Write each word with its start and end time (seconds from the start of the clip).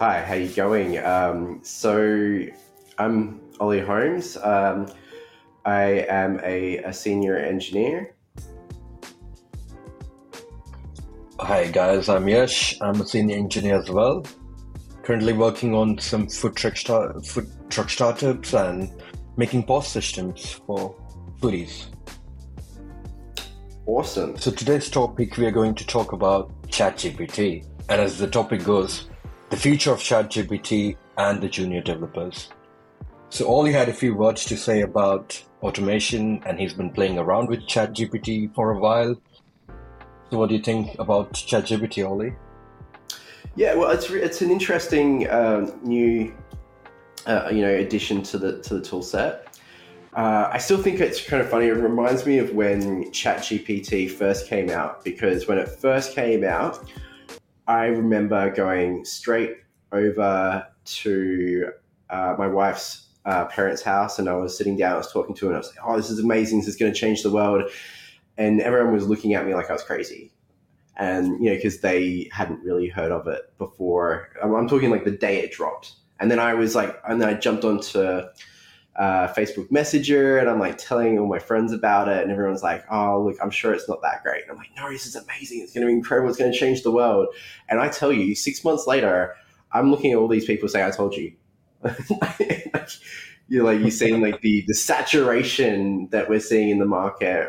Hi, 0.00 0.22
how 0.22 0.32
you 0.32 0.48
going? 0.48 0.96
Um, 0.96 1.60
so 1.62 2.46
I'm 2.96 3.38
Ollie 3.60 3.82
Holmes. 3.82 4.38
Um, 4.38 4.86
I 5.66 6.06
am 6.08 6.40
a, 6.42 6.78
a 6.78 6.90
senior 6.90 7.36
engineer. 7.36 8.14
Hi 11.38 11.66
guys, 11.66 12.08
I'm 12.08 12.26
Yash. 12.26 12.80
I'm 12.80 12.98
a 12.98 13.06
senior 13.06 13.36
engineer 13.36 13.78
as 13.78 13.90
well. 13.90 14.24
Currently 15.02 15.34
working 15.34 15.74
on 15.74 15.98
some 15.98 16.28
food 16.28 16.56
truck 16.56 16.78
start, 16.78 17.26
food 17.26 17.50
truck 17.68 17.90
startups 17.90 18.54
and 18.54 18.90
making 19.36 19.64
POS 19.64 19.88
systems 19.88 20.52
for 20.66 20.96
foodies. 21.42 21.88
Awesome. 23.84 24.38
So 24.38 24.50
today's 24.50 24.88
topic 24.88 25.36
we 25.36 25.44
are 25.44 25.50
going 25.50 25.74
to 25.74 25.86
talk 25.86 26.12
about 26.12 26.50
ChatGPT, 26.68 27.66
and 27.90 28.00
as 28.00 28.16
the 28.16 28.28
topic 28.28 28.64
goes, 28.64 29.09
the 29.50 29.56
future 29.56 29.90
of 29.92 29.98
ChatGPT 29.98 30.96
and 31.18 31.42
the 31.42 31.48
junior 31.48 31.80
developers. 31.80 32.50
So 33.30 33.48
Ollie 33.48 33.72
had 33.72 33.88
a 33.88 33.92
few 33.92 34.14
words 34.14 34.44
to 34.46 34.56
say 34.56 34.82
about 34.82 35.42
automation, 35.62 36.42
and 36.46 36.58
he's 36.58 36.72
been 36.72 36.90
playing 36.90 37.18
around 37.18 37.48
with 37.48 37.60
ChatGPT 37.66 38.54
for 38.54 38.70
a 38.70 38.78
while. 38.78 39.20
So 40.30 40.38
what 40.38 40.48
do 40.48 40.54
you 40.54 40.62
think 40.62 40.96
about 40.98 41.32
ChatGPT, 41.32 42.08
Ollie? 42.08 42.34
Yeah, 43.56 43.74
well, 43.74 43.90
it's 43.90 44.08
it's 44.10 44.42
an 44.42 44.50
interesting 44.52 45.28
uh, 45.28 45.68
new 45.82 46.32
uh, 47.26 47.48
you 47.52 47.62
know 47.62 47.74
addition 47.74 48.22
to 48.22 48.38
the 48.38 48.62
to 48.62 48.74
the 48.74 48.80
tool 48.80 49.02
set. 49.02 49.58
Uh, 50.14 50.48
I 50.52 50.58
still 50.58 50.80
think 50.80 51.00
it's 51.00 51.24
kind 51.24 51.42
of 51.42 51.48
funny. 51.48 51.66
It 51.66 51.72
reminds 51.72 52.24
me 52.26 52.38
of 52.38 52.52
when 52.52 53.10
ChatGPT 53.10 54.10
first 54.10 54.48
came 54.48 54.70
out 54.70 55.04
because 55.04 55.48
when 55.48 55.58
it 55.58 55.68
first 55.68 56.14
came 56.14 56.44
out, 56.44 56.88
I 57.66 57.86
remember 57.86 58.50
going 58.50 59.04
straight 59.04 59.56
over 59.92 60.66
to 60.84 61.70
uh, 62.08 62.34
my 62.38 62.46
wife's 62.46 63.08
uh, 63.24 63.44
parents' 63.46 63.82
house 63.82 64.18
and 64.18 64.28
I 64.28 64.34
was 64.34 64.56
sitting 64.56 64.76
down, 64.76 64.94
I 64.94 64.96
was 64.96 65.12
talking 65.12 65.34
to 65.36 65.46
her, 65.46 65.52
and 65.52 65.56
I 65.56 65.58
was 65.58 65.68
like, 65.68 65.84
oh, 65.84 65.96
this 65.96 66.10
is 66.10 66.18
amazing. 66.18 66.60
This 66.60 66.68
is 66.68 66.76
going 66.76 66.92
to 66.92 66.98
change 66.98 67.22
the 67.22 67.30
world. 67.30 67.70
And 68.38 68.60
everyone 68.60 68.92
was 68.94 69.06
looking 69.06 69.34
at 69.34 69.46
me 69.46 69.54
like 69.54 69.70
I 69.70 69.72
was 69.72 69.82
crazy. 69.82 70.32
And, 70.96 71.42
you 71.42 71.50
know, 71.50 71.56
because 71.56 71.80
they 71.80 72.28
hadn't 72.32 72.62
really 72.64 72.88
heard 72.88 73.12
of 73.12 73.26
it 73.26 73.56
before. 73.58 74.30
I'm, 74.42 74.54
I'm 74.54 74.68
talking 74.68 74.90
like 74.90 75.04
the 75.04 75.10
day 75.10 75.40
it 75.40 75.52
dropped. 75.52 75.92
And 76.18 76.30
then 76.30 76.38
I 76.38 76.54
was 76.54 76.74
like, 76.74 77.00
and 77.08 77.20
then 77.20 77.28
I 77.28 77.34
jumped 77.34 77.64
onto 77.64 78.22
uh, 79.00 79.32
Facebook 79.32 79.70
Messenger, 79.72 80.38
and 80.38 80.50
I'm 80.50 80.58
like 80.58 80.76
telling 80.76 81.18
all 81.18 81.26
my 81.26 81.38
friends 81.38 81.72
about 81.72 82.06
it, 82.06 82.22
and 82.22 82.30
everyone's 82.30 82.62
like, 82.62 82.84
"Oh, 82.90 83.24
look, 83.24 83.38
I'm 83.42 83.50
sure 83.50 83.72
it's 83.72 83.88
not 83.88 84.02
that 84.02 84.22
great." 84.22 84.42
And 84.42 84.50
I'm 84.50 84.58
like, 84.58 84.76
"No, 84.76 84.90
this 84.90 85.06
is 85.06 85.16
amazing. 85.16 85.62
It's 85.62 85.72
going 85.72 85.80
to 85.80 85.86
be 85.86 85.94
incredible. 85.94 86.28
It's 86.28 86.38
going 86.38 86.52
to 86.52 86.58
change 86.58 86.82
the 86.82 86.92
world." 86.92 87.28
And 87.70 87.80
I 87.80 87.88
tell 87.88 88.12
you, 88.12 88.34
six 88.34 88.62
months 88.62 88.86
later, 88.86 89.34
I'm 89.72 89.90
looking 89.90 90.12
at 90.12 90.18
all 90.18 90.28
these 90.28 90.44
people 90.44 90.68
saying, 90.68 90.84
"I 90.86 90.90
told 90.90 91.14
you." 91.16 91.32
you're 93.48 93.64
like 93.64 93.80
you're 93.80 93.90
seeing 93.90 94.20
like 94.20 94.42
the 94.42 94.64
the 94.68 94.74
saturation 94.74 96.08
that 96.10 96.28
we're 96.28 96.38
seeing 96.38 96.68
in 96.68 96.78
the 96.78 96.84
market 96.84 97.48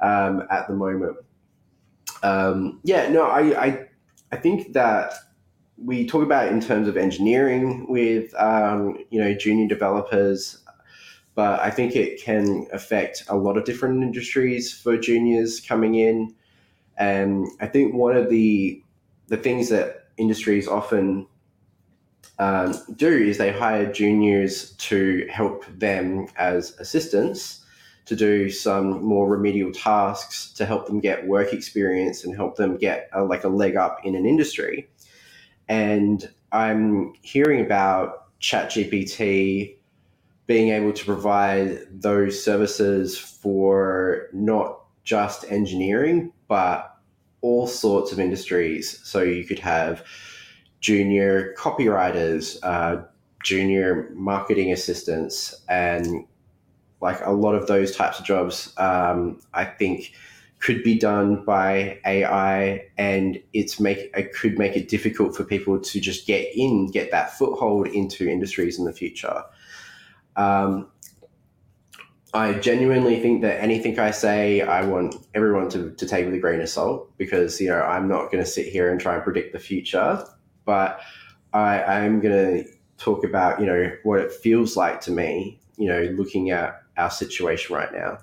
um, 0.00 0.44
at 0.48 0.68
the 0.68 0.74
moment. 0.74 1.16
Um, 2.22 2.78
yeah, 2.84 3.08
no, 3.08 3.24
I, 3.24 3.66
I 3.66 3.86
I 4.30 4.36
think 4.36 4.74
that 4.74 5.12
we 5.76 6.06
talk 6.06 6.22
about 6.22 6.48
in 6.48 6.60
terms 6.60 6.88
of 6.88 6.96
engineering 6.96 7.86
with 7.88 8.32
um, 8.34 8.96
you 9.10 9.20
know 9.20 9.34
junior 9.34 9.66
developers, 9.66 10.62
but 11.38 11.60
I 11.60 11.70
think 11.70 11.94
it 11.94 12.20
can 12.20 12.66
affect 12.72 13.22
a 13.28 13.36
lot 13.36 13.56
of 13.56 13.64
different 13.64 14.02
industries 14.02 14.76
for 14.76 14.96
juniors 14.96 15.60
coming 15.60 15.94
in. 15.94 16.34
And 16.96 17.46
I 17.60 17.68
think 17.68 17.94
one 17.94 18.16
of 18.16 18.28
the 18.28 18.82
the 19.28 19.36
things 19.36 19.68
that 19.68 20.08
industries 20.16 20.66
often 20.66 21.28
um, 22.40 22.74
do 22.96 23.06
is 23.06 23.38
they 23.38 23.52
hire 23.52 23.86
juniors 23.92 24.72
to 24.88 25.28
help 25.30 25.64
them 25.66 26.26
as 26.36 26.76
assistants 26.80 27.64
to 28.06 28.16
do 28.16 28.50
some 28.50 29.04
more 29.04 29.28
remedial 29.28 29.70
tasks 29.70 30.52
to 30.54 30.66
help 30.66 30.88
them 30.88 30.98
get 30.98 31.28
work 31.28 31.52
experience 31.52 32.24
and 32.24 32.34
help 32.34 32.56
them 32.56 32.76
get 32.76 33.08
a, 33.12 33.22
like 33.22 33.44
a 33.44 33.48
leg 33.48 33.76
up 33.76 34.00
in 34.02 34.16
an 34.16 34.26
industry. 34.26 34.88
And 35.68 36.28
I'm 36.50 37.12
hearing 37.22 37.64
about 37.64 38.36
ChatGPT 38.40 39.77
being 40.48 40.70
able 40.70 40.92
to 40.94 41.04
provide 41.04 41.86
those 41.90 42.42
services 42.42 43.18
for 43.18 44.28
not 44.32 44.80
just 45.04 45.44
engineering, 45.52 46.32
but 46.48 46.96
all 47.42 47.66
sorts 47.66 48.12
of 48.12 48.18
industries. 48.18 48.98
So 49.04 49.20
you 49.20 49.44
could 49.44 49.58
have 49.58 50.02
junior 50.80 51.54
copywriters, 51.58 52.58
uh, 52.62 53.02
junior 53.44 54.08
marketing 54.14 54.72
assistants, 54.72 55.54
and 55.68 56.26
like 57.02 57.20
a 57.24 57.30
lot 57.30 57.54
of 57.54 57.66
those 57.66 57.94
types 57.94 58.18
of 58.18 58.24
jobs, 58.24 58.72
um, 58.78 59.40
I 59.52 59.66
think 59.66 60.12
could 60.60 60.82
be 60.82 60.98
done 60.98 61.44
by 61.44 62.00
AI, 62.06 62.86
and 62.96 63.38
it's 63.52 63.78
make 63.78 64.10
it 64.16 64.34
could 64.34 64.58
make 64.58 64.76
it 64.76 64.88
difficult 64.88 65.36
for 65.36 65.44
people 65.44 65.78
to 65.78 66.00
just 66.00 66.26
get 66.26 66.48
in, 66.56 66.90
get 66.90 67.10
that 67.10 67.36
foothold 67.36 67.86
into 67.88 68.26
industries 68.26 68.78
in 68.78 68.86
the 68.86 68.94
future. 68.94 69.44
Um, 70.38 70.88
I 72.32 72.54
genuinely 72.54 73.20
think 73.20 73.42
that 73.42 73.60
anything 73.60 73.98
I 73.98 74.12
say, 74.12 74.60
I 74.60 74.84
want 74.84 75.16
everyone 75.34 75.68
to, 75.70 75.90
to 75.90 76.06
take 76.06 76.24
with 76.24 76.34
a 76.34 76.38
grain 76.38 76.60
of 76.60 76.68
salt 76.68 77.10
because 77.18 77.60
you 77.60 77.68
know 77.68 77.80
I'm 77.80 78.06
not 78.06 78.30
going 78.30 78.42
to 78.44 78.48
sit 78.48 78.66
here 78.66 78.90
and 78.90 79.00
try 79.00 79.14
and 79.14 79.24
predict 79.24 79.52
the 79.52 79.58
future, 79.58 80.24
but 80.64 81.00
I, 81.52 81.82
I'm 81.82 82.20
going 82.20 82.62
to 82.64 82.70
talk 82.98 83.24
about 83.24 83.60
you 83.60 83.66
know 83.66 83.92
what 84.04 84.20
it 84.20 84.32
feels 84.32 84.76
like 84.76 85.00
to 85.02 85.10
me, 85.10 85.58
you 85.76 85.88
know, 85.88 86.02
looking 86.16 86.50
at 86.50 86.82
our 86.96 87.10
situation 87.10 87.74
right 87.74 87.92
now. 87.92 88.18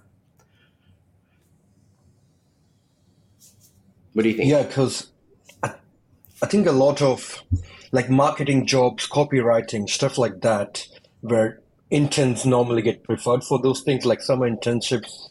What 4.14 4.24
do 4.24 4.30
you 4.30 4.38
think? 4.38 4.50
Yeah, 4.50 4.64
because 4.64 5.10
I, 5.62 5.74
I 6.42 6.46
think 6.46 6.68
a 6.68 6.72
lot 6.72 7.02
of 7.02 7.44
like 7.92 8.10
marketing 8.10 8.68
jobs, 8.68 9.10
copywriting, 9.10 9.90
stuff 9.90 10.18
like 10.18 10.42
that, 10.42 10.88
where 11.22 11.60
interns 11.90 12.46
normally 12.46 12.82
get 12.82 13.04
preferred 13.04 13.44
for 13.44 13.62
those 13.62 13.82
things, 13.82 14.06
like 14.06 14.22
summer 14.22 14.50
internships 14.50 15.30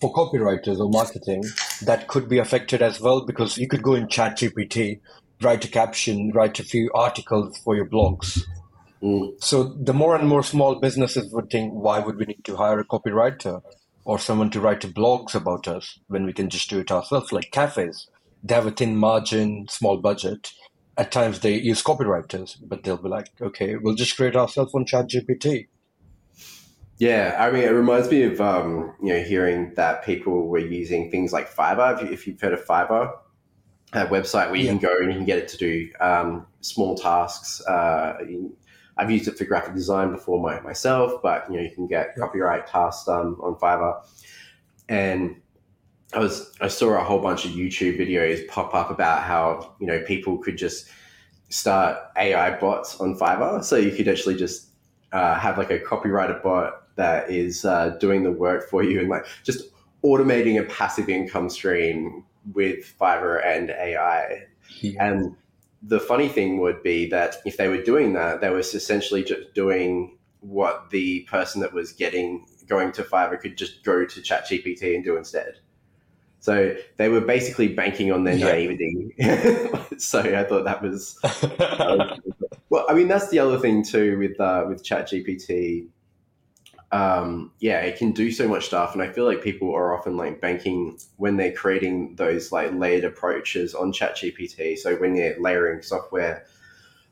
for 0.00 0.12
copywriters 0.12 0.78
or 0.78 0.88
marketing, 0.88 1.44
that 1.82 2.08
could 2.08 2.28
be 2.28 2.38
affected 2.38 2.80
as 2.82 3.00
well 3.00 3.24
because 3.26 3.58
you 3.58 3.68
could 3.68 3.82
go 3.82 3.94
in 3.94 4.06
ChatGPT, 4.06 5.00
write 5.42 5.64
a 5.64 5.68
caption, 5.68 6.30
write 6.32 6.58
a 6.58 6.64
few 6.64 6.90
articles 6.94 7.58
for 7.58 7.76
your 7.76 7.86
blogs. 7.86 8.40
Mm. 9.02 9.42
So 9.42 9.64
the 9.64 9.94
more 9.94 10.14
and 10.14 10.28
more 10.28 10.42
small 10.42 10.76
businesses 10.76 11.32
would 11.32 11.50
think, 11.50 11.72
why 11.72 11.98
would 11.98 12.16
we 12.16 12.26
need 12.26 12.44
to 12.44 12.56
hire 12.56 12.78
a 12.78 12.84
copywriter 12.84 13.62
or 14.04 14.18
someone 14.18 14.50
to 14.50 14.60
write 14.60 14.80
blogs 14.80 15.34
about 15.34 15.68
us 15.68 15.98
when 16.08 16.24
we 16.24 16.32
can 16.32 16.48
just 16.48 16.70
do 16.70 16.80
it 16.80 16.90
ourselves? 16.90 17.32
Like 17.32 17.50
cafes, 17.50 18.08
they 18.42 18.54
have 18.54 18.66
a 18.66 18.70
thin 18.70 18.96
margin, 18.96 19.66
small 19.68 19.98
budget. 19.98 20.52
At 20.96 21.12
times 21.12 21.40
they 21.40 21.54
use 21.54 21.82
copywriters, 21.82 22.56
but 22.62 22.82
they'll 22.82 22.96
be 22.96 23.08
like, 23.08 23.28
okay, 23.40 23.76
we'll 23.76 23.94
just 23.94 24.16
create 24.16 24.36
ourselves 24.36 24.74
on 24.74 24.84
ChatGPT. 24.84 25.68
Yeah, 27.00 27.34
I 27.38 27.50
mean, 27.50 27.62
it 27.62 27.70
reminds 27.70 28.10
me 28.10 28.24
of 28.24 28.42
um, 28.42 28.94
you 29.02 29.14
know 29.14 29.22
hearing 29.22 29.72
that 29.74 30.04
people 30.04 30.48
were 30.48 30.58
using 30.58 31.10
things 31.10 31.32
like 31.32 31.50
Fiverr. 31.50 32.12
If 32.12 32.26
you've 32.26 32.38
heard 32.38 32.52
of 32.52 32.62
Fiverr, 32.62 33.16
a 33.94 34.06
website 34.06 34.50
where 34.50 34.56
you 34.56 34.66
yeah. 34.66 34.72
can 34.72 34.78
go 34.80 34.94
and 35.00 35.06
you 35.06 35.16
can 35.16 35.24
get 35.24 35.38
it 35.38 35.48
to 35.48 35.56
do 35.56 35.90
um, 36.00 36.46
small 36.60 36.94
tasks. 36.94 37.66
Uh, 37.66 38.18
I've 38.98 39.10
used 39.10 39.28
it 39.28 39.38
for 39.38 39.46
graphic 39.46 39.74
design 39.74 40.12
before 40.12 40.42
my, 40.42 40.60
myself, 40.60 41.22
but 41.22 41.50
you 41.50 41.56
know 41.56 41.62
you 41.62 41.70
can 41.70 41.86
get 41.86 42.14
copyright 42.16 42.66
tasks 42.66 43.06
done 43.06 43.34
on 43.40 43.54
Fiverr. 43.54 44.06
And 44.90 45.40
I 46.12 46.18
was 46.18 46.54
I 46.60 46.68
saw 46.68 47.00
a 47.00 47.02
whole 47.02 47.20
bunch 47.20 47.46
of 47.46 47.52
YouTube 47.52 47.98
videos 47.98 48.46
pop 48.46 48.74
up 48.74 48.90
about 48.90 49.22
how 49.22 49.74
you 49.80 49.86
know 49.86 50.02
people 50.02 50.36
could 50.36 50.58
just 50.58 50.90
start 51.48 51.96
AI 52.18 52.60
bots 52.60 53.00
on 53.00 53.18
Fiverr, 53.18 53.64
so 53.64 53.76
you 53.76 53.90
could 53.90 54.06
actually 54.06 54.36
just 54.36 54.66
uh, 55.12 55.38
have 55.38 55.56
like 55.56 55.70
a 55.70 55.78
copywriter 55.78 56.42
bot 56.42 56.79
that 56.96 57.30
is 57.30 57.64
uh, 57.64 57.90
doing 58.00 58.22
the 58.22 58.32
work 58.32 58.68
for 58.68 58.82
you 58.82 59.00
and 59.00 59.08
like 59.08 59.26
just 59.44 59.70
automating 60.04 60.60
a 60.60 60.64
passive 60.64 61.08
income 61.08 61.48
stream 61.50 62.24
with 62.52 62.94
Fiverr 62.98 63.44
and 63.44 63.70
AI. 63.70 64.46
Yeah. 64.80 65.04
And 65.04 65.36
the 65.82 66.00
funny 66.00 66.28
thing 66.28 66.58
would 66.60 66.82
be 66.82 67.08
that 67.10 67.36
if 67.44 67.56
they 67.56 67.68
were 67.68 67.82
doing 67.82 68.12
that, 68.14 68.40
they 68.40 68.50
were 68.50 68.58
essentially 68.58 69.22
just 69.22 69.54
doing 69.54 70.16
what 70.40 70.90
the 70.90 71.20
person 71.22 71.60
that 71.60 71.72
was 71.72 71.92
getting 71.92 72.46
going 72.66 72.92
to 72.92 73.02
Fiverr 73.02 73.40
could 73.40 73.56
just 73.56 73.84
go 73.84 74.04
to 74.04 74.20
ChatGPT 74.20 74.94
and 74.94 75.04
do 75.04 75.16
instead. 75.16 75.58
So 76.38 76.74
they 76.96 77.10
were 77.10 77.20
basically 77.20 77.68
banking 77.68 78.12
on 78.12 78.24
their 78.24 78.36
yeah. 78.36 78.52
naivety. 78.52 79.14
so 79.98 80.20
I 80.20 80.44
thought 80.44 80.64
that 80.64 80.80
was 80.80 81.18
well. 82.70 82.86
I 82.88 82.94
mean, 82.94 83.08
that's 83.08 83.28
the 83.28 83.38
other 83.38 83.58
thing 83.58 83.84
too 83.84 84.18
with 84.18 84.40
uh, 84.40 84.64
with 84.66 84.82
ChatGPT 84.82 85.88
um, 86.92 87.52
yeah, 87.60 87.80
it 87.80 87.96
can 87.96 88.12
do 88.12 88.30
so 88.30 88.48
much 88.48 88.66
stuff. 88.66 88.94
And 88.94 89.02
I 89.02 89.12
feel 89.12 89.24
like 89.24 89.42
people 89.42 89.74
are 89.74 89.96
often 89.96 90.16
like 90.16 90.40
banking 90.40 90.98
when 91.16 91.36
they're 91.36 91.52
creating 91.52 92.16
those 92.16 92.50
like 92.50 92.72
layered 92.74 93.04
approaches 93.04 93.74
on 93.74 93.92
ChatGPT. 93.92 94.76
So 94.76 94.96
when 94.96 95.14
you're 95.14 95.40
layering 95.40 95.82
software 95.82 96.44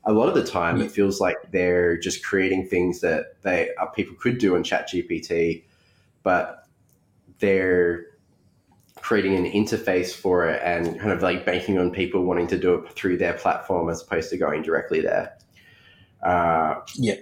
a 0.04 0.12
lot 0.12 0.28
of 0.28 0.34
the 0.34 0.44
time 0.44 0.80
it 0.80 0.90
feels 0.90 1.20
like 1.20 1.36
they're 1.52 1.98
just 1.98 2.25
creating 2.25 2.66
things 2.66 3.00
that 3.00 3.40
they 3.42 3.70
uh, 3.80 3.86
people 3.86 4.16
could 4.16 4.38
do 4.38 4.56
on 4.56 4.64
ChatGPT, 4.64 5.64
but 6.22 6.66
they're 7.38 8.06
creating 8.96 9.36
an 9.36 9.44
interface 9.52 10.12
for 10.12 10.48
it 10.48 10.60
and 10.64 10.98
kind 10.98 11.12
of 11.12 11.22
like 11.22 11.44
banking 11.44 11.78
on 11.78 11.90
people 11.90 12.24
wanting 12.24 12.46
to 12.48 12.58
do 12.58 12.74
it 12.74 12.92
through 12.92 13.16
their 13.19 13.34
platform 13.34 13.88
as 13.90 14.02
opposed 14.02 14.31
to 14.31 14.38
going 14.38 14.62
directly 14.62 15.00
there. 15.00 15.36
Uh, 16.22 16.76
yeah. 16.96 17.14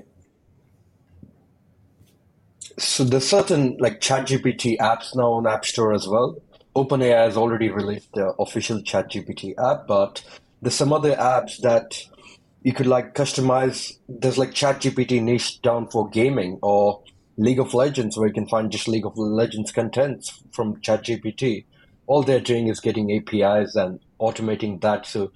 So 2.79 3.05
there's 3.05 3.27
certain 3.27 3.77
like 3.79 4.01
ChatGPT 4.01 4.77
apps 4.79 5.17
now 5.17 5.33
on 5.33 5.47
App 5.47 5.65
Store 5.65 5.95
as 5.95 6.07
well. 6.07 6.37
OpenAI 6.75 7.25
has 7.25 7.37
already 7.37 7.71
released 7.71 8.13
the 8.13 8.35
official 8.39 8.81
ChatGPT 8.81 9.55
app, 9.59 9.87
but 9.87 10.23
there's 10.61 10.75
some 10.75 10.93
other 10.93 11.15
apps 11.15 11.59
that 11.63 11.99
you 12.63 12.75
could 12.75 12.87
like 12.87 13.15
customize. 13.15 13.97
There's 14.09 14.37
like 14.37 14.51
ChatGPT 14.51 15.23
niche 15.23 15.63
down 15.63 15.89
for 15.89 16.11
gaming 16.11 16.59
or 16.61 17.03
League 17.39 17.61
of 17.61 17.73
Legends, 17.73 18.19
where 18.19 18.29
you 18.29 18.35
can 18.35 18.49
find 18.49 18.71
just 18.71 18.89
League 18.89 19.07
of 19.07 19.17
Legends 19.17 19.73
contents 19.73 20.43
from 20.53 20.77
ChatGPT. 20.83 21.65
All 22.07 22.23
they're 22.23 22.41
doing 22.41 22.69
is 22.69 22.81
getting 22.81 23.11
APIs 23.11 23.75
and 23.75 24.01
automating 24.21 24.83
that. 24.83 25.07
So 25.07 25.33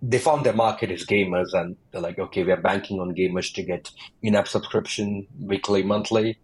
they 0.00 0.18
found 0.18 0.44
their 0.44 0.52
market 0.52 0.90
is 0.90 1.06
gamers, 1.06 1.52
and 1.52 1.76
they're 1.92 2.00
like, 2.00 2.18
okay, 2.18 2.42
we're 2.42 2.60
banking 2.60 2.98
on 2.98 3.14
gamers 3.14 3.54
to 3.54 3.62
get 3.62 3.90
in-app 4.22 4.48
subscription 4.48 5.28
weekly, 5.38 5.84
monthly. 5.84 6.38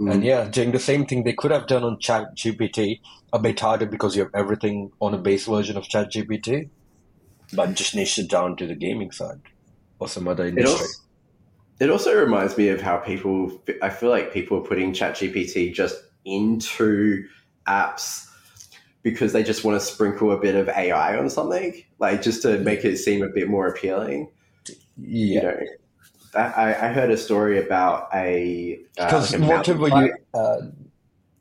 Mm. 0.00 0.12
And 0.12 0.24
yeah, 0.24 0.48
doing 0.48 0.72
the 0.72 0.78
same 0.78 1.04
thing 1.04 1.24
they 1.24 1.34
could 1.34 1.50
have 1.50 1.66
done 1.66 1.84
on 1.84 1.98
ChatGPT, 1.98 3.00
a 3.32 3.38
bit 3.38 3.60
harder 3.60 3.86
because 3.86 4.16
you 4.16 4.22
have 4.22 4.34
everything 4.34 4.92
on 4.98 5.12
a 5.12 5.18
base 5.18 5.46
version 5.46 5.76
of 5.76 5.84
ChatGPT, 5.84 6.70
but 7.52 7.74
just 7.74 7.94
niche 7.94 8.18
it 8.18 8.30
down 8.30 8.56
to 8.56 8.66
the 8.66 8.74
gaming 8.74 9.10
side 9.10 9.42
or 9.98 10.08
some 10.08 10.26
other 10.26 10.46
industry. 10.46 10.86
It 11.80 11.90
also 11.90 12.14
reminds 12.14 12.56
me 12.56 12.68
of 12.68 12.80
how 12.80 12.96
people, 12.96 13.60
I 13.82 13.90
feel 13.90 14.10
like 14.10 14.32
people 14.32 14.58
are 14.58 14.62
putting 14.62 14.92
ChatGPT 14.92 15.72
just 15.74 15.96
into 16.24 17.26
apps 17.66 18.26
because 19.02 19.32
they 19.32 19.42
just 19.42 19.64
want 19.64 19.80
to 19.80 19.86
sprinkle 19.86 20.32
a 20.32 20.38
bit 20.38 20.54
of 20.54 20.68
AI 20.68 21.16
on 21.16 21.30
something, 21.30 21.82
like 21.98 22.22
just 22.22 22.42
to 22.42 22.58
make 22.58 22.84
it 22.84 22.96
seem 22.98 23.22
a 23.22 23.28
bit 23.28 23.48
more 23.48 23.66
appealing. 23.66 24.30
Yeah. 24.96 25.34
You 25.34 25.42
know, 25.42 25.58
I, 26.34 26.68
I 26.68 26.92
heard 26.92 27.10
a 27.10 27.16
story 27.16 27.58
about 27.58 28.08
a 28.14 28.80
because 28.94 29.34
uh, 29.34 29.38
like 29.38 29.48
whatever 29.48 29.88
you 29.88 30.14
uh, 30.32 30.60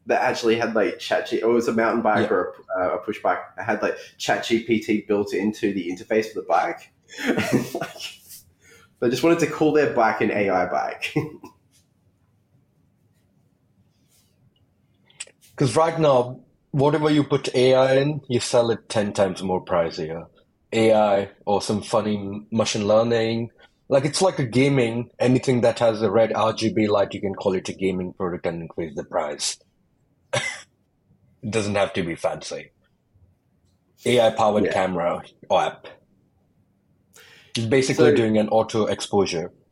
that 0.07 0.21
actually 0.21 0.55
had 0.55 0.73
like 0.73 0.97
chat 0.99 1.31
it 1.31 1.47
was 1.47 1.67
a 1.67 1.73
mountain 1.73 2.01
bike 2.01 2.29
yeah. 2.29 2.35
or 2.35 2.55
a, 2.77 2.81
uh, 2.81 2.95
a 2.95 2.97
push 2.99 3.21
bike 3.21 3.39
that 3.55 3.65
had 3.65 3.81
like 3.81 3.97
chat 4.17 4.43
GPT 4.43 5.07
built 5.07 5.33
into 5.33 5.73
the 5.73 5.89
interface 5.89 6.33
for 6.33 6.41
the 6.41 6.47
bike. 6.47 6.91
like, 7.81 7.91
they 8.99 9.09
just 9.09 9.23
wanted 9.23 9.39
to 9.39 9.47
call 9.47 9.73
their 9.73 9.93
bike 9.93 10.21
an 10.21 10.31
AI 10.31 10.65
bike. 10.65 11.13
Because 15.59 15.75
right 15.75 15.99
now, 15.99 16.39
whatever 16.71 17.09
you 17.09 17.21
put 17.21 17.53
AI 17.53 17.97
in, 17.97 18.21
you 18.29 18.39
sell 18.39 18.71
it 18.71 18.87
10 18.87 19.11
times 19.11 19.43
more 19.43 19.61
pricier. 19.63 20.27
AI 20.71 21.31
or 21.45 21.61
some 21.61 21.81
funny 21.81 22.47
machine 22.49 22.87
learning. 22.87 23.51
Like 23.89 24.05
it's 24.05 24.21
like 24.21 24.39
a 24.39 24.45
gaming, 24.45 25.09
anything 25.19 25.61
that 25.61 25.79
has 25.79 26.01
a 26.01 26.11
red 26.11 26.31
RGB 26.31 26.87
light, 26.87 27.13
you 27.13 27.21
can 27.21 27.33
call 27.33 27.53
it 27.53 27.67
a 27.69 27.73
gaming 27.73 28.13
product 28.13 28.45
and 28.45 28.61
increase 28.61 28.95
the 28.95 29.03
price. 29.03 29.57
it 30.33 30.43
doesn't 31.49 31.75
have 31.75 31.93
to 31.93 32.03
be 32.03 32.15
fancy. 32.15 32.71
AI 34.05 34.29
powered 34.29 34.65
yeah. 34.65 34.73
camera 34.73 35.23
or 35.49 35.61
app 35.61 35.87
basically 37.67 38.11
so, 38.11 38.15
doing 38.15 38.37
an 38.37 38.47
auto 38.49 38.85
exposure. 38.85 39.51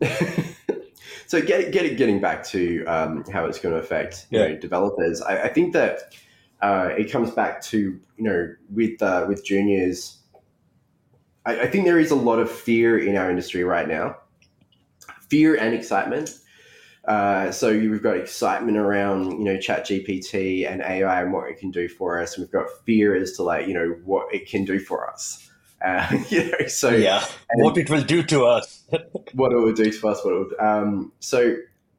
so 1.26 1.40
get, 1.40 1.72
get, 1.72 1.96
getting 1.96 2.20
back 2.20 2.44
to 2.44 2.84
um, 2.84 3.24
how 3.32 3.46
it's 3.46 3.58
going 3.58 3.74
to 3.74 3.80
affect 3.80 4.26
you 4.30 4.38
yeah. 4.38 4.48
know, 4.48 4.56
developers, 4.56 5.22
I, 5.22 5.44
I 5.44 5.48
think 5.48 5.72
that 5.72 6.14
uh, 6.60 6.90
it 6.96 7.10
comes 7.10 7.30
back 7.30 7.60
to 7.62 7.78
you 7.78 8.00
know 8.18 8.54
with 8.70 9.02
uh, 9.02 9.24
with 9.28 9.44
juniors. 9.44 10.18
I, 11.44 11.60
I, 11.60 11.66
think 11.68 11.84
there 11.84 11.98
is 11.98 12.10
a 12.10 12.16
lot 12.16 12.38
of 12.38 12.50
fear 12.50 12.98
in 12.98 13.16
our 13.16 13.30
industry 13.30 13.64
right 13.64 13.88
now, 13.88 14.16
fear 15.28 15.54
and 15.54 15.74
excitement. 15.74 16.38
Uh, 17.04 17.50
so 17.50 17.72
we've 17.72 18.02
got 18.02 18.16
excitement 18.16 18.76
around 18.76 19.32
you 19.32 19.44
know 19.44 19.58
Chat 19.58 19.86
GPT 19.86 20.70
and 20.70 20.82
AI 20.82 21.22
and 21.22 21.32
what 21.32 21.48
it 21.50 21.58
can 21.58 21.70
do 21.70 21.88
for 21.88 22.20
us, 22.20 22.36
and 22.36 22.44
we've 22.44 22.52
got 22.52 22.66
fear 22.84 23.14
as 23.14 23.32
to 23.32 23.42
like 23.42 23.66
you 23.66 23.74
know 23.74 23.96
what 24.04 24.32
it 24.32 24.48
can 24.48 24.64
do 24.64 24.78
for 24.78 25.10
us. 25.10 25.50
Uh, 25.84 26.18
you 26.28 26.50
know, 26.50 26.66
so 26.68 26.90
yeah, 26.90 27.24
what 27.54 27.76
it 27.76 27.90
will 27.90 28.02
do 28.02 28.22
to 28.22 28.44
us, 28.44 28.84
what 29.32 29.52
it 29.52 29.56
will 29.56 29.72
do 29.72 29.90
to 29.90 30.08
us, 30.08 30.24
what 30.24 30.32
it 30.32 30.38
will. 30.38 30.66
Um, 30.66 31.12
so 31.18 31.56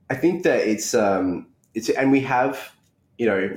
I 0.10 0.16
think 0.16 0.44
that 0.44 0.68
it's 0.68 0.94
um, 0.94 1.48
it's 1.74 1.90
and 1.90 2.12
we 2.12 2.22
have, 2.22 2.72
you 3.18 3.26
know, 3.26 3.56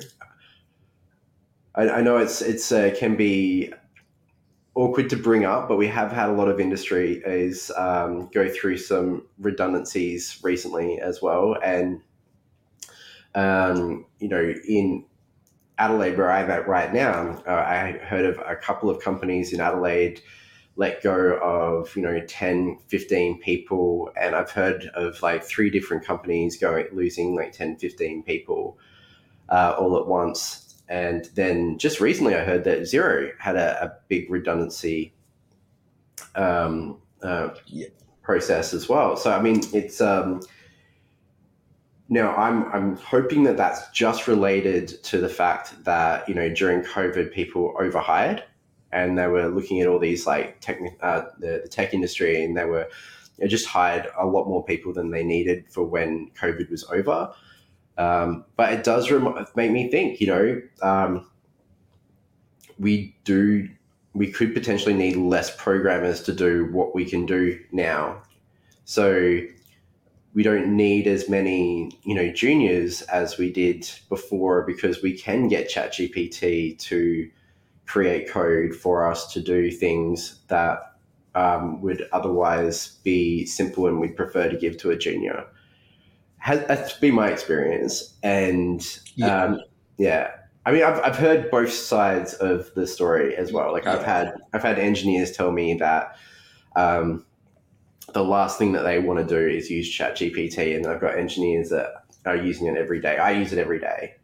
I, 1.74 1.88
I 1.88 2.00
know 2.00 2.16
it's 2.16 2.42
it's 2.42 2.72
uh, 2.72 2.94
can 2.98 3.16
be 3.16 3.72
awkward 4.76 5.10
to 5.10 5.16
bring 5.16 5.44
up, 5.44 5.68
but 5.68 5.76
we 5.76 5.88
have 5.88 6.12
had 6.12 6.28
a 6.28 6.32
lot 6.32 6.48
of 6.48 6.60
industry 6.60 7.22
is 7.26 7.72
um, 7.76 8.28
go 8.32 8.48
through 8.48 8.76
some 8.76 9.26
redundancies 9.38 10.38
recently 10.44 11.00
as 11.00 11.20
well, 11.20 11.56
and 11.64 12.00
um, 13.34 14.06
you 14.20 14.28
know 14.28 14.54
in 14.68 15.04
Adelaide, 15.78 16.16
where 16.16 16.30
I'm 16.30 16.50
at 16.50 16.68
right 16.68 16.92
now, 16.92 17.42
uh, 17.46 17.50
I 17.50 17.98
heard 18.02 18.24
of 18.24 18.38
a 18.46 18.56
couple 18.56 18.88
of 18.88 19.02
companies 19.02 19.52
in 19.52 19.60
Adelaide 19.60 20.22
let 20.76 21.02
go 21.02 21.38
of, 21.42 21.94
you 21.96 22.02
know, 22.02 22.20
10, 22.20 22.78
15 22.88 23.40
people. 23.40 24.10
And 24.20 24.34
I've 24.34 24.50
heard 24.50 24.90
of 24.94 25.20
like 25.22 25.42
three 25.42 25.70
different 25.70 26.04
companies 26.04 26.58
going, 26.58 26.86
losing 26.92 27.34
like 27.34 27.52
10, 27.52 27.76
15 27.76 28.22
people 28.22 28.78
uh, 29.48 29.74
all 29.78 29.98
at 29.98 30.06
once. 30.06 30.65
And 30.88 31.28
then 31.34 31.78
just 31.78 32.00
recently 32.00 32.34
I 32.34 32.44
heard 32.44 32.64
that 32.64 32.80
Xero 32.82 33.30
had 33.38 33.56
a, 33.56 33.84
a 33.84 33.92
big 34.08 34.30
redundancy 34.30 35.14
um, 36.34 36.98
uh, 37.22 37.50
process 38.22 38.72
as 38.72 38.88
well. 38.88 39.16
So, 39.16 39.32
I 39.32 39.42
mean, 39.42 39.62
it's, 39.72 40.00
um, 40.00 40.40
now, 42.08 42.34
I'm 42.36 42.72
I'm 42.72 42.96
hoping 42.98 43.42
that 43.44 43.56
that's 43.56 43.90
just 43.90 44.28
related 44.28 45.02
to 45.04 45.18
the 45.18 45.28
fact 45.28 45.82
that 45.84 46.28
you 46.28 46.36
know 46.36 46.48
during 46.48 46.82
COVID 46.82 47.32
people 47.32 47.74
overhired, 47.80 48.44
and 48.92 49.18
they 49.18 49.26
were 49.26 49.48
looking 49.48 49.80
at 49.80 49.88
all 49.88 49.98
these 49.98 50.24
like 50.24 50.60
tech 50.60 50.78
uh, 51.00 51.22
the, 51.40 51.62
the 51.64 51.68
tech 51.68 51.94
industry, 51.94 52.44
and 52.44 52.56
they 52.56 52.64
were 52.64 52.88
they 53.38 53.48
just 53.48 53.66
hired 53.66 54.06
a 54.16 54.24
lot 54.24 54.46
more 54.46 54.64
people 54.64 54.92
than 54.92 55.10
they 55.10 55.24
needed 55.24 55.64
for 55.68 55.82
when 55.82 56.30
COVID 56.40 56.70
was 56.70 56.84
over. 56.84 57.32
Um, 57.98 58.44
but 58.56 58.72
it 58.72 58.84
does 58.84 59.10
rem- 59.10 59.46
make 59.54 59.70
me 59.70 59.90
think, 59.90 60.20
you 60.20 60.26
know, 60.26 60.62
um, 60.82 61.26
we 62.78 63.16
do 63.24 63.68
we 64.12 64.30
could 64.30 64.54
potentially 64.54 64.94
need 64.94 65.16
less 65.16 65.54
programmers 65.56 66.22
to 66.22 66.32
do 66.32 66.72
what 66.72 66.94
we 66.94 67.04
can 67.04 67.26
do 67.26 67.58
now. 67.70 68.22
So 68.86 69.40
we 70.34 70.42
don't 70.42 70.74
need 70.74 71.06
as 71.06 71.28
many 71.28 71.90
you 72.04 72.14
know 72.14 72.30
juniors 72.30 73.02
as 73.02 73.38
we 73.38 73.50
did 73.50 73.90
before 74.08 74.62
because 74.62 75.02
we 75.02 75.16
can 75.16 75.48
get 75.48 75.70
ChatGPT 75.70 76.78
to 76.78 77.30
create 77.86 78.28
code 78.28 78.74
for 78.74 79.10
us 79.10 79.32
to 79.32 79.40
do 79.40 79.70
things 79.70 80.40
that 80.48 80.96
um, 81.34 81.80
would 81.82 82.08
otherwise 82.12 82.98
be 83.04 83.46
simple 83.46 83.86
and 83.86 84.00
we'd 84.00 84.16
prefer 84.16 84.48
to 84.48 84.56
give 84.56 84.76
to 84.78 84.90
a 84.90 84.96
junior. 84.96 85.46
Has, 86.46 86.64
that's 86.68 86.92
been 86.92 87.14
my 87.14 87.28
experience, 87.28 88.14
and 88.22 88.80
yeah. 89.16 89.42
Um, 89.42 89.60
yeah. 89.98 90.30
I 90.64 90.70
mean, 90.70 90.84
I've, 90.84 91.00
I've 91.00 91.16
heard 91.16 91.50
both 91.50 91.72
sides 91.72 92.34
of 92.34 92.72
the 92.74 92.86
story 92.86 93.34
as 93.36 93.52
well. 93.52 93.72
Like 93.72 93.82
yeah. 93.82 93.94
I've 93.94 94.04
had 94.04 94.34
I've 94.52 94.62
had 94.62 94.78
engineers 94.78 95.32
tell 95.32 95.50
me 95.50 95.74
that 95.74 96.16
um, 96.76 97.26
the 98.14 98.22
last 98.22 98.58
thing 98.58 98.70
that 98.74 98.84
they 98.84 99.00
want 99.00 99.18
to 99.18 99.26
do 99.26 99.44
is 99.44 99.68
use 99.68 99.90
Chat 99.90 100.18
GPT, 100.18 100.76
and 100.76 100.86
I've 100.86 101.00
got 101.00 101.18
engineers 101.18 101.70
that 101.70 102.04
are 102.24 102.36
using 102.36 102.68
it 102.68 102.76
every 102.76 103.00
day. 103.00 103.16
I 103.16 103.32
use 103.32 103.52
it 103.52 103.58
every 103.58 103.80
day 103.80 104.14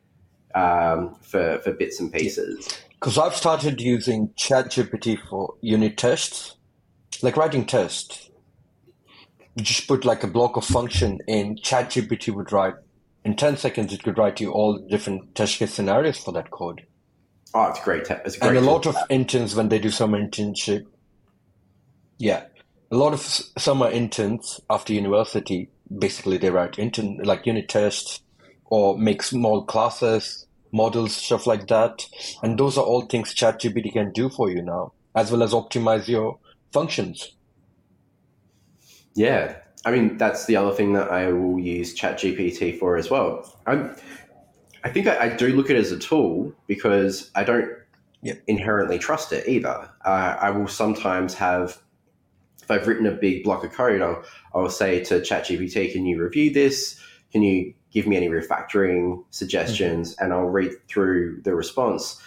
um, 0.54 1.16
for 1.22 1.58
for 1.64 1.72
bits 1.72 1.98
and 1.98 2.12
pieces. 2.12 2.68
Because 3.00 3.18
I've 3.18 3.34
started 3.34 3.80
using 3.80 4.30
Chat 4.36 4.66
GPT 4.66 5.18
for 5.28 5.54
unit 5.60 5.96
tests, 5.96 6.54
like 7.20 7.36
writing 7.36 7.64
tests. 7.64 8.30
You 9.54 9.64
just 9.64 9.86
put 9.86 10.04
like 10.04 10.22
a 10.22 10.28
block 10.28 10.56
of 10.56 10.64
function 10.64 11.18
in 11.26 11.56
ChatGPT 11.56 12.34
would 12.34 12.52
write 12.52 12.74
in 13.24 13.36
ten 13.36 13.56
seconds. 13.56 13.92
It 13.92 14.02
could 14.02 14.18
write 14.18 14.40
you 14.40 14.50
all 14.50 14.78
the 14.78 14.88
different 14.88 15.34
test 15.34 15.58
case 15.58 15.74
scenarios 15.74 16.18
for 16.18 16.32
that 16.32 16.50
code. 16.50 16.86
Oh, 17.54 17.68
it's 17.68 17.84
great. 17.84 18.08
It's 18.10 18.38
great. 18.38 18.48
And 18.48 18.58
a 18.58 18.62
lot 18.62 18.86
of 18.86 18.96
interns 19.10 19.54
when 19.54 19.68
they 19.68 19.78
do 19.78 19.90
some 19.90 20.12
internship, 20.12 20.86
yeah, 22.18 22.44
a 22.92 22.96
lot 22.96 23.14
of 23.14 23.20
summer 23.20 23.90
interns 23.90 24.60
after 24.68 24.92
university 24.92 25.70
basically 25.98 26.36
they 26.36 26.50
write 26.50 26.78
intern 26.78 27.18
like 27.24 27.46
unit 27.46 27.68
tests 27.68 28.20
or 28.66 28.98
make 28.98 29.22
small 29.22 29.64
classes 29.64 30.46
models 30.72 31.16
stuff 31.16 31.46
like 31.46 31.66
that 31.68 32.06
and 32.42 32.58
those 32.58 32.76
are 32.78 32.84
all 32.84 33.06
things 33.06 33.34
chatgpt 33.34 33.92
can 33.92 34.12
do 34.12 34.28
for 34.28 34.50
you 34.50 34.62
now 34.62 34.92
as 35.14 35.30
well 35.30 35.42
as 35.42 35.52
optimize 35.52 36.06
your 36.06 36.38
functions 36.72 37.32
Yeah, 39.14 39.56
I 39.84 39.90
mean 39.90 40.16
that's 40.16 40.46
the 40.46 40.56
other 40.56 40.74
thing 40.74 40.92
that 40.94 41.10
I 41.10 41.32
will 41.32 41.58
use 41.58 41.98
ChatGPT 41.98 42.78
for 42.78 42.96
as 42.96 43.10
well. 43.10 43.52
I'm, 43.66 43.96
I 44.84 44.90
think 44.90 45.06
I, 45.06 45.24
I 45.24 45.28
do 45.28 45.48
look 45.48 45.70
at 45.70 45.76
it 45.76 45.80
as 45.80 45.92
a 45.92 45.98
tool 45.98 46.52
because 46.66 47.30
I 47.34 47.44
don't 47.44 47.70
Yep. 48.24 48.40
inherently 48.46 49.00
trust 49.00 49.32
it 49.32 49.48
either. 49.48 49.90
Uh, 50.04 50.36
I 50.40 50.50
will 50.50 50.68
sometimes 50.68 51.34
have, 51.34 51.82
if 52.62 52.70
I've 52.70 52.86
written 52.86 53.04
a 53.06 53.10
big 53.10 53.42
block 53.42 53.64
of 53.64 53.72
code, 53.72 54.00
I'll, 54.00 54.22
I'll 54.54 54.70
say 54.70 55.02
to 55.04 55.14
ChatGPT, 55.20 55.92
"Can 55.92 56.06
you 56.06 56.22
review 56.22 56.52
this? 56.52 57.00
Can 57.32 57.42
you 57.42 57.74
give 57.90 58.06
me 58.06 58.16
any 58.16 58.28
refactoring 58.28 59.24
suggestions?" 59.30 60.14
And 60.20 60.32
I'll 60.32 60.44
read 60.44 60.70
through 60.86 61.40
the 61.42 61.56
response. 61.56 62.20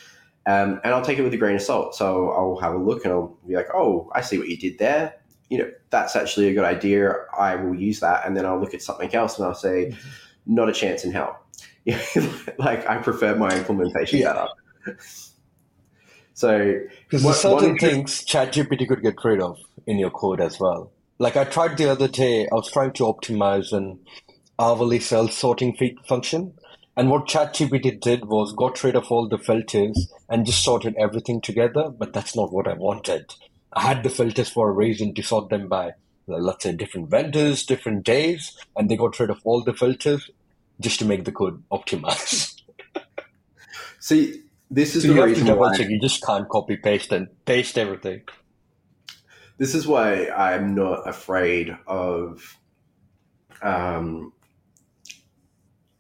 Um, 0.47 0.81
and 0.83 0.93
I'll 0.93 1.01
take 1.03 1.17
it 1.17 1.23
with 1.23 1.33
a 1.33 1.37
grain 1.37 1.55
of 1.55 1.61
salt. 1.61 1.95
So 1.95 2.29
I'll 2.31 2.57
have 2.57 2.73
a 2.73 2.77
look 2.77 3.03
and 3.05 3.13
I'll 3.13 3.37
be 3.47 3.55
like, 3.55 3.69
oh, 3.73 4.11
I 4.13 4.21
see 4.21 4.37
what 4.37 4.47
you 4.47 4.57
did 4.57 4.77
there. 4.77 5.15
You 5.49 5.59
know, 5.59 5.71
that's 5.89 6.15
actually 6.15 6.49
a 6.49 6.53
good 6.53 6.65
idea. 6.65 7.13
I 7.37 7.55
will 7.55 7.75
use 7.75 7.99
that. 7.99 8.25
And 8.25 8.35
then 8.35 8.45
I'll 8.45 8.59
look 8.59 8.73
at 8.73 8.81
something 8.81 9.13
else 9.13 9.37
and 9.37 9.47
I'll 9.47 9.53
say, 9.53 9.91
mm-hmm. 9.91 10.55
not 10.55 10.69
a 10.69 10.73
chance 10.73 11.03
in 11.03 11.11
hell. 11.11 11.39
like 12.57 12.87
I 12.89 12.97
prefer 12.97 13.35
my 13.35 13.55
implementation 13.55 14.19
Yeah. 14.19 14.47
better. 14.85 14.97
So 16.33 16.81
Because 17.09 17.23
there's 17.23 17.39
certain 17.39 17.77
things 17.77 18.25
ChatGPT 18.25 18.87
could 18.87 19.01
get 19.01 19.15
rid 19.23 19.39
of 19.39 19.57
in 19.85 19.99
your 19.99 20.09
code 20.09 20.41
as 20.41 20.59
well. 20.59 20.91
Like 21.17 21.37
I 21.37 21.45
tried 21.45 21.77
the 21.77 21.89
other 21.89 22.09
day, 22.09 22.47
I 22.51 22.55
was 22.55 22.69
trying 22.71 22.91
to 22.93 23.03
optimize 23.03 23.71
an 23.71 23.99
hourly 24.59 24.99
cell 24.99 25.29
sorting 25.29 25.77
function. 26.07 26.53
And 26.97 27.09
what 27.09 27.27
ChatGPT 27.27 27.99
did 27.99 28.25
was 28.25 28.53
got 28.53 28.83
rid 28.83 28.95
of 28.95 29.11
all 29.11 29.27
the 29.27 29.37
filters 29.37 30.11
and 30.29 30.45
just 30.45 30.63
sorted 30.63 30.95
everything 30.97 31.41
together, 31.41 31.89
but 31.89 32.13
that's 32.13 32.35
not 32.35 32.51
what 32.51 32.67
I 32.67 32.73
wanted. 32.73 33.33
I 33.75 33.81
had 33.81 34.03
the 34.03 34.09
filters 34.09 34.49
for 34.49 34.69
a 34.69 34.73
reason 34.73 35.13
to 35.15 35.23
sort 35.23 35.49
them 35.49 35.67
by, 35.67 35.91
let's 36.27 36.63
say, 36.63 36.73
different 36.73 37.09
vendors, 37.09 37.65
different 37.65 38.05
days, 38.05 38.55
and 38.75 38.89
they 38.89 38.97
got 38.97 39.19
rid 39.19 39.29
of 39.29 39.41
all 39.43 39.63
the 39.63 39.73
filters 39.73 40.29
just 40.81 40.99
to 40.99 41.05
make 41.05 41.25
the 41.25 41.31
code 41.31 41.63
optimize. 41.71 42.53
see, 43.99 44.41
this 44.69 44.95
is 44.95 45.03
So 45.03 45.09
the 45.09 45.13
you 45.13 45.21
have 45.21 45.29
to 45.29 45.39
reason 45.43 45.47
why. 45.57 45.75
You 45.77 45.99
just 45.99 46.23
can't 46.25 46.49
copy 46.49 46.77
paste 46.77 47.11
and 47.11 47.27
paste 47.45 47.77
everything. 47.77 48.21
this 49.57 49.75
is 49.75 49.87
why 49.87 50.29
I'm 50.29 50.75
not 50.75 51.07
afraid 51.07 51.75
of 51.87 52.57
um, 53.61 54.33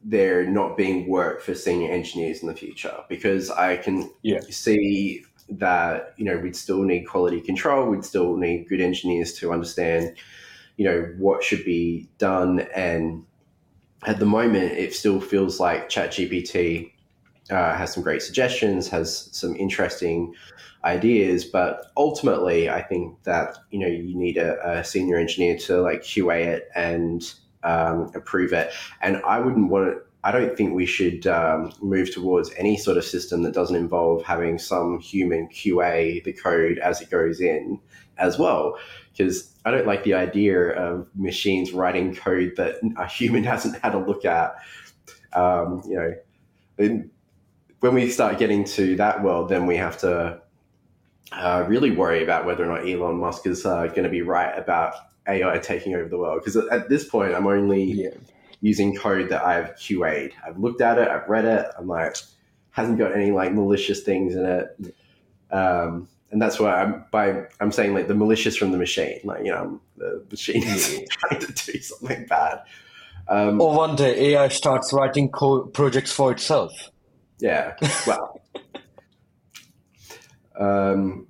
there 0.03 0.45
not 0.45 0.77
being 0.77 1.07
work 1.09 1.41
for 1.41 1.55
senior 1.55 1.91
engineers 1.91 2.41
in 2.41 2.47
the 2.47 2.55
future 2.55 2.97
because 3.09 3.49
I 3.49 3.77
can 3.77 4.11
Yeah. 4.23 4.41
see 4.49 5.23
that 5.49 6.13
you 6.17 6.25
know 6.25 6.37
we'd 6.37 6.55
still 6.55 6.83
need 6.83 7.03
quality 7.03 7.41
control, 7.41 7.89
we'd 7.89 8.05
still 8.05 8.37
need 8.37 8.67
good 8.67 8.81
engineers 8.81 9.33
to 9.33 9.51
understand 9.51 10.15
you 10.77 10.85
know 10.85 11.13
what 11.17 11.43
should 11.43 11.63
be 11.63 12.09
done, 12.17 12.61
and 12.75 13.23
at 14.05 14.19
the 14.19 14.25
moment 14.25 14.73
it 14.73 14.93
still 14.93 15.21
feels 15.21 15.59
like 15.59 15.89
ChatGPT 15.89 16.91
uh, 17.49 17.75
has 17.75 17.93
some 17.93 18.03
great 18.03 18.21
suggestions, 18.21 18.87
has 18.89 19.29
some 19.31 19.55
interesting 19.55 20.33
ideas, 20.83 21.43
but 21.43 21.87
ultimately, 21.97 22.69
I 22.69 22.81
think 22.81 23.21
that 23.23 23.57
you 23.71 23.79
know 23.79 23.87
you 23.87 24.15
need 24.15 24.37
a, 24.37 24.79
a 24.79 24.83
senior 24.83 25.17
engineer 25.17 25.57
to 25.59 25.81
like 25.81 26.01
QA 26.01 26.45
it 26.45 26.69
and 26.75 27.33
um, 27.63 28.11
approve 28.15 28.53
it. 28.53 28.71
And 29.01 29.21
I 29.25 29.39
wouldn't 29.39 29.69
want 29.69 29.91
to. 29.91 30.04
I 30.25 30.31
don't 30.31 30.57
think 30.57 30.73
we 30.73 30.87
should 30.87 31.27
um, 31.27 31.71
move 31.81 32.11
towards 32.11 32.51
any 32.57 32.77
sort 32.77 32.97
of 32.97 33.05
system 33.05 33.43
that 33.43 33.53
doesn't 33.53 33.75
involve 33.75 34.23
having 34.23 34.57
some 34.57 34.99
human 34.99 35.47
QA 35.49 36.23
the 36.23 36.33
code 36.33 36.79
as 36.79 36.99
it 36.99 37.11
goes 37.11 37.39
in 37.39 37.79
as 38.17 38.39
well, 38.39 38.75
because 39.11 39.55
I 39.65 39.71
don't 39.71 39.85
like 39.85 40.03
the 40.03 40.15
idea 40.15 40.71
of 40.71 41.07
machines 41.15 41.73
writing 41.73 42.15
code 42.15 42.53
that 42.57 42.77
a 42.97 43.05
human 43.05 43.43
hasn't 43.53 43.79
had 43.83 43.93
a 43.93 43.99
look 43.99 44.25
at. 44.25 44.55
Um, 45.33 45.83
you 45.87 45.95
know, 45.95 46.15
and 46.79 47.11
when 47.81 47.93
we 47.93 48.09
start 48.09 48.39
getting 48.39 48.63
to 48.63 48.95
that 48.95 49.21
world, 49.21 49.49
then 49.49 49.67
we 49.67 49.77
have 49.77 49.99
to 49.99 50.41
uh, 51.33 51.65
really 51.67 51.91
worry 51.91 52.23
about 52.23 52.45
whether 52.47 52.63
or 52.63 52.67
not 52.67 52.89
Elon 52.89 53.17
Musk 53.17 53.45
is 53.45 53.63
uh, 53.63 53.85
going 53.87 54.03
to 54.03 54.09
be 54.09 54.23
right 54.23 54.57
about 54.57 54.95
AI 55.27 55.59
taking 55.59 55.93
over 55.93 56.09
the 56.09 56.17
world. 56.17 56.41
Because 56.43 56.55
at 56.71 56.89
this 56.89 57.07
point, 57.07 57.35
I'm 57.35 57.45
only 57.45 57.83
Yeah. 57.83 58.09
Using 58.61 58.95
code 58.95 59.29
that 59.29 59.45
I've 59.45 59.75
QA'd. 59.75 60.33
I've 60.45 60.57
looked 60.57 60.81
at 60.81 60.97
it, 60.97 61.07
I've 61.07 61.27
read 61.27 61.45
it. 61.45 61.67
I'm 61.77 61.87
like, 61.87 62.17
hasn't 62.71 62.97
got 62.97 63.15
any 63.15 63.31
like 63.31 63.53
malicious 63.53 64.01
things 64.01 64.35
in 64.35 64.45
it. 64.45 64.95
Um, 65.51 66.07
and 66.31 66.41
that's 66.41 66.59
why 66.59 66.81
I'm 66.81 67.05
by 67.11 67.45
I'm 67.61 67.71
saying 67.71 67.93
like 67.93 68.07
the 68.07 68.15
malicious 68.15 68.57
from 68.57 68.71
the 68.71 68.77
machine. 68.77 69.19
Like 69.23 69.45
you 69.45 69.51
know, 69.51 69.79
the 69.97 70.25
machine 70.29 70.63
is 70.63 71.01
trying 71.09 71.39
to 71.39 71.53
do 71.53 71.79
something 71.79 72.25
bad. 72.25 72.61
Um, 73.27 73.61
Or 73.61 73.75
one 73.75 73.95
day 73.95 74.33
AI 74.33 74.49
starts 74.49 74.93
writing 74.93 75.29
co- 75.29 75.65
projects 75.67 76.11
for 76.11 76.31
itself. 76.31 76.71
Yeah. 77.39 77.75
Well. 78.05 78.41
um, 80.59 81.27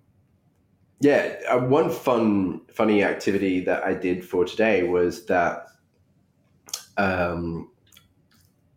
yeah. 1.00 1.36
Uh, 1.48 1.60
one 1.60 1.89
fun, 1.89 2.62
funny 2.74 3.03
activity 3.03 3.62
that 3.62 3.84
I 3.84 3.94
did 3.94 4.25
for 4.25 4.44
today 4.46 4.84
was 4.84 5.25
that 5.27 5.67
um, 6.97 7.69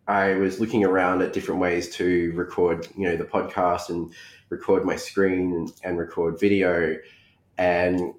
I 0.07 0.35
was 0.35 0.59
looking 0.59 0.85
around 0.85 1.21
at 1.23 1.35
different 1.35 1.61
ways 1.61 1.95
to 1.97 2.33
record, 2.35 2.89
you 2.97 3.05
know, 3.05 3.17
the 3.17 3.25
podcast 3.25 3.91
and 3.91 4.13
record 4.49 4.85
my 4.85 4.97
screen 4.97 5.69
and, 5.85 5.99
record 5.99 6.41
video. 6.41 6.97
And 7.59 8.15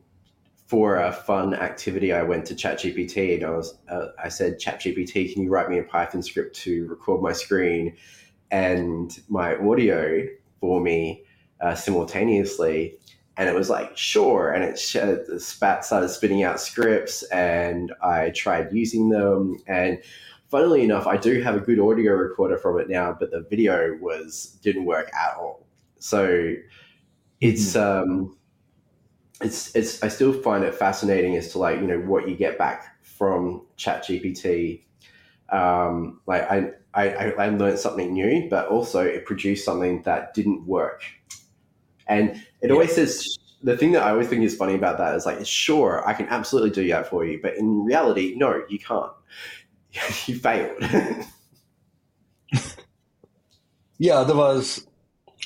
for 0.67 0.97
a 0.97 1.11
fun 1.11 1.55
activity, 1.55 2.13
I 2.13 2.21
went 2.21 2.45
to 2.45 2.53
ChatGPT 2.53 3.35
and 3.35 3.43
I 3.43 3.49
was, 3.49 3.75
uh, 3.89 4.09
I 4.23 4.29
said, 4.29 4.59
ChatGPT, 4.59 5.33
can 5.33 5.41
you 5.41 5.49
write 5.49 5.67
me 5.67 5.79
a 5.79 5.83
Python 5.83 6.21
script 6.21 6.55
to 6.57 6.87
record 6.87 7.23
my 7.23 7.33
screen 7.33 7.95
and 8.51 9.19
my 9.27 9.55
audio 9.55 10.27
for 10.59 10.79
me 10.79 11.23
uh, 11.59 11.73
simultaneously? 11.73 12.99
And 13.39 13.47
it 13.47 13.55
was 13.55 13.69
like, 13.69 13.97
sure. 13.97 14.51
And 14.51 14.65
it 14.65 14.77
spat 14.77 15.85
started 15.85 16.09
spitting 16.09 16.43
out 16.43 16.59
scripts, 16.59 17.23
and 17.23 17.93
I 18.03 18.31
tried 18.31 18.73
using 18.73 19.07
them. 19.07 19.55
And 19.65 20.03
funnily 20.49 20.83
enough, 20.83 21.07
I 21.07 21.15
do 21.15 21.41
have 21.41 21.55
a 21.55 21.61
good 21.61 21.79
audio 21.79 22.15
recorder 22.15 22.57
from 22.57 22.77
it 22.81 22.89
now, 22.89 23.15
but 23.17 23.31
the 23.31 23.39
video 23.49 23.95
was 24.01 24.59
didn't 24.61 24.83
work 24.83 25.09
at 25.13 25.37
all. 25.37 25.65
So 25.99 26.53
it's 27.39 27.77
um, 27.77 28.35
it's 29.39 29.73
it's 29.73 30.03
I 30.03 30.09
still 30.09 30.33
find 30.33 30.65
it 30.65 30.75
fascinating 30.75 31.37
as 31.37 31.53
to 31.53 31.59
like 31.59 31.79
you 31.79 31.87
know 31.87 31.99
what 31.99 32.27
you 32.27 32.35
get 32.35 32.57
back 32.57 33.01
from 33.03 33.65
ChatGPT. 33.77 34.83
Um, 35.49 36.19
like 36.27 36.43
I, 36.51 36.71
I 36.93 37.31
I 37.31 37.49
learned 37.51 37.79
something 37.79 38.11
new, 38.11 38.49
but 38.49 38.67
also 38.67 38.99
it 38.99 39.23
produced 39.23 39.63
something 39.63 40.01
that 40.01 40.33
didn't 40.33 40.67
work. 40.67 41.03
And 42.05 42.43
it 42.61 42.71
always 42.71 42.93
says 42.93 43.37
the 43.61 43.77
thing 43.77 43.91
that 43.93 44.03
I 44.03 44.11
always 44.11 44.27
think 44.27 44.43
is 44.43 44.55
funny 44.55 44.75
about 44.75 44.97
that 44.97 45.15
is 45.15 45.25
like, 45.25 45.45
sure, 45.45 46.07
I 46.07 46.13
can 46.13 46.27
absolutely 46.27 46.71
do 46.71 46.87
that 46.89 47.07
for 47.07 47.25
you, 47.25 47.39
but 47.41 47.57
in 47.57 47.83
reality, 47.83 48.35
no, 48.37 48.63
you 48.69 48.79
can't. 48.79 49.11
you 50.27 50.35
failed. 50.39 50.81
Yeah, 53.99 54.15
otherwise, 54.15 54.87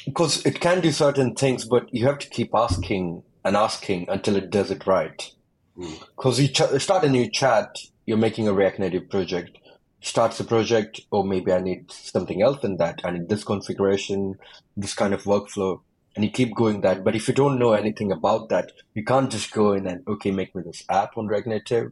because 0.05 0.45
it 0.45 0.61
can 0.61 0.79
do 0.79 0.91
certain 0.91 1.33
things, 1.33 1.65
but 1.65 1.91
you 1.91 2.05
have 2.05 2.19
to 2.19 2.29
keep 2.29 2.51
asking 2.53 3.23
and 3.43 3.57
asking 3.57 4.07
until 4.09 4.35
it 4.35 4.51
does 4.51 4.69
it 4.69 4.85
right. 4.85 5.33
Mm. 5.75 5.99
Because 6.15 6.39
you 6.39 6.47
ch- 6.49 6.79
start 6.79 7.03
a 7.03 7.09
new 7.09 7.29
chat, 7.29 7.75
you're 8.05 8.15
making 8.15 8.47
a 8.47 8.53
React 8.53 8.79
Native 8.79 9.09
project. 9.09 9.57
Starts 10.01 10.37
the 10.37 10.43
project, 10.43 11.01
or 11.09 11.23
maybe 11.23 11.51
I 11.51 11.61
need 11.61 11.91
something 11.91 12.43
else 12.43 12.61
than 12.61 12.77
that. 12.77 13.01
I 13.03 13.11
need 13.11 13.27
this 13.27 13.43
configuration, 13.43 14.35
this 14.77 14.93
kind 14.93 15.15
of 15.15 15.23
workflow, 15.23 15.81
and 16.15 16.23
you 16.23 16.31
keep 16.31 16.55
going 16.55 16.81
that. 16.81 17.03
But 17.03 17.15
if 17.15 17.27
you 17.27 17.33
don't 17.33 17.59
know 17.59 17.73
anything 17.73 18.11
about 18.11 18.49
that, 18.49 18.71
you 18.93 19.03
can't 19.03 19.31
just 19.31 19.51
go 19.51 19.73
in 19.73 19.87
and 19.87 20.07
okay, 20.07 20.31
make 20.31 20.55
me 20.55 20.63
this 20.63 20.83
app 20.89 21.17
on 21.17 21.27
React 21.27 21.47
Native, 21.47 21.91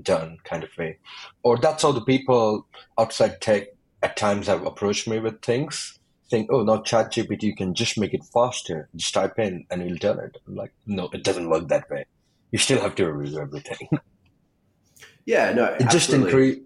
done 0.00 0.38
kind 0.44 0.64
of 0.64 0.70
way. 0.78 0.98
Or 1.42 1.58
that's 1.58 1.82
how 1.82 1.92
the 1.92 2.00
people 2.00 2.66
outside 2.98 3.40
tech 3.40 3.68
at 4.02 4.16
times 4.16 4.46
have 4.46 4.66
approached 4.66 5.08
me 5.08 5.20
with 5.20 5.42
things 5.42 5.98
Think, 6.32 6.48
oh, 6.50 6.62
now 6.62 6.78
ChatGPT, 6.78 7.42
you 7.42 7.54
can 7.54 7.74
just 7.74 7.98
make 7.98 8.14
it 8.14 8.24
faster. 8.32 8.88
Just 8.96 9.12
type 9.12 9.38
in 9.38 9.66
and 9.70 9.82
it'll 9.82 9.98
done 9.98 10.18
it. 10.18 10.38
I'm 10.48 10.56
like, 10.56 10.72
no, 10.86 11.10
it 11.12 11.24
doesn't 11.24 11.50
work 11.50 11.68
that 11.68 11.90
way. 11.90 12.06
You 12.50 12.58
still 12.58 12.80
have 12.80 12.94
to 12.94 13.12
review 13.12 13.38
everything. 13.38 13.90
yeah, 15.26 15.52
no, 15.52 15.64
It 15.74 15.90
just 15.90 16.08
absolutely. 16.10 16.32
incre- 16.32 16.62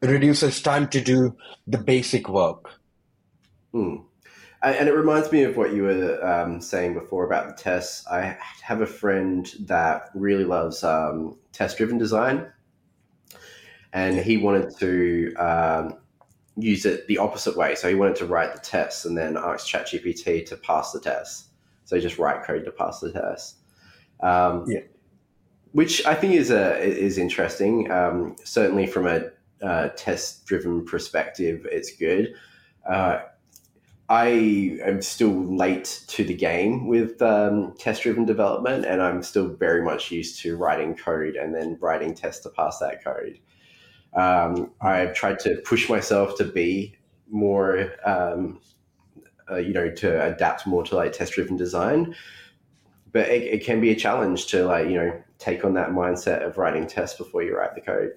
reduces 0.00 0.62
time 0.62 0.88
to 0.88 1.02
do 1.02 1.36
the 1.66 1.76
basic 1.76 2.26
work. 2.26 2.70
Mm. 3.74 4.02
And 4.62 4.76
and 4.76 4.88
it 4.88 4.92
reminds 4.94 5.32
me 5.32 5.42
of 5.42 5.56
what 5.56 5.72
you 5.74 5.82
were 5.82 6.24
um, 6.24 6.60
saying 6.60 6.94
before 6.94 7.24
about 7.24 7.48
the 7.48 7.62
tests. 7.62 8.06
I 8.06 8.36
have 8.62 8.80
a 8.80 8.86
friend 8.86 9.52
that 9.60 10.10
really 10.14 10.44
loves 10.44 10.84
um, 10.84 11.38
test 11.52 11.78
driven 11.78 11.98
design, 11.98 12.46
and 13.92 14.18
he 14.18 14.36
wanted 14.36 14.76
to 14.78 15.34
um, 15.34 15.98
use 16.56 16.84
it 16.84 17.06
the 17.06 17.18
opposite 17.18 17.56
way. 17.56 17.74
So 17.74 17.88
he 17.88 17.94
wanted 17.94 18.16
to 18.16 18.26
write 18.26 18.52
the 18.54 18.60
tests 18.60 19.04
and 19.04 19.16
then 19.16 19.36
ask 19.36 19.66
ChatGPT 19.66 20.46
to 20.46 20.56
pass 20.56 20.92
the 20.92 21.00
test. 21.00 21.48
So 21.84 21.98
just 21.98 22.18
write 22.18 22.44
code 22.44 22.64
to 22.64 22.70
pass 22.70 23.00
the 23.00 23.12
test. 23.12 23.56
Um, 24.20 24.64
Yeah. 24.68 24.80
which 25.72 26.04
I 26.06 26.14
think 26.14 26.34
is 26.34 26.50
a 26.50 26.78
is 26.78 27.18
interesting. 27.18 27.90
Um, 27.90 28.36
certainly 28.44 28.86
from 28.86 29.06
a 29.06 29.30
uh, 29.62 29.88
test 29.96 30.46
driven 30.46 30.84
perspective, 30.84 31.66
it's 31.70 31.96
good. 31.96 32.34
Uh, 32.88 33.20
I 34.08 34.78
am 34.84 35.00
still 35.00 35.30
late 35.56 36.02
to 36.08 36.24
the 36.24 36.34
game 36.34 36.86
with 36.86 37.22
um, 37.22 37.74
test 37.78 38.02
driven 38.02 38.24
development, 38.24 38.84
and 38.84 39.00
I'm 39.00 39.22
still 39.22 39.48
very 39.48 39.82
much 39.82 40.10
used 40.10 40.40
to 40.40 40.56
writing 40.56 40.94
code 40.96 41.36
and 41.36 41.54
then 41.54 41.78
writing 41.80 42.14
tests 42.14 42.42
to 42.42 42.50
pass 42.50 42.78
that 42.80 43.02
code. 43.02 43.38
Um, 44.14 44.72
I've 44.80 45.14
tried 45.14 45.38
to 45.40 45.62
push 45.64 45.88
myself 45.88 46.36
to 46.38 46.44
be 46.44 46.96
more, 47.30 47.92
um, 48.04 48.60
uh, 49.50 49.56
you 49.56 49.72
know, 49.72 49.90
to 49.90 50.24
adapt 50.26 50.66
more 50.66 50.82
to 50.84 50.96
like 50.96 51.12
test 51.12 51.32
driven 51.32 51.56
design. 51.56 52.14
But 53.12 53.28
it, 53.28 53.42
it 53.42 53.64
can 53.64 53.80
be 53.80 53.90
a 53.90 53.96
challenge 53.96 54.46
to 54.48 54.66
like, 54.66 54.88
you 54.88 54.94
know, 54.94 55.22
take 55.38 55.64
on 55.64 55.74
that 55.74 55.90
mindset 55.90 56.46
of 56.46 56.58
writing 56.58 56.86
tests 56.86 57.16
before 57.16 57.42
you 57.42 57.56
write 57.56 57.74
the 57.74 57.80
code. 57.80 58.12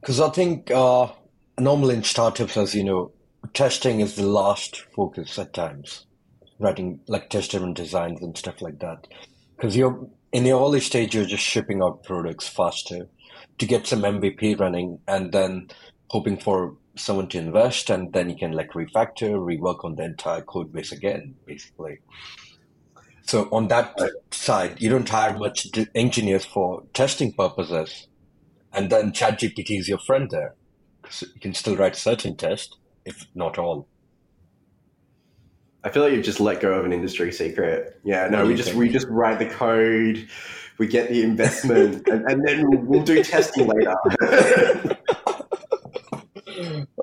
Because 0.00 0.20
I 0.20 0.30
think 0.30 0.70
uh, 0.70 1.08
normally 1.58 1.94
in 1.96 2.02
startups, 2.02 2.56
as 2.56 2.74
you 2.74 2.84
know, 2.84 3.12
testing 3.54 4.00
is 4.00 4.16
the 4.16 4.26
last 4.26 4.84
focus 4.94 5.38
at 5.38 5.52
times, 5.52 6.06
writing 6.58 7.00
like 7.08 7.30
test-driven 7.30 7.74
designs 7.74 8.22
and 8.22 8.36
stuff 8.36 8.62
like 8.62 8.78
that. 8.80 9.06
Because 9.56 9.76
you're 9.76 10.08
in 10.32 10.44
the 10.44 10.52
early 10.52 10.80
stage, 10.80 11.14
you're 11.14 11.24
just 11.24 11.42
shipping 11.42 11.82
out 11.82 12.04
products 12.04 12.48
faster 12.48 13.08
to 13.58 13.66
get 13.66 13.86
some 13.86 14.02
MVP 14.02 14.58
running, 14.58 14.98
and 15.06 15.32
then 15.32 15.68
hoping 16.08 16.38
for 16.38 16.76
someone 16.96 17.28
to 17.28 17.38
invest, 17.38 17.90
and 17.90 18.12
then 18.12 18.30
you 18.30 18.36
can 18.36 18.52
like 18.52 18.72
refactor, 18.72 19.32
rework 19.32 19.84
on 19.84 19.96
the 19.96 20.04
entire 20.04 20.42
code 20.42 20.72
base 20.72 20.92
again, 20.92 21.34
basically. 21.46 21.98
So 23.24 23.48
on 23.52 23.68
that 23.68 23.98
side, 24.30 24.80
you 24.80 24.90
don't 24.90 25.08
hire 25.08 25.38
much 25.38 25.68
engineers 25.94 26.44
for 26.44 26.82
testing 26.92 27.32
purposes 27.32 28.08
and 28.72 28.90
then 28.90 29.12
ChatGPT 29.12 29.78
is 29.78 29.88
your 29.88 29.98
friend 29.98 30.30
there. 30.30 30.54
You 31.20 31.40
can 31.40 31.54
still 31.54 31.76
write 31.76 31.96
certain 31.96 32.36
tests, 32.36 32.76
if 33.04 33.26
not 33.34 33.58
all. 33.58 33.88
I 35.84 35.90
feel 35.90 36.02
like 36.04 36.12
you've 36.12 36.24
just 36.24 36.40
let 36.40 36.60
go 36.60 36.72
of 36.74 36.84
an 36.84 36.92
industry 36.92 37.32
secret. 37.32 37.98
Yeah, 38.04 38.28
no, 38.28 38.46
we 38.46 38.54
just 38.54 38.68
think? 38.68 38.78
we 38.78 38.88
just 38.88 39.08
write 39.08 39.40
the 39.40 39.46
code, 39.46 40.28
we 40.78 40.86
get 40.86 41.08
the 41.08 41.22
investment, 41.22 42.06
and, 42.12 42.24
and, 42.30 42.46
then 42.46 42.70
we'll, 42.70 42.80
we'll 42.80 43.02
do 43.02 43.22
testing 43.24 43.66
later. 43.66 43.96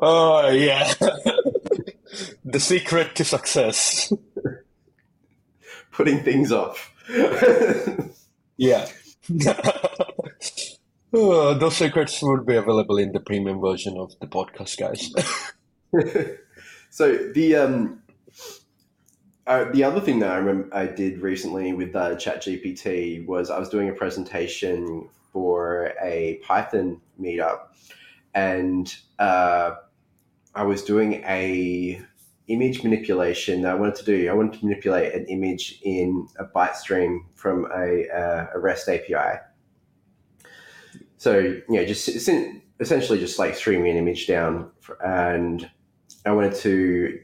oh 0.01 0.50
yeah, 0.50 0.94
the 2.46 2.60
secret 2.60 3.15
to 3.15 3.25
success: 3.25 4.13
putting 5.91 6.24
things 6.24 6.51
off. 6.53 6.94
yeah. 8.58 8.88
Oh, 11.12 11.56
those 11.56 11.78
secrets 11.78 12.22
would 12.22 12.46
be 12.46 12.56
available 12.56 12.98
in 12.98 13.12
the 13.12 13.20
premium 13.20 13.60
version 13.60 13.98
of 13.98 14.13
the 14.20 14.28
podcast, 14.28 14.78
guys. 14.78 15.12
so 16.92 17.18
the 17.34 17.56
um, 17.56 18.04
uh, 19.48 19.66
the 19.72 19.84
other 19.84 20.00
thing 20.00 20.20
that 20.20 20.32
I 20.32 20.38
remember 20.38 20.70
I 20.72 20.86
did 20.86 21.22
recently 21.22 21.74
with 21.74 21.96
uh, 21.96 22.16
ChatGPT 22.16 23.25
was 23.25 23.50
I 23.50 23.58
was 23.58 23.70
doing 23.70 23.89
a 23.89 23.94
presentation 23.94 25.10
for 25.34 25.94
a 26.00 26.39
Python 26.44 27.01
meetup, 27.20 27.70
and 28.36 28.96
uh, 29.18 29.72
I 30.54 30.63
was 30.63 30.84
doing 30.84 31.24
a 31.25 32.00
image 32.50 32.84
manipulation 32.84 33.63
that 33.63 33.72
I 33.72 33.75
wanted 33.75 33.96
to 33.96 34.06
do. 34.06 34.30
I 34.30 34.34
wanted 34.34 34.60
to 34.60 34.66
manipulate 34.66 35.16
an 35.16 35.25
image 35.25 35.80
in 35.82 36.28
a 36.38 36.46
byte 36.46 36.75
stream 36.75 37.25
from 37.34 37.66
a, 37.75 38.08
uh, 38.10 38.48
a 38.54 38.60
REST 38.60 38.89
API 38.89 39.39
so 41.19 41.62
know, 41.67 41.86
just 41.86 42.08
essentially 42.79 43.19
just 43.19 43.38
like 43.38 43.53
streaming 43.53 43.91
an 43.91 43.97
image 43.97 44.25
down, 44.25 44.71
and 45.03 45.69
I 46.25 46.32
wanted 46.32 46.55
to 46.55 47.19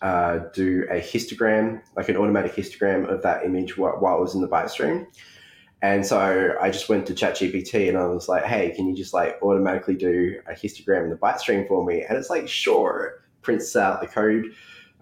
uh, 0.00 0.38
do 0.54 0.86
a 0.90 0.94
histogram, 0.94 1.82
like 1.94 2.08
an 2.08 2.16
automatic 2.16 2.54
histogram 2.54 3.06
of 3.06 3.22
that 3.22 3.44
image 3.44 3.76
while, 3.76 3.96
while 4.00 4.16
it 4.16 4.20
was 4.22 4.34
in 4.34 4.40
the 4.40 4.48
byte 4.48 4.70
stream. 4.70 5.06
And 5.82 6.06
so 6.06 6.56
I 6.58 6.70
just 6.70 6.88
went 6.88 7.06
to 7.08 7.12
ChatGPT 7.12 7.90
and 7.90 7.98
I 7.98 8.06
was 8.06 8.30
like, 8.30 8.44
"Hey, 8.44 8.70
can 8.70 8.88
you 8.88 8.96
just 8.96 9.12
like 9.12 9.38
automatically 9.42 9.94
do 9.94 10.40
a 10.48 10.52
histogram 10.52 11.04
in 11.04 11.10
the 11.10 11.16
byte 11.16 11.38
stream 11.38 11.66
for 11.68 11.84
me?" 11.84 12.02
And 12.02 12.16
it's 12.16 12.30
like, 12.30 12.48
"Sure." 12.48 13.20
Prints 13.42 13.76
out 13.76 14.00
the 14.00 14.06
code. 14.06 14.46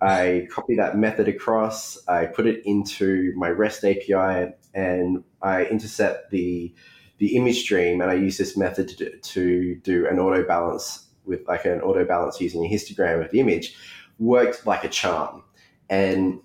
I 0.01 0.49
copy 0.51 0.75
that 0.75 0.99
method 0.99 1.29
across. 1.29 1.97
I 2.09 2.27
put 2.27 2.49
it 2.49 2.63
into 2.65 3.33
my 3.37 3.51
REST 3.51 3.85
API, 3.85 4.53
and 4.75 5.23
I 5.41 5.67
intercept 5.67 6.33
the 6.33 6.75
the 7.23 7.37
image 7.37 7.61
stream, 7.61 8.01
and 8.01 8.11
I 8.11 8.15
use 8.15 8.37
this 8.37 8.57
method 8.57 8.89
to 8.89 8.97
do, 8.97 9.17
to 9.17 9.77
do 9.77 10.09
an 10.09 10.19
auto 10.19 10.43
balance 10.43 11.07
with 11.25 11.47
like 11.47 11.65
an 11.65 11.81
auto 11.81 12.05
balance 12.05 12.41
using 12.41 12.67
a 12.67 12.69
histogram 12.69 13.25
of 13.25 13.31
the 13.31 13.39
image, 13.39 13.77
worked 14.19 14.67
like 14.67 14.83
a 14.83 14.89
charm. 14.89 15.45
And 15.89 16.41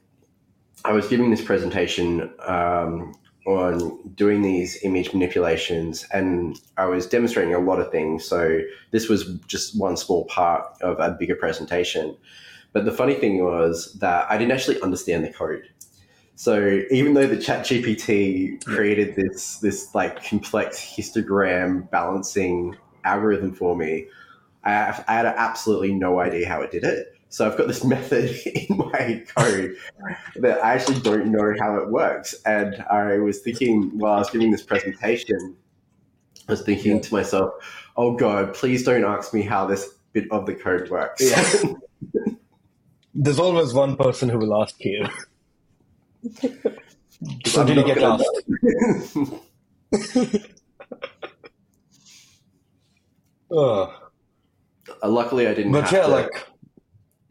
I 0.86 0.92
was 0.94 1.08
giving 1.08 1.32
this 1.32 1.42
presentation 1.42 2.32
um, 2.46 3.16
on 3.48 4.08
doing 4.14 4.44
these 4.44 4.78
image 4.84 5.14
manipulations, 5.14 6.06
and 6.14 6.60
I 6.78 6.86
was 6.86 7.08
demonstrating 7.08 7.56
a 7.56 7.60
lot 7.60 7.80
of 7.80 7.90
things. 7.90 8.24
So 8.24 8.60
this 8.92 9.10
was 9.10 9.36
just 9.48 9.80
one 9.80 9.98
small 9.98 10.26
part 10.26 10.64
of 10.84 11.00
a 11.00 11.18
bigger 11.20 11.34
presentation. 11.34 12.16
But 12.72 12.86
the 12.86 12.92
funny 12.92 13.16
thing 13.16 13.44
was 13.44 13.94
that 13.94 14.30
I 14.30 14.38
didn't 14.38 14.52
actually 14.52 14.80
understand 14.82 15.24
the 15.24 15.34
code. 15.34 15.68
So 16.38 16.84
even 16.92 17.16
though 17.16 17.26
the 17.26 17.42
Chat 17.42 17.66
GPT 17.66 18.64
created 18.64 19.16
this 19.16 19.58
this 19.58 19.96
like 19.96 20.24
complex 20.24 20.80
histogram 20.80 21.90
balancing 21.90 22.78
algorithm 23.04 23.56
for 23.56 23.76
me, 23.76 24.06
I, 24.64 25.04
I 25.08 25.14
had 25.16 25.26
absolutely 25.26 25.94
no 25.94 26.20
idea 26.20 26.48
how 26.48 26.62
it 26.62 26.70
did 26.70 26.84
it. 26.84 27.08
So 27.30 27.48
I've 27.48 27.58
got 27.58 27.68
this 27.68 27.84
method 27.96 28.30
in 28.46 28.78
my 28.78 29.26
code 29.36 29.78
that 30.36 30.64
I 30.64 30.76
actually 30.76 31.00
don't 31.00 31.32
know 31.32 31.56
how 31.60 31.76
it 31.78 31.90
works. 31.90 32.36
And 32.46 32.86
I 32.88 33.18
was 33.18 33.40
thinking 33.40 33.98
while 33.98 34.14
I 34.14 34.20
was 34.20 34.30
giving 34.30 34.52
this 34.52 34.62
presentation, 34.62 35.58
I 36.48 36.52
was 36.52 36.62
thinking 36.62 36.98
yeah. 36.98 37.02
to 37.02 37.14
myself, 37.16 37.54
"Oh 37.98 38.16
God, 38.16 38.54
please 38.54 38.84
don't 38.84 39.06
ask 39.06 39.34
me 39.34 39.42
how 39.42 39.66
this 39.66 39.90
bit 40.14 40.26
of 40.30 40.46
the 40.46 40.54
code 40.54 40.92
works." 40.92 41.20
Yeah. 41.20 41.74
There's 43.16 43.40
always 43.40 43.74
one 43.74 43.98
person 43.98 44.30
who 44.30 44.38
will 44.38 44.62
ask 44.62 44.86
you. 44.86 45.08
So 47.46 47.64
did 47.66 47.78
you 47.78 47.86
get 47.86 47.98
lost? 47.98 48.26
uh, 53.52 53.88
luckily, 55.04 55.48
I 55.48 55.54
didn't. 55.54 55.72
But 55.72 55.92
yeah, 55.92 56.02
to, 56.04 56.08
like 56.08 56.48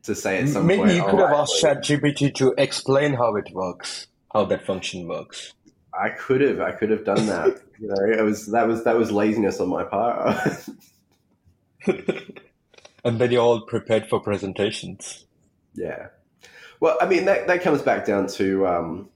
to 0.04 0.14
say 0.14 0.42
at 0.42 0.48
some 0.48 0.66
maybe 0.66 0.82
point, 0.82 0.92
you 0.92 1.04
could 1.04 1.20
have 1.20 1.32
asked 1.32 1.62
ChatGPT 1.62 2.34
to 2.36 2.54
explain 2.56 3.14
how 3.14 3.36
it 3.36 3.50
works, 3.52 4.06
how 4.32 4.44
that 4.46 4.64
function 4.64 5.06
works. 5.06 5.52
I 5.98 6.10
could 6.10 6.40
have, 6.40 6.60
I 6.60 6.72
could 6.72 6.90
have 6.90 7.04
done 7.04 7.26
that. 7.26 7.60
you 7.80 7.88
know, 7.88 7.96
it 8.18 8.22
was 8.22 8.46
that 8.46 8.66
was 8.66 8.84
that 8.84 8.96
was 8.96 9.10
laziness 9.10 9.60
on 9.60 9.68
my 9.68 9.84
part. 9.84 10.38
and 13.04 13.18
then 13.18 13.30
you're 13.30 13.42
all 13.42 13.62
prepared 13.62 14.08
for 14.08 14.20
presentations. 14.20 15.26
Yeah. 15.74 16.08
Well, 16.80 16.96
I 17.00 17.06
mean 17.06 17.24
that 17.24 17.46
that 17.46 17.62
comes 17.62 17.82
back 17.82 18.06
down 18.06 18.26
to 18.28 18.66
um, 18.66 19.08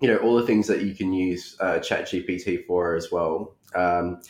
you 0.00 0.08
know 0.08 0.18
all 0.18 0.36
the 0.36 0.46
things 0.46 0.66
that 0.66 0.82
you 0.82 0.94
can 0.94 1.12
use 1.12 1.56
uh, 1.60 1.78
Chat 1.78 2.06
GPT 2.06 2.66
for 2.66 2.94
as 2.94 3.10
well. 3.10 3.54
Um, 3.74 4.20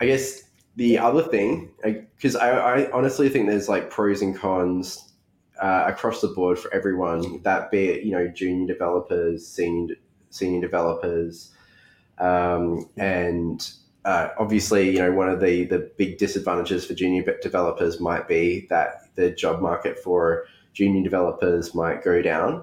I 0.00 0.06
guess 0.06 0.44
the 0.76 0.98
other 0.98 1.22
thing, 1.22 1.72
because 1.82 2.36
I, 2.36 2.50
I, 2.50 2.90
honestly 2.92 3.28
think 3.28 3.48
there's 3.48 3.68
like 3.68 3.90
pros 3.90 4.22
and 4.22 4.36
cons 4.36 5.12
uh, 5.60 5.84
across 5.88 6.20
the 6.20 6.28
board 6.28 6.56
for 6.56 6.72
everyone. 6.72 7.42
That 7.42 7.72
be 7.72 7.86
it, 7.86 8.04
you 8.04 8.12
know, 8.12 8.28
junior 8.28 8.72
developers, 8.72 9.46
senior 9.46 9.96
senior 10.30 10.60
developers, 10.60 11.50
um, 12.18 12.88
and 12.96 13.68
uh, 14.04 14.28
obviously, 14.38 14.90
you 14.90 14.98
know, 14.98 15.12
one 15.12 15.28
of 15.28 15.40
the 15.40 15.64
the 15.64 15.90
big 15.96 16.18
disadvantages 16.18 16.86
for 16.86 16.94
junior 16.94 17.36
developers 17.42 17.98
might 18.00 18.28
be 18.28 18.66
that 18.70 19.14
the 19.16 19.30
job 19.30 19.60
market 19.60 19.98
for 19.98 20.44
junior 20.78 21.02
developers 21.02 21.74
might 21.74 22.04
go 22.04 22.22
down. 22.22 22.62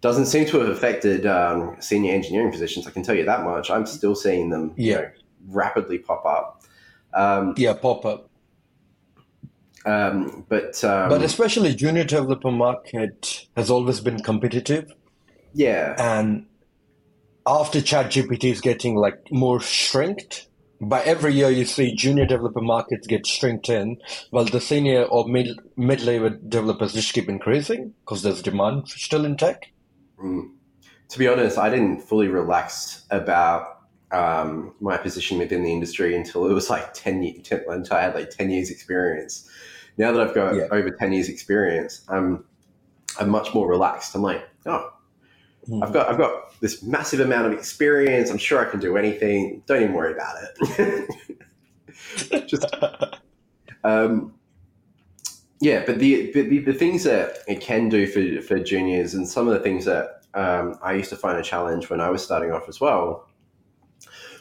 Doesn't 0.00 0.26
seem 0.26 0.46
to 0.46 0.60
have 0.60 0.70
affected 0.70 1.26
um, 1.26 1.76
senior 1.80 2.14
engineering 2.14 2.50
positions. 2.50 2.86
I 2.86 2.90
can 2.90 3.02
tell 3.02 3.14
you 3.14 3.26
that 3.26 3.44
much. 3.44 3.70
I'm 3.70 3.84
still 3.84 4.14
seeing 4.14 4.48
them, 4.48 4.72
yeah. 4.76 4.84
you 4.84 5.02
know, 5.02 5.10
rapidly 5.48 5.98
pop 5.98 6.24
up. 6.24 6.62
Um, 7.12 7.54
yeah, 7.58 7.74
pop 7.74 8.06
up. 8.06 8.30
Um, 9.84 10.44
but 10.48 10.82
um, 10.82 11.10
but 11.10 11.22
especially 11.22 11.74
junior 11.74 12.04
developer 12.04 12.50
market 12.50 13.46
has 13.56 13.70
always 13.70 14.00
been 14.00 14.20
competitive. 14.20 14.92
Yeah, 15.52 15.94
and 15.98 16.46
after 17.46 17.80
ChatGPT 17.80 18.50
is 18.50 18.60
getting 18.60 18.96
like 18.96 19.30
more 19.30 19.60
shrinked, 19.60 20.48
by 20.80 21.02
every 21.02 21.32
year 21.34 21.50
you 21.50 21.64
see 21.64 21.94
junior 21.94 22.26
developer 22.26 22.60
markets 22.60 23.06
get 23.06 23.26
shrinked 23.26 23.68
in, 23.68 23.96
while 24.30 24.44
the 24.44 24.60
senior 24.60 25.04
or 25.04 25.26
mid 25.28 25.48
mid 25.76 26.02
level 26.02 26.36
developers 26.48 26.92
just 26.92 27.12
keep 27.12 27.28
increasing 27.28 27.94
because 28.04 28.22
there's 28.22 28.42
demand 28.42 28.88
still 28.88 29.24
in 29.24 29.36
tech. 29.36 29.72
Mm. 30.22 30.50
to 31.10 31.18
be 31.18 31.28
honest, 31.28 31.58
I 31.58 31.68
didn't 31.70 32.00
fully 32.00 32.28
relax 32.28 33.04
about 33.10 33.80
um, 34.12 34.74
my 34.80 34.96
position 34.96 35.38
within 35.38 35.62
the 35.62 35.72
industry 35.72 36.16
until 36.16 36.46
it 36.48 36.52
was 36.54 36.70
like 36.70 36.94
10, 36.94 37.22
years, 37.22 37.46
until 37.68 37.96
I 37.96 38.02
had 38.02 38.14
like 38.14 38.30
10 38.30 38.50
years 38.50 38.70
experience. 38.70 39.48
Now 39.98 40.12
that 40.12 40.20
I've 40.28 40.34
got 40.34 40.54
Yeah. 40.54 40.68
over 40.70 40.90
10 40.90 41.12
years 41.12 41.28
experience, 41.28 42.02
I'm, 42.08 42.44
I'm 43.18 43.28
much 43.30 43.52
more 43.54 43.68
relaxed. 43.68 44.14
I'm 44.14 44.22
like, 44.22 44.42
oh, 44.66 44.90
Hmm. 45.66 45.82
I've 45.82 45.92
got, 45.92 46.08
I've 46.08 46.18
got 46.18 46.60
this 46.60 46.82
massive 46.82 47.20
amount 47.20 47.46
of 47.46 47.52
experience. 47.52 48.30
I'm 48.30 48.38
sure 48.38 48.66
I 48.66 48.70
can 48.70 48.80
do 48.80 48.96
anything. 48.96 49.62
Don't 49.66 49.82
even 49.82 49.94
worry 49.94 50.12
about 50.12 50.36
it. 50.78 51.10
Just, 52.46 52.64
um, 53.84 54.34
yeah, 55.60 55.84
but 55.86 55.98
the, 55.98 56.32
the 56.32 56.58
the 56.58 56.72
things 56.74 57.04
that 57.04 57.38
it 57.48 57.60
can 57.60 57.88
do 57.88 58.06
for 58.06 58.42
for 58.42 58.58
juniors, 58.62 59.14
and 59.14 59.26
some 59.26 59.48
of 59.48 59.54
the 59.54 59.60
things 59.60 59.86
that 59.86 60.22
um, 60.34 60.78
I 60.82 60.92
used 60.92 61.10
to 61.10 61.16
find 61.16 61.38
a 61.38 61.42
challenge 61.42 61.88
when 61.88 62.00
I 62.00 62.10
was 62.10 62.22
starting 62.22 62.52
off 62.52 62.68
as 62.68 62.80
well, 62.80 63.26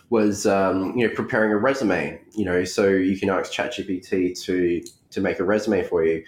was 0.09 0.45
um, 0.45 0.97
you 0.97 1.07
know 1.07 1.13
preparing 1.13 1.53
a 1.53 1.57
resume. 1.57 2.19
You 2.33 2.45
know, 2.45 2.65
so 2.65 2.89
you 2.89 3.17
can 3.17 3.29
ask 3.29 3.51
ChatGPT 3.51 4.39
to 4.43 4.83
to 5.11 5.21
make 5.21 5.39
a 5.39 5.45
resume 5.45 5.83
for 5.83 6.03
you. 6.05 6.23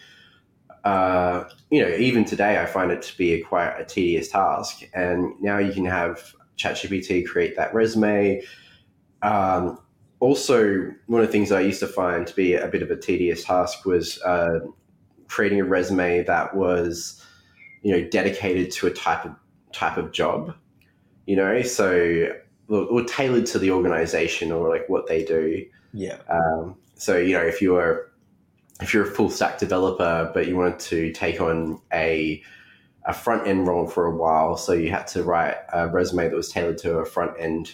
Uh, 0.88 1.50
you 1.70 1.82
know, 1.82 1.94
even 1.98 2.24
today, 2.24 2.62
I 2.62 2.66
find 2.66 2.92
it 2.92 3.02
to 3.02 3.18
be 3.18 3.34
a 3.34 3.42
quite 3.42 3.78
a 3.78 3.84
tedious 3.84 4.30
task, 4.30 4.84
and 4.94 5.34
now 5.42 5.58
you 5.58 5.74
can 5.74 5.84
have 5.84 6.34
ChatGPT 6.58 7.28
create 7.28 7.58
that 7.58 7.74
resume. 7.74 8.42
Um, 9.22 9.80
also, 10.22 10.90
one 11.08 11.20
of 11.22 11.28
the 11.28 11.32
things 11.32 11.52
I 11.52 11.60
used 11.60 11.82
to 11.82 11.88
find 11.88 12.26
to 12.26 12.34
be 12.34 12.54
a 12.54 12.70
bit 12.70 12.82
of 12.82 12.90
a 12.90 12.96
tedious 12.96 13.44
task 13.44 13.86
was 13.86 14.22
uh, 14.22 14.60
creating 15.28 15.60
a 15.60 15.66
resume 15.66 16.24
that 16.24 16.56
was, 16.56 17.22
you 17.82 17.92
know, 17.92 18.08
dedicated 18.08 18.72
to 18.72 18.88
a 18.88 18.92
type 18.92 19.26
of 19.26 19.36
type 19.74 19.98
of 19.98 20.14
job. 20.14 20.56
You 21.26 21.36
know, 21.36 21.62
so 21.64 22.30
or, 22.70 22.84
or 22.84 23.04
tailored 23.04 23.46
to 23.48 23.60
the 23.60 23.72
organization 23.72 24.54
or 24.54 24.70
like 24.70 24.88
what 24.88 25.08
they 25.08 25.26
do. 25.26 25.66
yeah. 25.92 26.20
Um, 26.30 26.78
so 26.96 27.18
you 27.18 27.34
know, 27.34 27.44
if 27.44 27.62
you're 27.62 28.10
if 28.82 28.94
you're 28.94 29.04
a 29.04 29.12
full 29.12 29.30
stack 29.30 29.58
developer, 29.58 30.32
but 30.34 30.48
you 30.48 30.56
wanted 30.56 30.80
to 30.80 31.12
take 31.14 31.42
on 31.42 31.82
a 31.94 32.42
a 33.06 33.14
front 33.14 33.48
end 33.48 33.68
role 33.68 33.88
for 33.88 34.06
a 34.06 34.16
while, 34.16 34.58
so 34.58 34.74
you 34.74 34.92
had 34.92 35.08
to 35.08 35.24
write 35.24 35.56
a 35.72 35.88
resume 35.88 36.28
that 36.28 36.36
was 36.36 36.52
tailored 36.52 36.78
to 36.80 36.98
a 36.98 37.06
front 37.06 37.32
end 37.40 37.74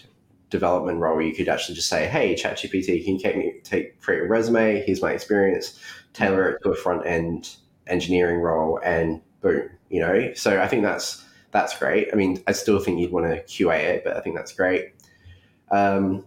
development 0.51 0.99
role. 0.99 1.19
You 1.19 1.33
could 1.33 1.49
actually 1.49 1.75
just 1.75 1.89
say, 1.89 2.05
"Hey, 2.05 2.35
ChatGPT, 2.35 3.03
can 3.03 3.15
you 3.15 3.19
take 3.19 3.35
me 3.35 3.53
take 3.63 3.99
create 3.99 4.21
a 4.21 4.27
resume? 4.27 4.83
Here's 4.85 5.01
my 5.01 5.11
experience. 5.11 5.79
Tailor 6.13 6.51
it 6.51 6.63
to 6.63 6.69
a 6.69 6.75
front 6.75 7.05
end 7.07 7.55
engineering 7.87 8.39
role, 8.39 8.79
and 8.83 9.21
boom." 9.41 9.69
You 9.89 10.01
know, 10.01 10.33
so 10.35 10.61
I 10.61 10.67
think 10.67 10.83
that's 10.83 11.25
that's 11.51 11.77
great. 11.77 12.09
I 12.13 12.15
mean, 12.15 12.41
I 12.47 12.51
still 12.51 12.79
think 12.79 12.99
you'd 12.99 13.11
want 13.11 13.25
to 13.27 13.43
QA 13.43 13.79
it, 13.79 14.03
but 14.03 14.15
I 14.15 14.21
think 14.21 14.35
that's 14.35 14.53
great. 14.53 14.93
Um, 15.71 16.25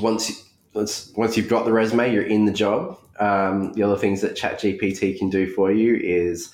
once 0.00 0.50
once 0.72 1.12
once 1.16 1.36
you've 1.36 1.48
got 1.48 1.64
the 1.64 1.72
resume, 1.72 2.12
you're 2.12 2.22
in 2.22 2.46
the 2.46 2.52
job. 2.52 2.98
Um, 3.18 3.72
the 3.72 3.82
other 3.82 3.96
things 3.96 4.20
that 4.20 4.36
ChatGPT 4.36 5.18
can 5.18 5.30
do 5.30 5.46
for 5.52 5.72
you 5.72 5.96
is 5.96 6.50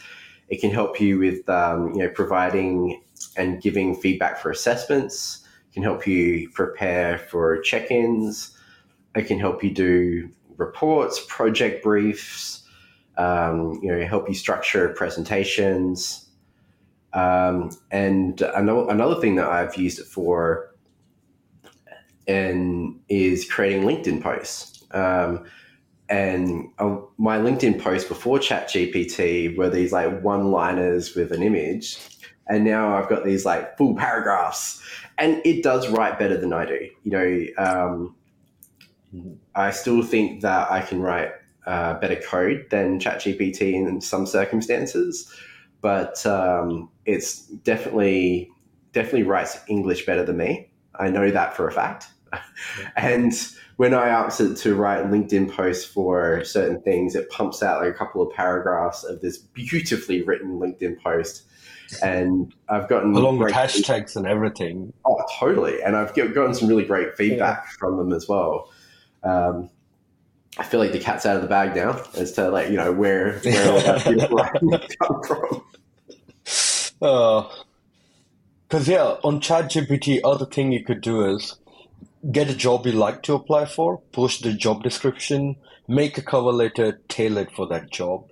it 0.48 0.60
can 0.60 0.70
help 0.70 1.00
you 1.00 1.18
with 1.18 1.48
um, 1.48 1.92
you 1.94 2.02
know 2.02 2.10
providing 2.10 3.02
and 3.36 3.60
giving 3.62 3.94
feedback 3.94 4.38
for 4.38 4.50
assessments. 4.50 5.46
Can 5.72 5.82
help 5.82 6.06
you 6.06 6.50
prepare 6.50 7.18
for 7.18 7.60
check-ins. 7.62 8.56
It 9.14 9.22
can 9.22 9.38
help 9.38 9.64
you 9.64 9.70
do 9.70 10.28
reports, 10.56 11.24
project 11.28 11.82
briefs. 11.82 12.62
Um, 13.16 13.78
you 13.82 13.90
know, 13.90 14.06
help 14.06 14.28
you 14.28 14.34
structure 14.34 14.88
presentations. 14.90 16.30
Um, 17.12 17.70
and 17.90 18.40
another, 18.40 18.88
another 18.90 19.20
thing 19.20 19.34
that 19.36 19.46
I've 19.46 19.76
used 19.76 19.98
it 19.98 20.06
for 20.06 20.74
and 22.26 23.00
is 23.08 23.50
creating 23.50 23.82
LinkedIn 23.82 24.22
posts. 24.22 24.84
Um, 24.92 25.44
and 26.12 26.68
uh, 26.78 26.98
my 27.16 27.38
LinkedIn 27.38 27.80
posts 27.82 28.06
before 28.06 28.38
ChatGPT 28.38 29.56
were 29.56 29.70
these 29.70 29.92
like 29.92 30.20
one-liners 30.20 31.14
with 31.14 31.32
an 31.32 31.42
image, 31.42 31.98
and 32.46 32.64
now 32.64 32.94
I've 32.94 33.08
got 33.08 33.24
these 33.24 33.46
like 33.46 33.78
full 33.78 33.96
paragraphs, 33.96 34.82
and 35.16 35.40
it 35.46 35.62
does 35.62 35.88
write 35.88 36.18
better 36.18 36.36
than 36.36 36.52
I 36.52 36.66
do. 36.66 36.86
You 37.02 37.10
know, 37.10 37.46
um, 37.56 38.14
I 39.54 39.70
still 39.70 40.02
think 40.02 40.42
that 40.42 40.70
I 40.70 40.82
can 40.82 41.00
write 41.00 41.30
uh, 41.66 41.94
better 41.94 42.16
code 42.16 42.66
than 42.68 42.98
ChatGPT 42.98 43.72
in 43.72 44.02
some 44.02 44.26
circumstances, 44.26 45.32
but 45.80 46.26
um, 46.26 46.90
it's 47.06 47.46
definitely 47.46 48.50
definitely 48.92 49.22
writes 49.22 49.58
English 49.66 50.04
better 50.04 50.26
than 50.26 50.36
me. 50.36 50.70
I 50.94 51.08
know 51.08 51.30
that 51.30 51.56
for 51.56 51.66
a 51.66 51.72
fact. 51.72 52.08
and 52.96 53.32
when 53.76 53.94
I 53.94 54.08
ask 54.08 54.40
it 54.40 54.56
to 54.58 54.74
write 54.74 55.06
LinkedIn 55.06 55.50
posts 55.54 55.84
for 55.84 56.44
certain 56.44 56.80
things, 56.82 57.14
it 57.14 57.28
pumps 57.30 57.62
out 57.62 57.80
like 57.82 57.90
a 57.94 57.96
couple 57.96 58.22
of 58.22 58.32
paragraphs 58.32 59.04
of 59.04 59.20
this 59.20 59.38
beautifully 59.38 60.22
written 60.22 60.58
LinkedIn 60.60 61.00
post. 61.02 61.42
And 62.02 62.54
I've 62.68 62.88
gotten 62.88 63.14
Along 63.14 63.38
with 63.38 63.52
great- 63.52 63.54
hashtags 63.68 64.16
and 64.16 64.26
everything. 64.26 64.92
Oh, 65.04 65.20
totally. 65.38 65.82
And 65.82 65.94
I've 65.96 66.14
get- 66.14 66.34
gotten 66.34 66.54
some 66.54 66.68
really 66.68 66.84
great 66.84 67.16
feedback 67.16 67.70
from 67.72 67.96
them 67.98 68.12
as 68.12 68.28
well. 68.28 68.70
Um, 69.22 69.68
I 70.58 70.64
feel 70.64 70.80
like 70.80 70.92
the 70.92 70.98
cat's 70.98 71.24
out 71.26 71.36
of 71.36 71.42
the 71.42 71.48
bag 71.48 71.74
now 71.74 71.98
as 72.14 72.32
to 72.32 72.50
like 72.50 72.68
you 72.70 72.76
know 72.76 72.92
where 72.92 73.38
where 73.40 73.72
all 73.72 73.80
that 73.80 74.04
beautiful 74.04 74.36
writing 74.36 74.78
come 75.02 75.22
from. 75.22 75.62
Because, 78.68 78.88
yeah, 78.88 79.16
on 79.24 79.40
ChatGPT, 79.40 80.20
other 80.24 80.46
thing 80.46 80.72
you 80.72 80.84
could 80.84 81.00
do 81.00 81.24
is 81.34 81.56
get 82.30 82.50
a 82.50 82.54
job 82.54 82.86
you 82.86 82.92
like 82.92 83.22
to 83.24 83.34
apply 83.34 83.64
for, 83.66 84.00
post 84.12 84.42
the 84.42 84.52
job 84.52 84.82
description, 84.82 85.56
make 85.88 86.18
a 86.18 86.22
cover 86.22 86.52
letter 86.52 87.00
tailored 87.08 87.50
for 87.52 87.66
that 87.68 87.90
job. 87.90 88.28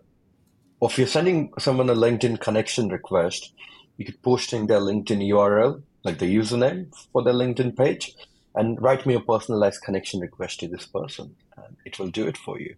Or 0.80 0.90
if 0.90 0.98
you're 0.98 1.06
sending 1.06 1.52
someone 1.58 1.90
a 1.90 1.94
LinkedIn 1.94 2.40
connection 2.40 2.88
request, 2.88 3.52
you 3.96 4.04
could 4.04 4.22
post 4.22 4.52
in 4.52 4.66
their 4.66 4.80
LinkedIn 4.80 5.26
URL, 5.30 5.82
like 6.04 6.18
the 6.18 6.34
username 6.34 6.92
for 7.12 7.22
their 7.22 7.34
LinkedIn 7.34 7.76
page, 7.76 8.12
and 8.54 8.80
write 8.80 9.06
me 9.06 9.14
a 9.14 9.20
personalized 9.20 9.82
connection 9.82 10.20
request 10.20 10.60
to 10.60 10.68
this 10.68 10.86
person. 10.86 11.36
And 11.56 11.76
it 11.84 11.98
will 11.98 12.10
do 12.10 12.26
it 12.28 12.36
for 12.38 12.58
you 12.60 12.76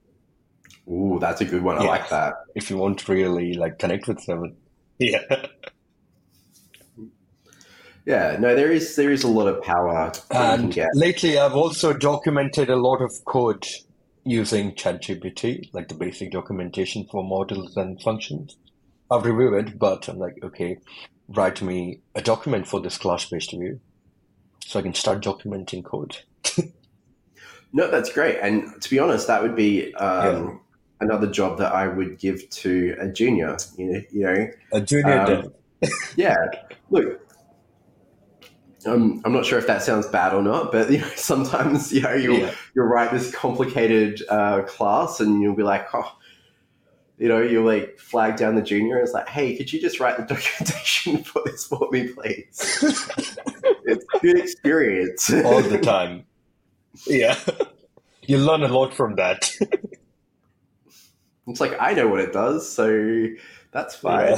Ooh, 0.88 1.18
that's 1.20 1.40
a 1.40 1.44
good 1.44 1.62
one. 1.62 1.78
I 1.78 1.84
Yeah. 1.84 1.90
like 1.90 2.08
that. 2.10 2.34
if 2.54 2.70
you 2.70 2.76
want 2.76 2.98
to 3.00 3.12
really 3.12 3.54
like 3.54 3.78
connect 3.78 4.08
with 4.08 4.20
someone. 4.20 4.56
Yeah. 4.98 5.22
Yeah, 8.04 8.36
no, 8.40 8.54
there 8.54 8.70
is 8.72 8.96
there 8.96 9.12
is 9.12 9.22
a 9.22 9.28
lot 9.28 9.46
of 9.46 9.62
power 9.62 10.10
that 10.30 10.60
you 10.60 10.68
can 10.68 10.84
And 10.84 10.90
lately, 10.94 11.38
I've 11.38 11.54
also 11.54 11.92
documented 11.92 12.68
a 12.68 12.76
lot 12.76 13.00
of 13.00 13.12
code 13.24 13.64
using 14.24 14.72
ChatGPT, 14.72 15.68
like 15.72 15.88
the 15.88 15.94
basic 15.94 16.32
documentation 16.32 17.06
for 17.10 17.22
models 17.22 17.76
and 17.76 18.00
functions. 18.02 18.56
I've 19.10 19.24
reviewed 19.24 19.54
it, 19.68 19.78
but 19.78 20.08
I'm 20.08 20.18
like, 20.18 20.36
okay, 20.42 20.78
write 21.28 21.60
me 21.62 22.00
a 22.14 22.22
document 22.22 22.66
for 22.66 22.80
this 22.80 22.98
class-based 22.98 23.50
view 23.52 23.80
so 24.64 24.78
I 24.78 24.82
can 24.82 24.94
start 24.94 25.22
documenting 25.22 25.84
code. 25.84 26.16
No, 27.72 27.90
that's 27.90 28.12
great. 28.12 28.38
And 28.42 28.80
to 28.82 28.90
be 28.90 28.98
honest, 28.98 29.26
that 29.28 29.42
would 29.42 29.56
be 29.56 29.94
um, 29.94 30.60
another 31.00 31.26
job 31.26 31.58
that 31.58 31.72
I 31.72 31.86
would 31.88 32.18
give 32.18 32.48
to 32.50 32.94
a 33.00 33.08
junior. 33.08 33.56
You 33.78 33.86
know, 33.92 34.00
you 34.12 34.22
know, 34.24 34.46
A 34.72 34.80
junior 34.82 35.20
Um, 35.20 35.26
dev. 35.26 35.52
yeah. 36.16 36.36
Look, 36.90 37.18
um, 38.86 39.20
I'm 39.24 39.32
not 39.32 39.44
sure 39.46 39.58
if 39.58 39.66
that 39.66 39.82
sounds 39.82 40.06
bad 40.06 40.34
or 40.34 40.42
not, 40.42 40.72
but 40.72 40.90
you 40.92 40.98
know, 40.98 41.10
sometimes 41.16 41.92
you 41.92 42.00
know 42.02 42.14
you'll 42.14 42.38
Yeah. 42.38 42.54
you'll 42.74 42.86
write 42.86 43.12
this 43.12 43.32
complicated 43.34 44.22
uh, 44.28 44.62
class, 44.62 45.20
and 45.20 45.42
you'll 45.42 45.54
be 45.56 45.62
like, 45.62 45.86
oh, 45.94 46.16
you 47.18 47.28
know, 47.28 47.40
you'll 47.40 47.64
like 47.64 47.98
flag 47.98 48.36
down 48.36 48.54
the 48.56 48.62
junior. 48.62 48.96
And 48.96 49.04
it's 49.04 49.14
like, 49.14 49.28
hey, 49.28 49.56
could 49.56 49.72
you 49.72 49.80
just 49.80 50.00
write 50.00 50.16
the 50.16 50.22
documentation 50.34 51.22
for 51.24 51.42
this 51.44 51.66
for 51.66 51.88
me, 51.92 52.08
please? 52.08 52.78
it's 53.84 54.04
a 54.14 54.18
good 54.20 54.38
experience. 54.38 55.30
all 55.32 55.62
the 55.62 55.78
time. 55.78 56.24
Yeah. 57.06 57.38
You 58.26 58.38
learn 58.38 58.62
a 58.62 58.68
lot 58.68 58.94
from 58.94 59.16
that. 59.16 59.50
It's 61.48 61.60
like 61.60 61.76
I 61.80 61.92
know 61.94 62.06
what 62.08 62.20
it 62.20 62.32
does, 62.32 62.68
so 62.72 63.26
that's 63.72 63.96
fine. 63.96 64.36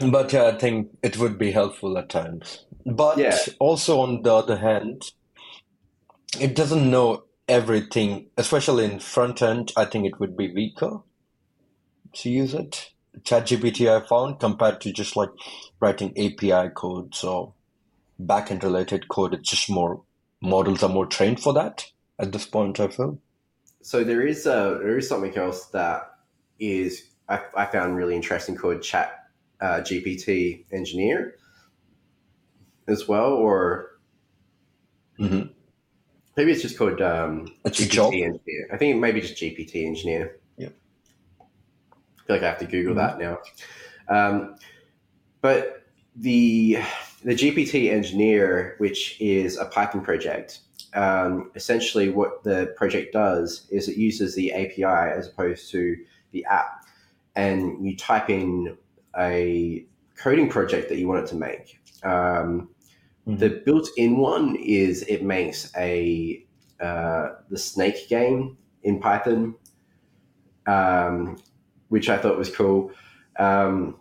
But 0.00 0.32
yeah, 0.32 0.46
I 0.46 0.58
think 0.58 0.96
it 1.02 1.18
would 1.18 1.38
be 1.38 1.52
helpful 1.52 1.98
at 1.98 2.08
times. 2.08 2.64
But 2.86 3.18
Yeah. 3.18 3.38
also, 3.58 4.00
on 4.00 4.22
the 4.22 4.34
other 4.34 4.56
hand, 4.58 5.12
it 6.40 6.54
doesn't 6.56 6.90
know 6.90 7.24
everything, 7.48 8.30
especially 8.36 8.84
in 8.84 9.00
front 9.00 9.42
end. 9.42 9.72
I 9.76 9.84
think 9.84 10.06
it 10.06 10.18
would 10.20 10.36
be 10.36 10.52
weaker 10.52 11.00
to 12.14 12.30
use 12.30 12.54
it. 12.54 12.90
ChatGPT, 13.22 13.88
I 13.90 14.06
found, 14.06 14.38
compared 14.40 14.80
to 14.82 14.92
just 14.92 15.16
like 15.16 15.30
writing 15.80 16.10
API 16.16 16.70
codes 16.74 17.24
or 17.24 17.54
backend 18.20 18.62
related 18.62 19.08
code, 19.08 19.34
it's 19.34 19.50
just 19.50 19.68
more 19.70 20.02
models 20.40 20.82
are 20.82 20.88
more 20.88 21.06
trained 21.06 21.40
for 21.42 21.52
that 21.54 21.86
at 22.18 22.32
this 22.32 22.46
point, 22.46 22.80
I 22.80 22.88
feel. 22.88 23.18
so 23.82 24.04
there 24.04 24.26
is 24.26 24.46
uh, 24.46 24.78
there 24.82 24.98
is 24.98 25.08
something 25.08 25.36
else 25.36 25.66
that 25.68 26.10
is 26.58 27.08
I, 27.28 27.40
I 27.56 27.66
found 27.66 27.96
really 27.96 28.14
interesting 28.14 28.56
called 28.56 28.82
Chat 28.82 29.19
uh, 29.60 29.80
GPT 29.80 30.64
Engineer 30.72 31.34
as 32.88 33.06
well, 33.08 33.32
or 33.32 33.86
Mm-hmm. 35.18 35.48
maybe 36.36 36.52
it's 36.52 36.62
just 36.62 36.78
called 36.78 37.00
um, 37.02 37.54
It's 37.64 37.80
a 37.80 37.82
GPT. 37.82 38.22
Engineer. 38.24 38.68
I 38.72 38.76
think 38.78 38.98
maybe 39.00 39.20
just 39.20 39.36
GPT 39.36 39.86
Engineer. 39.86 40.36
Yep. 40.56 40.74
I 41.40 42.26
feel 42.26 42.36
like 42.36 42.42
I 42.42 42.48
have 42.48 42.58
to 42.60 42.66
Google 42.66 42.94
Mhm. 42.94 42.96
that 42.96 43.18
now. 43.18 43.38
Um, 44.08 44.56
but 45.42 45.84
the 46.16 46.78
the 47.22 47.34
GPT 47.34 47.90
Engineer, 47.90 48.76
which 48.78 49.20
is 49.20 49.58
a 49.58 49.66
Python 49.66 50.02
project, 50.02 50.60
um, 50.94 51.50
essentially 51.54 52.08
what 52.08 52.42
the 52.44 52.72
project 52.76 53.12
does 53.12 53.66
is 53.70 53.88
it 53.88 53.96
uses 53.96 54.34
the 54.34 54.52
API 54.52 54.84
as 54.84 55.28
opposed 55.28 55.70
to 55.72 55.96
the 56.32 56.44
app, 56.46 56.86
and 57.36 57.84
you 57.84 57.96
type 57.96 58.30
in 58.30 58.76
a 59.18 59.86
coding 60.16 60.48
project 60.48 60.88
that 60.88 60.98
you 60.98 61.08
want 61.08 61.24
it 61.24 61.28
to 61.28 61.36
make. 61.36 61.80
Um, 62.02 62.70
Mhm. 63.26 63.38
the 63.38 63.62
built-in 63.64 64.16
one 64.18 64.56
is 64.56 65.02
it 65.02 65.22
makes 65.22 65.70
a 65.76 66.44
uh, 66.80 67.28
the 67.50 67.58
snake 67.58 68.08
game 68.08 68.56
in 68.82 68.98
Python, 69.00 69.54
um, 70.66 71.36
which 71.88 72.08
I 72.08 72.16
thought 72.16 72.38
was 72.38 72.54
cool. 72.54 72.90
Um, 73.38 73.96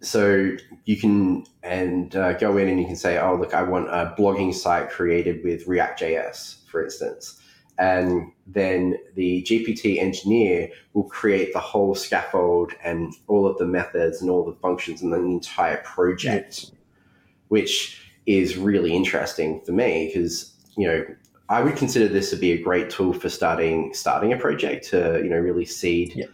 so 0.00 0.52
you 0.84 0.96
can 0.96 1.44
and 1.62 2.14
uh, 2.14 2.34
go 2.34 2.56
in 2.56 2.68
and 2.68 2.78
you 2.80 2.86
can 2.86 2.96
say, 2.96 3.18
"Oh, 3.18 3.34
look, 3.34 3.54
I 3.54 3.62
want 3.62 3.88
a 3.88 4.14
blogging 4.18 4.54
site 4.54 4.90
created 4.90 5.42
with 5.42 5.66
React.js, 5.66 6.68
for 6.68 6.84
instance," 6.84 7.40
and 7.78 8.32
then 8.46 8.96
the 9.14 9.42
GPT 9.42 9.98
engineer 10.00 10.68
will 10.94 11.04
create 11.04 11.52
the 11.52 11.60
whole 11.60 11.94
scaffold 11.94 12.72
and 12.82 13.14
all 13.28 13.46
of 13.46 13.56
the 13.58 13.66
methods 13.66 14.20
and 14.20 14.30
all 14.30 14.44
the 14.44 14.56
functions 14.60 15.02
and 15.02 15.12
the 15.12 15.16
entire 15.18 15.76
project 15.78 16.72
which 17.48 18.02
is 18.26 18.56
really 18.58 18.94
interesting 18.94 19.60
for 19.64 19.72
me 19.72 20.06
because 20.12 20.52
you 20.76 20.86
know 20.86 21.04
I 21.48 21.62
would 21.62 21.76
consider 21.76 22.08
this 22.08 22.28
to 22.30 22.36
be 22.36 22.52
a 22.52 22.60
great 22.62 22.90
tool 22.90 23.14
for 23.14 23.28
starting 23.30 23.94
starting 23.94 24.32
a 24.32 24.36
project 24.36 24.86
to 24.90 25.20
you 25.22 25.30
know 25.30 25.38
really 25.38 25.64
seed 25.64 26.12
Yeah. 26.14 26.26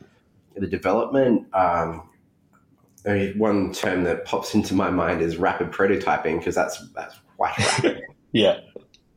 the 0.57 0.66
development. 0.66 1.46
Um, 1.54 2.09
I 3.07 3.12
mean, 3.12 3.38
one 3.38 3.72
term 3.72 4.02
that 4.04 4.24
pops 4.24 4.54
into 4.54 4.74
my 4.74 4.90
mind 4.90 5.20
is 5.20 5.37
rapid 5.37 5.70
prototyping 5.70 6.38
because 6.38 6.54
that's 6.54 6.85
that's 6.94 7.14
quite 7.37 7.57
rapid 7.85 8.02
Yeah. 8.33 8.59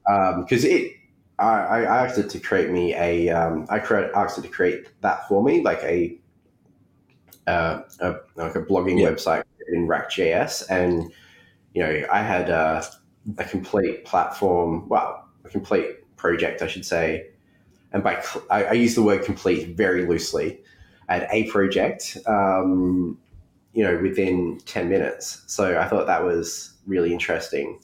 because 0.06 0.63
it. 0.66 0.92
I, 1.39 1.84
I 1.84 2.06
asked 2.06 2.17
it 2.17 2.30
to 2.32 2.39
create 2.39 2.71
me 2.71 2.95
a. 2.95 3.30
Um, 3.30 3.65
I 3.69 3.80
cre- 3.80 4.12
asked 4.15 4.38
it 4.39 4.41
to 4.41 4.47
create 4.50 4.88
that 5.02 5.28
for 5.28 5.43
me, 5.43 5.62
like 5.62 5.84
a, 5.84 6.19
uh, 7.45 7.82
a 8.00 8.15
like 8.36 8.56
a 8.56 8.62
blogging 8.62 9.00
Yeah. 9.00 9.10
website 9.12 9.43
in 9.71 9.88
React.js, 9.88 10.65
and 10.69 11.12
you 11.73 11.84
know 11.84 12.08
I 12.12 12.21
had 12.21 12.50
a, 12.50 12.86
a 13.38 13.43
complete 13.45 14.06
platform, 14.06 14.88
well, 14.89 15.28
a 15.45 15.50
complete 15.50 16.15
project, 16.17 16.62
I 16.62 16.67
should 16.67 16.86
say, 16.86 17.30
and 17.93 18.04
by 18.04 18.21
cl- 18.21 18.45
I, 18.50 18.65
I 18.65 18.73
use 18.73 18.95
the 18.95 19.04
word 19.04 19.23
complete 19.23 19.76
very 19.78 20.06
loosely. 20.08 20.62
I 21.10 21.15
had 21.15 21.28
a 21.32 21.50
project, 21.52 22.17
um, 22.28 23.17
you 23.73 23.84
know, 23.84 24.00
within 24.02 24.60
ten 24.65 24.89
minutes. 24.89 25.43
So 25.47 25.80
I 25.80 25.88
thought 25.88 26.08
that 26.08 26.23
was 26.23 26.73
really 26.88 27.13
interesting. 27.13 27.80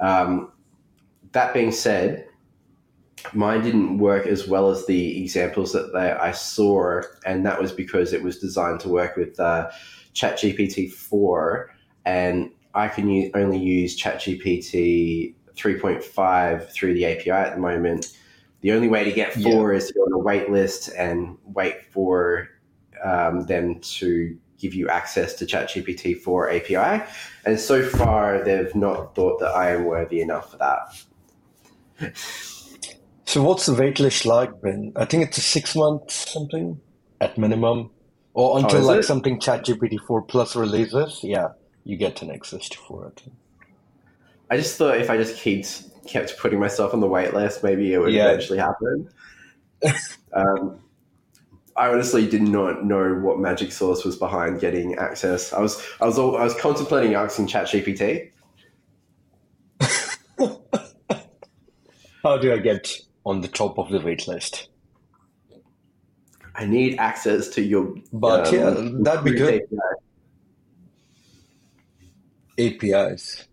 Um, 0.00 0.52
that 1.32 1.54
being 1.54 1.72
said, 1.72 2.25
mine 3.32 3.62
didn't 3.62 3.98
work 3.98 4.26
as 4.26 4.46
well 4.46 4.70
as 4.70 4.86
the 4.86 5.22
examples 5.22 5.72
that 5.72 5.92
they, 5.92 6.12
I 6.12 6.32
saw, 6.32 7.02
and 7.24 7.44
that 7.46 7.60
was 7.60 7.72
because 7.72 8.12
it 8.12 8.22
was 8.22 8.38
designed 8.38 8.80
to 8.80 8.88
work 8.88 9.16
with 9.16 9.38
uh, 9.40 9.70
ChatGPT 10.14 10.92
4, 10.92 11.70
and 12.04 12.50
I 12.74 12.88
can 12.88 13.30
only 13.34 13.58
use 13.58 13.98
ChatGPT 13.98 15.34
3.5 15.56 16.70
through 16.70 16.94
the 16.94 17.06
API 17.06 17.30
at 17.30 17.54
the 17.54 17.60
moment. 17.60 18.16
The 18.60 18.72
only 18.72 18.88
way 18.88 19.04
to 19.04 19.12
get 19.12 19.32
4 19.32 19.72
is 19.72 19.88
to 19.88 19.94
go 19.94 20.00
on 20.02 20.12
a 20.12 20.18
wait 20.18 20.50
list 20.50 20.90
and 20.96 21.38
wait 21.44 21.82
for 21.90 22.48
um, 23.02 23.46
them 23.46 23.80
to 23.80 24.36
give 24.58 24.74
you 24.74 24.88
access 24.88 25.34
to 25.34 25.46
ChatGPT 25.46 26.20
4 26.20 26.50
API. 26.50 27.04
And 27.44 27.58
so 27.58 27.82
far, 27.82 28.42
they've 28.42 28.74
not 28.74 29.14
thought 29.14 29.40
that 29.40 29.50
I 29.50 29.70
am 29.70 29.84
worthy 29.84 30.20
enough 30.20 30.50
for 30.50 30.58
that. 31.98 32.12
So 33.26 33.42
what's 33.42 33.66
the 33.66 33.72
waitlist 33.72 34.24
like, 34.24 34.60
Ben? 34.62 34.92
I 34.96 35.04
think 35.04 35.24
it's 35.24 35.38
a 35.38 35.40
six 35.40 35.74
months 35.74 36.32
something 36.32 36.80
at 37.20 37.36
minimum, 37.36 37.90
or 38.34 38.58
until 38.58 38.82
Oh, 38.82 38.86
like 38.86 39.00
it? 39.00 39.04
something 39.04 39.40
ChatGPT 39.40 39.98
four 40.06 40.22
plus 40.22 40.54
releases. 40.54 41.20
Yeah, 41.22 41.48
you 41.84 41.96
get 41.96 42.22
an 42.22 42.30
access 42.30 42.68
to 42.68 42.78
four. 42.78 43.06
I 43.06 43.20
think. 43.20 43.36
I 44.48 44.56
just 44.56 44.76
thought 44.78 44.98
if 44.98 45.10
I 45.10 45.16
just 45.16 45.42
kept 45.42 45.82
kept 46.06 46.38
putting 46.38 46.60
myself 46.60 46.94
on 46.94 47.00
the 47.00 47.08
wait 47.08 47.34
list, 47.34 47.64
maybe 47.64 47.92
it 47.92 47.98
would 47.98 48.14
Yeah. 48.14 48.28
eventually 48.28 48.58
happen. 48.58 49.08
um, 50.32 50.78
I 51.76 51.88
honestly 51.88 52.28
did 52.28 52.42
not 52.42 52.84
know 52.84 53.14
what 53.14 53.40
magic 53.40 53.72
source 53.72 54.04
was 54.04 54.16
behind 54.16 54.60
getting 54.60 54.94
access. 54.96 55.52
I 55.52 55.60
was 55.60 55.82
I 56.00 56.06
was 56.06 56.16
all, 56.18 56.36
I 56.36 56.44
was 56.44 56.54
contemplating 56.54 57.14
asking 57.14 57.48
ChatGPT. 57.48 58.30
How 62.22 62.38
do 62.38 62.52
I 62.52 62.58
get 62.58 62.88
on 63.26 63.42
the 63.42 63.48
top 63.48 63.78
of 63.78 63.90
the 63.90 63.98
waitlist? 63.98 64.68
I 66.54 66.64
need 66.64 66.96
access 66.98 67.48
to 67.50 67.62
your. 67.62 67.94
But 68.12 68.48
um, 68.48 68.54
yeah, 68.54 68.90
that'd 69.02 69.24
be 69.24 69.32
good. 69.32 69.62
API. 72.58 72.92
APIs. 72.94 73.44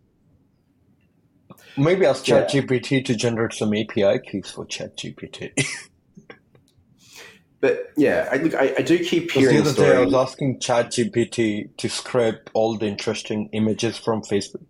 Maybe 1.76 2.06
ask 2.06 2.26
Yeah. 2.28 2.46
ChatGPT 2.46 3.04
to 3.06 3.16
generate 3.16 3.54
some 3.54 3.74
API 3.74 4.20
keys 4.20 4.52
for 4.52 4.66
ChatGPT. 4.66 5.52
But 7.60 7.94
yeah, 7.96 8.28
I 8.30 8.36
look. 8.36 8.56
I, 8.56 8.74
I 8.80 8.82
do 8.82 9.00
keep 9.00 9.28
Because 9.28 9.46
the 9.46 9.52
hearing 9.52 9.62
other 9.66 9.74
day 9.74 9.96
I 9.96 10.02
was 10.02 10.14
asking 10.14 10.60
ChatGPT 10.60 11.70
to 11.78 11.88
scrape 11.88 12.50
all 12.54 12.78
the 12.78 12.88
interesting 12.88 13.48
images 13.54 13.98
from 13.98 14.22
Facebook 14.22 14.66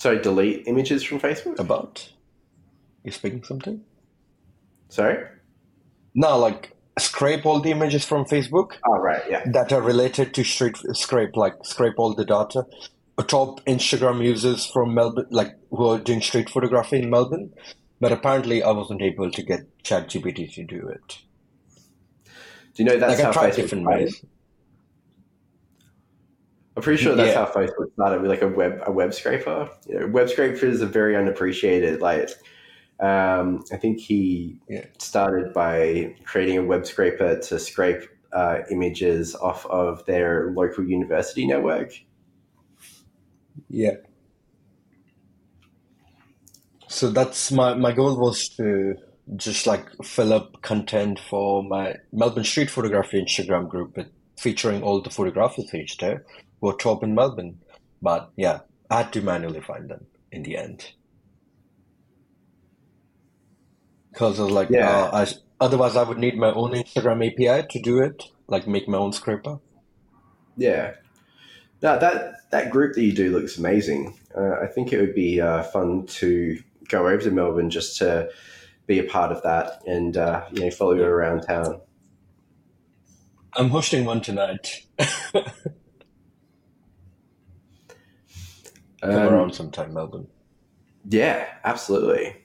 Sorry, 0.00 0.18
delete 0.18 0.66
images 0.66 1.02
from 1.02 1.20
Facebook. 1.20 1.58
about. 1.58 2.10
you're 3.04 3.12
speaking 3.12 3.44
something? 3.44 3.84
Sorry. 4.88 5.26
No, 6.14 6.38
like 6.38 6.74
scrape 6.98 7.44
all 7.44 7.60
the 7.60 7.70
images 7.70 8.06
from 8.06 8.24
Facebook 8.24 8.76
Oh 8.86 8.98
right, 8.98 9.22
yeah. 9.28 9.42
that 9.52 9.72
are 9.72 9.82
related 9.82 10.32
to 10.34 10.42
street 10.42 10.78
scrape, 10.94 11.36
like 11.36 11.54
scrape 11.64 11.98
all 11.98 12.14
the 12.14 12.24
data. 12.24 12.64
Top 13.26 13.62
Instagram 13.66 14.24
users 14.24 14.64
from 14.64 14.94
Melbourne, 14.94 15.26
like 15.30 15.54
who 15.68 15.86
are 15.88 15.98
doing 15.98 16.22
street 16.22 16.48
photography 16.48 17.02
in 17.02 17.10
Melbourne, 17.10 17.52
but 18.00 18.10
apparently 18.10 18.62
I 18.62 18.70
wasn't 18.70 19.02
able 19.02 19.30
to 19.30 19.42
get 19.42 19.82
ChatGPT 19.84 20.54
to 20.54 20.64
do 20.64 20.88
it. 20.88 21.18
Do 22.24 22.82
you 22.82 22.84
know 22.86 22.98
that's 22.98 23.18
like 23.18 23.28
I 23.28 23.32
tried 23.32 23.52
Facebook 23.52 23.56
different 23.56 23.84
ways. 23.84 24.24
I'm 26.80 26.84
pretty 26.84 27.02
sure 27.02 27.14
that's 27.14 27.34
Yeah. 27.34 27.44
how 27.44 27.52
Facebook 27.52 27.92
started 27.92 28.22
with 28.22 28.30
like 28.30 28.40
a 28.40 28.48
web 28.48 28.80
a 28.86 28.90
web 28.90 29.12
scraper. 29.12 29.68
You 29.86 30.00
know, 30.00 30.06
web 30.06 30.30
scrapers 30.30 30.80
are 30.80 30.86
very 30.86 31.14
unappreciated. 31.14 32.00
Like, 32.00 32.30
um, 33.00 33.62
I 33.70 33.76
think 33.76 33.98
he 33.98 34.58
Yeah. 34.66 34.86
started 34.96 35.52
by 35.52 36.16
creating 36.24 36.56
a 36.56 36.64
web 36.64 36.86
scraper 36.86 37.38
to 37.38 37.58
scrape 37.58 38.08
uh, 38.32 38.60
images 38.70 39.34
off 39.34 39.66
of 39.66 40.06
their 40.06 40.52
local 40.52 40.82
university 40.88 41.46
network. 41.46 41.92
Yeah. 43.68 43.96
So 46.88 47.10
that's 47.10 47.52
my 47.52 47.74
my 47.74 47.92
goal 47.92 48.18
was 48.18 48.48
to 48.56 48.94
just 49.36 49.66
like 49.66 49.86
fill 50.02 50.32
up 50.32 50.62
content 50.62 51.20
for 51.28 51.62
my 51.62 51.96
Melbourne 52.10 52.44
street 52.44 52.70
photography 52.70 53.22
Instagram 53.22 53.68
group 53.68 53.98
with 53.98 54.06
featuring 54.40 54.82
all 54.82 55.02
the 55.02 55.10
photographers 55.10 55.72
each 55.74 55.98
day 55.98 56.16
who 56.60 56.68
are 56.70 56.76
top 56.76 57.02
in 57.02 57.14
Melbourne. 57.14 57.58
But 58.00 58.30
yeah, 58.36 58.60
I 58.90 59.02
had 59.02 59.12
to 59.12 59.20
manually 59.20 59.60
find 59.60 59.90
them 59.90 60.06
in 60.32 60.42
the 60.44 60.56
end. 60.56 60.92
Because 64.10 64.40
I 64.40 64.44
was 64.44 64.52
like, 64.52 64.70
Yeah. 64.70 64.88
uh, 64.90 65.10
I, 65.26 65.64
otherwise 65.64 65.94
I 65.94 66.02
would 66.04 66.18
need 66.18 66.36
my 66.38 66.52
own 66.52 66.72
Instagram 66.72 67.20
API 67.26 67.66
to 67.70 67.82
do 67.82 68.00
it, 68.00 68.24
like 68.48 68.66
make 68.66 68.88
my 68.88 68.98
own 68.98 69.12
scraper. 69.12 69.58
Yeah. 70.56 70.94
No, 71.82 71.98
that 71.98 72.34
that 72.50 72.70
group 72.70 72.94
that 72.94 73.02
you 73.02 73.12
do 73.12 73.30
looks 73.30 73.58
amazing. 73.58 74.18
Uh, 74.36 74.56
I 74.62 74.66
think 74.66 74.92
it 74.92 75.00
would 75.00 75.14
be 75.14 75.40
uh, 75.40 75.62
fun 75.64 76.06
to 76.18 76.58
go 76.88 77.06
over 77.06 77.18
to 77.18 77.30
Melbourne 77.30 77.70
just 77.70 77.98
to 77.98 78.28
be 78.86 78.98
a 78.98 79.04
part 79.04 79.32
of 79.32 79.42
that 79.42 79.82
and 79.86 80.16
uh, 80.16 80.44
you 80.50 80.64
know 80.64 80.70
follow 80.70 80.94
you 80.94 81.04
around 81.04 81.42
town. 81.42 81.80
I'm 83.56 83.68
hosting 83.70 84.04
one 84.04 84.20
tonight. 84.20 84.86
Come 85.32 85.44
Um, 89.02 89.16
around 89.16 89.54
sometime, 89.54 89.94
Melbourne. 89.94 90.26
Yeah, 91.08 91.46
absolutely. 91.64 92.36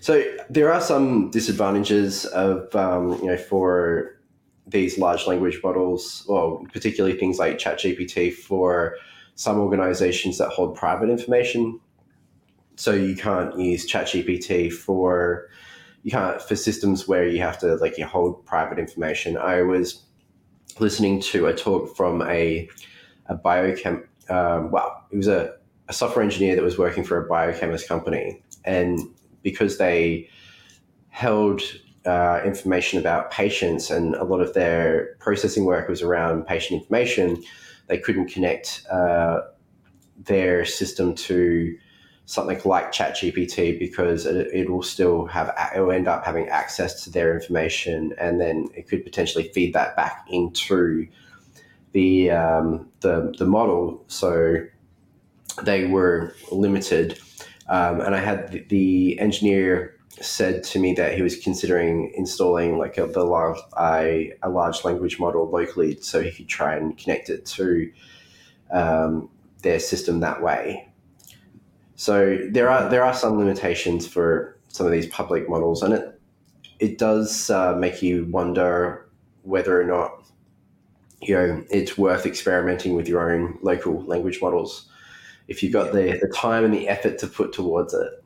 So 0.00 0.22
there 0.48 0.72
are 0.72 0.80
some 0.80 1.30
disadvantages 1.30 2.24
of 2.26 2.74
um, 2.74 3.12
you 3.20 3.26
know 3.26 3.36
for 3.36 4.18
these 4.66 4.98
large 4.98 5.26
language 5.26 5.60
models, 5.62 6.24
well, 6.28 6.64
particularly 6.72 7.18
things 7.18 7.38
like 7.38 7.58
ChatGPT 7.58 8.32
for 8.32 8.96
some 9.34 9.58
organizations 9.58 10.38
that 10.38 10.48
hold 10.48 10.76
private 10.76 11.10
information. 11.10 11.80
So 12.76 12.92
you 12.92 13.16
can't 13.16 13.58
use 13.58 13.90
ChatGPT 13.90 14.72
for 14.72 15.48
you 16.02 16.10
can't 16.10 16.40
for 16.40 16.56
systems 16.56 17.06
where 17.06 17.26
you 17.26 17.40
have 17.40 17.58
to 17.58 17.76
like 17.76 17.98
you 17.98 18.06
hold 18.06 18.44
private 18.46 18.78
information. 18.78 19.36
I 19.36 19.62
was 19.62 20.04
listening 20.78 21.20
to 21.22 21.46
a 21.46 21.54
talk 21.54 21.96
from 21.96 22.22
a 22.22 22.68
a 23.26 23.36
biochem. 23.36 24.06
Um, 24.28 24.70
well, 24.70 25.04
it 25.10 25.16
was 25.16 25.28
a, 25.28 25.54
a 25.88 25.92
software 25.92 26.24
engineer 26.24 26.54
that 26.56 26.62
was 26.62 26.78
working 26.78 27.04
for 27.04 27.24
a 27.24 27.28
biochemist 27.28 27.88
company, 27.88 28.42
and 28.64 28.98
because 29.42 29.78
they 29.78 30.28
held 31.08 31.62
uh, 32.06 32.40
information 32.44 32.98
about 32.98 33.30
patients 33.30 33.90
and 33.90 34.14
a 34.14 34.24
lot 34.24 34.40
of 34.40 34.54
their 34.54 35.16
processing 35.18 35.64
work 35.64 35.88
was 35.88 36.02
around 36.02 36.46
patient 36.46 36.80
information, 36.80 37.42
they 37.88 37.98
couldn't 37.98 38.28
connect 38.28 38.84
uh, 38.90 39.40
their 40.24 40.64
system 40.64 41.14
to 41.14 41.76
something 42.30 42.60
like 42.64 42.92
ChatGPT 42.92 43.76
because 43.76 44.24
it, 44.24 44.46
it, 44.52 44.70
will 44.70 44.84
still 44.84 45.26
have 45.26 45.52
it 45.74 45.80
will 45.80 45.90
end 45.90 46.06
up 46.06 46.24
having 46.24 46.48
access 46.48 47.02
to 47.02 47.10
their 47.10 47.34
information, 47.34 48.14
and 48.20 48.40
then 48.40 48.68
it 48.72 48.86
could 48.88 49.02
potentially 49.02 49.50
feed 49.52 49.74
that 49.74 49.96
back 49.96 50.24
into 50.30 51.08
the 51.90 52.30
um, 52.30 52.88
the 53.00 53.34
the 53.36 53.44
model. 53.44 54.04
So 54.06 54.64
they 55.64 55.86
were 55.86 56.36
limited, 56.52 57.18
um, 57.68 58.00
and 58.00 58.14
I 58.14 58.20
had 58.20 58.52
the, 58.52 58.64
the, 58.68 59.18
engineer 59.18 59.96
said 60.20 60.62
to 60.62 60.78
me 60.78 60.94
that 60.94 61.16
he 61.16 61.22
was 61.22 61.36
considering 61.36 62.12
installing 62.14 62.78
like 62.78 62.96
a, 62.96 63.06
the 63.06 63.24
large 63.24 63.58
a, 63.76 64.32
a 64.44 64.48
large 64.48 64.84
language 64.84 65.18
model 65.18 65.50
locally, 65.50 66.00
so 66.00 66.22
he 66.22 66.30
could 66.30 66.46
try 66.46 66.76
and 66.76 66.96
connect 66.96 67.28
it 67.28 67.44
to 67.46 67.90
um, 68.70 69.28
their 69.62 69.80
system 69.80 70.20
that 70.20 70.40
way. 70.40 70.89
So 72.00 72.38
there 72.48 72.70
are 72.70 72.88
there 72.88 73.04
are 73.04 73.12
some 73.12 73.36
limitations 73.36 74.06
for 74.06 74.56
some 74.68 74.86
of 74.86 74.92
these 74.92 75.06
public 75.08 75.50
models, 75.50 75.82
and 75.82 75.92
it 75.92 76.18
it 76.78 76.96
does 76.96 77.50
uh, 77.50 77.74
make 77.76 78.00
you 78.00 78.24
wonder 78.30 79.06
whether 79.42 79.78
or 79.78 79.84
not 79.84 80.24
you 81.20 81.34
know 81.34 81.62
it's 81.68 81.98
worth 81.98 82.24
experimenting 82.24 82.94
with 82.94 83.06
your 83.06 83.30
own 83.30 83.58
local 83.60 84.02
language 84.06 84.38
models. 84.40 84.88
If 85.46 85.62
you've 85.62 85.74
got 85.74 85.92
the, 85.92 86.18
the 86.22 86.32
time 86.34 86.64
and 86.64 86.72
the 86.72 86.88
effort 86.88 87.18
to 87.18 87.26
put 87.26 87.52
towards 87.52 87.92
it. 87.92 88.24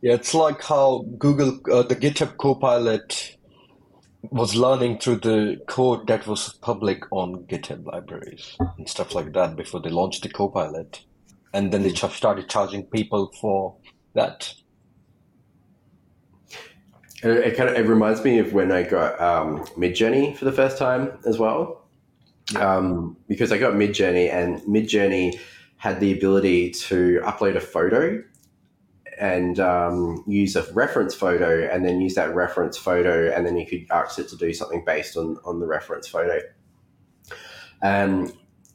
Yeah, 0.00 0.14
it's 0.14 0.34
like 0.34 0.62
how 0.62 1.04
Google, 1.18 1.58
uh, 1.72 1.82
the 1.82 1.96
GitHub 1.96 2.36
Copilot 2.36 3.36
was 4.30 4.54
learning 4.54 5.00
through 5.00 5.16
the 5.16 5.60
code 5.66 6.06
that 6.06 6.28
was 6.28 6.52
public 6.62 7.02
on 7.10 7.46
GitHub 7.46 7.84
libraries 7.84 8.56
and 8.78 8.88
stuff 8.88 9.12
like 9.12 9.32
that 9.32 9.56
before 9.56 9.80
they 9.80 9.90
launched 9.90 10.22
the 10.22 10.28
Copilot 10.28 11.04
and 11.52 11.72
then 11.72 11.82
they 11.82 11.92
started 11.94 12.48
charging 12.48 12.84
people 12.84 13.32
for 13.40 13.76
that. 14.14 14.54
It, 17.22 17.56
kind 17.56 17.68
of 17.68 17.76
it 17.76 17.86
reminds 17.86 18.24
me 18.24 18.38
of 18.38 18.52
when 18.52 18.72
I 18.72 18.82
got 18.82 19.20
um, 19.20 19.64
Midjourney 19.76 20.36
for 20.36 20.44
the 20.44 20.52
first 20.52 20.76
time 20.76 21.18
as 21.24 21.38
well, 21.38 21.86
um, 22.56 23.16
because 23.28 23.52
I 23.52 23.58
got 23.58 23.74
Midjourney 23.74 24.32
and 24.32 24.60
Midjourney 24.62 25.38
had 25.76 26.00
the 26.00 26.12
ability 26.12 26.70
to 26.70 27.20
upload 27.24 27.56
a 27.56 27.60
photo 27.60 28.22
and 29.18 29.60
um, 29.60 30.24
use 30.26 30.56
a 30.56 30.72
reference 30.72 31.14
photo, 31.14 31.68
and 31.68 31.84
then 31.84 32.00
use 32.00 32.14
that 32.14 32.34
reference 32.34 32.76
photo, 32.76 33.30
and 33.30 33.46
then 33.46 33.56
you 33.56 33.66
could 33.66 33.86
ask 33.92 34.18
it 34.18 34.28
to 34.28 34.36
do 34.36 34.52
something 34.52 34.82
based 34.84 35.16
on 35.16 35.38
on 35.44 35.60
the 35.60 35.66
reference 35.66 36.08
photo. 36.08 36.40
Um, 37.82 38.32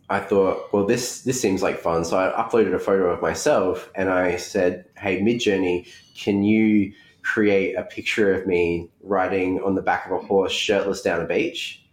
I 0.10 0.20
thought, 0.20 0.72
well, 0.72 0.86
this 0.86 1.22
this 1.22 1.42
seems 1.42 1.62
like 1.62 1.80
fun. 1.80 2.06
So 2.06 2.18
I 2.18 2.32
uploaded 2.42 2.74
a 2.74 2.80
photo 2.80 3.12
of 3.12 3.22
myself 3.22 3.90
and 3.94 4.10
I 4.10 4.38
said, 4.38 4.86
"Hey, 4.98 5.20
Midjourney, 5.22 5.88
can 6.16 6.44
you 6.44 6.94
create 7.24 7.76
a 7.76 7.84
picture 7.84 8.34
of 8.34 8.48
me 8.48 8.90
riding 9.02 9.62
on 9.64 9.76
the 9.76 9.82
back 9.82 10.06
of 10.06 10.14
a 10.14 10.20
horse, 10.20 10.54
shirtless 10.54 11.02
down 11.02 11.22
a 11.22 11.26
beach?" 11.26 11.84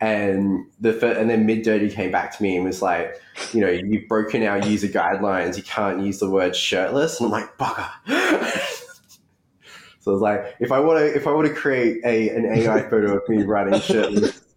And 0.00 0.66
the 0.78 0.90
and 1.18 1.30
then 1.30 1.46
Midjourney 1.46 1.90
came 1.90 2.10
back 2.10 2.36
to 2.36 2.42
me 2.42 2.56
and 2.56 2.66
was 2.66 2.82
like, 2.82 3.18
"You 3.54 3.62
know, 3.62 3.70
you've 3.70 4.08
broken 4.08 4.42
our 4.42 4.58
user 4.58 4.88
guidelines. 4.88 5.56
You 5.56 5.62
can't 5.62 6.02
use 6.02 6.18
the 6.18 6.28
word 6.28 6.54
shirtless." 6.54 7.18
And 7.18 7.26
I'm 7.26 7.32
like, 7.32 7.56
"Bugger." 7.56 7.88
so 10.00 10.10
I 10.10 10.12
was 10.12 10.20
like, 10.20 10.54
if 10.60 10.70
I 10.70 10.80
want 10.80 10.98
to, 10.98 11.16
if 11.16 11.26
I 11.26 11.30
want 11.30 11.48
to 11.48 11.54
create 11.54 12.04
a 12.04 12.28
an 12.28 12.44
AI 12.44 12.82
photo 12.90 13.16
of 13.16 13.26
me 13.26 13.42
riding 13.42 13.80
shirtless 13.80 14.47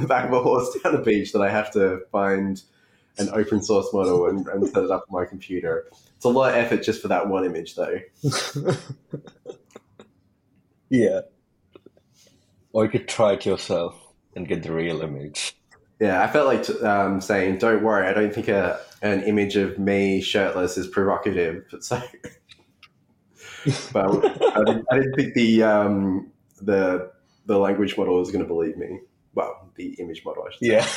the 0.00 0.06
back 0.06 0.26
of 0.26 0.32
a 0.32 0.42
horse 0.42 0.76
down 0.82 0.94
the 0.94 1.02
beach 1.02 1.32
that 1.32 1.42
I 1.42 1.50
have 1.50 1.70
to 1.72 2.00
find 2.10 2.62
an 3.18 3.28
open 3.32 3.62
source 3.62 3.92
model 3.92 4.26
and, 4.28 4.46
and 4.48 4.66
set 4.68 4.84
it 4.84 4.90
up 4.90 5.04
on 5.08 5.20
my 5.20 5.26
computer. 5.26 5.86
It's 6.16 6.24
a 6.24 6.28
lot 6.28 6.50
of 6.50 6.56
effort 6.56 6.82
just 6.82 7.02
for 7.02 7.08
that 7.08 7.28
one 7.28 7.44
image, 7.44 7.74
though. 7.74 8.00
yeah. 10.88 11.20
Or 12.72 12.84
you 12.84 12.90
could 12.90 13.08
try 13.08 13.32
it 13.32 13.46
yourself 13.46 13.94
and 14.34 14.46
get 14.46 14.62
the 14.62 14.72
real 14.72 15.00
image. 15.02 15.56
Yeah, 16.00 16.22
I 16.22 16.28
felt 16.28 16.46
like 16.46 16.82
um, 16.84 17.20
saying, 17.20 17.58
"Don't 17.58 17.82
worry, 17.82 18.06
I 18.06 18.12
don't 18.12 18.32
think 18.32 18.46
a, 18.46 18.78
an 19.02 19.22
image 19.24 19.56
of 19.56 19.78
me 19.78 20.20
shirtless 20.20 20.78
is 20.78 20.86
provocative." 20.86 21.64
So, 23.64 23.90
but 23.92 24.06
I 24.56 24.64
didn't, 24.64 24.86
I 24.90 24.96
didn't 24.96 25.14
think 25.14 25.34
the 25.34 25.64
um, 25.64 26.30
the 26.62 27.10
the 27.46 27.58
language 27.58 27.98
model 27.98 28.18
was 28.18 28.30
going 28.30 28.44
to 28.44 28.46
believe 28.46 28.76
me 28.76 29.00
well, 29.38 29.70
the 29.76 29.94
image 30.00 30.24
model, 30.24 30.44
I 30.44 30.50
should 30.50 30.60
say. 30.60 30.72
Yeah. 30.72 30.88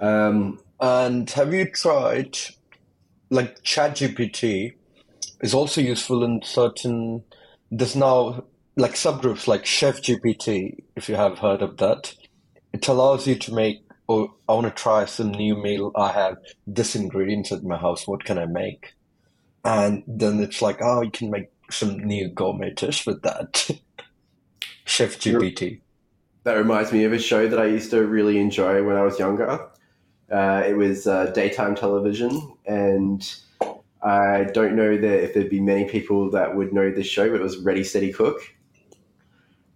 um, 0.28 0.60
and 0.78 1.30
have 1.30 1.54
you 1.54 1.70
tried, 1.70 2.36
like 3.30 3.62
ChatGPT 3.62 4.74
is 5.40 5.54
also 5.54 5.80
useful 5.80 6.22
in 6.22 6.42
certain, 6.44 7.24
there's 7.70 7.96
now 7.96 8.44
like 8.76 8.92
subgroups 8.92 9.48
like 9.48 9.64
Chef 9.64 10.02
GPT, 10.02 10.76
if 10.94 11.08
you 11.08 11.14
have 11.14 11.38
heard 11.38 11.62
of 11.62 11.78
that. 11.78 12.14
It 12.74 12.86
allows 12.86 13.26
you 13.26 13.36
to 13.36 13.54
make, 13.54 13.82
oh, 14.10 14.34
I 14.46 14.52
want 14.52 14.66
to 14.66 14.82
try 14.82 15.06
some 15.06 15.30
new 15.30 15.56
meal. 15.56 15.90
I 15.96 16.12
have 16.12 16.36
this 16.66 16.94
ingredients 16.94 17.50
at 17.50 17.64
my 17.64 17.78
house. 17.78 18.06
What 18.06 18.24
can 18.24 18.36
I 18.36 18.44
make? 18.44 18.92
And 19.64 20.02
then 20.06 20.40
it's 20.40 20.60
like, 20.60 20.80
oh, 20.82 21.00
you 21.00 21.10
can 21.10 21.30
make 21.30 21.51
some 21.72 21.98
new 21.98 22.28
gourmet 22.28 22.70
dish 22.70 23.06
with 23.06 23.22
that. 23.22 23.70
Chef 24.84 25.18
GPT. 25.18 25.80
That 26.44 26.54
reminds 26.54 26.92
me 26.92 27.04
of 27.04 27.12
a 27.12 27.18
show 27.18 27.48
that 27.48 27.58
I 27.58 27.66
used 27.66 27.90
to 27.90 28.06
really 28.06 28.38
enjoy 28.38 28.82
when 28.82 28.96
I 28.96 29.02
was 29.02 29.18
younger. 29.18 29.68
Uh, 30.30 30.62
it 30.66 30.76
was 30.76 31.06
uh, 31.06 31.26
daytime 31.26 31.74
television, 31.74 32.56
and 32.66 33.34
I 34.02 34.44
don't 34.52 34.74
know 34.74 34.96
that 34.96 35.24
if 35.24 35.34
there'd 35.34 35.50
be 35.50 35.60
many 35.60 35.84
people 35.84 36.30
that 36.30 36.56
would 36.56 36.72
know 36.72 36.90
this 36.90 37.06
show, 37.06 37.28
but 37.30 37.36
it 37.36 37.42
was 37.42 37.58
Ready 37.58 37.84
Steady 37.84 38.12
Cook. 38.12 38.40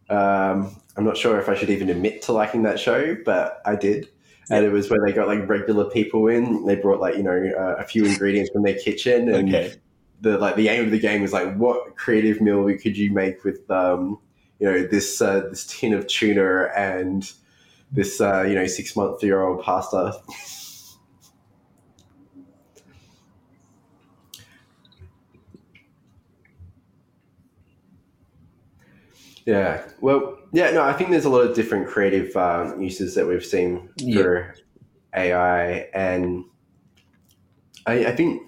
Um, 0.09 0.77
I'm 0.97 1.05
not 1.05 1.17
sure 1.17 1.39
if 1.39 1.49
I 1.49 1.55
should 1.55 1.71
even 1.71 1.91
admit 1.91 2.23
to 2.23 2.33
liking 2.33 2.63
that 2.65 2.81
show, 2.81 3.17
but 3.25 3.61
I 3.65 3.77
did. 3.77 4.09
And 4.51 4.65
it 4.65 4.71
was 4.71 4.89
where 4.89 5.01
they 5.05 5.13
got 5.13 5.29
like 5.29 5.49
regular 5.49 5.91
people 5.91 6.29
in. 6.29 6.65
They 6.65 6.77
brought 6.77 7.01
like 7.01 7.17
you 7.17 7.23
know 7.23 7.51
uh, 7.59 7.77
a 7.79 7.85
few 7.85 8.05
ingredients 8.05 8.51
from 8.53 8.63
their 8.63 8.79
kitchen, 8.79 9.29
and 9.29 9.53
okay 9.53 9.77
the 10.21 10.39
like 10.39 10.57
the 10.57 10.69
aim 10.69 10.85
of 10.85 10.91
the 10.91 10.99
game 10.99 11.23
was 11.23 11.33
like 11.33 11.57
what 11.57 11.97
creative 11.97 12.41
meal 12.41 12.65
could 12.79 12.97
you 12.97 13.11
make 13.13 13.45
with 13.45 13.71
um, 13.71 14.19
you 14.59 14.71
know 14.71 14.87
this 14.87 15.21
uh, 15.21 15.41
this 15.51 15.67
tin 15.67 15.93
of 15.93 16.07
tuna 16.07 16.69
and 16.77 17.33
this 17.93 18.21
uh, 18.21 18.43
you 18.43 18.55
know 18.55 18.67
six 18.67 18.97
month 18.97 19.23
year 19.23 19.43
old 19.43 19.63
pasta. 19.63 20.13
yeah, 29.47 29.83
well, 30.01 30.39
yeah, 30.53 30.71
no, 30.71 30.83
I 30.83 30.93
think 30.93 31.11
there's 31.11 31.25
a 31.25 31.31
lot 31.31 31.43
of 31.43 31.55
different 31.55 31.87
creative 31.87 32.35
um, 32.37 32.81
uses 32.81 33.15
that 33.15 33.27
we've 33.27 33.45
seen 33.45 33.91
for 34.15 34.55
AI, 35.15 35.89
and 35.95 36.45
I, 37.87 38.07
I 38.07 38.17
think 38.17 38.43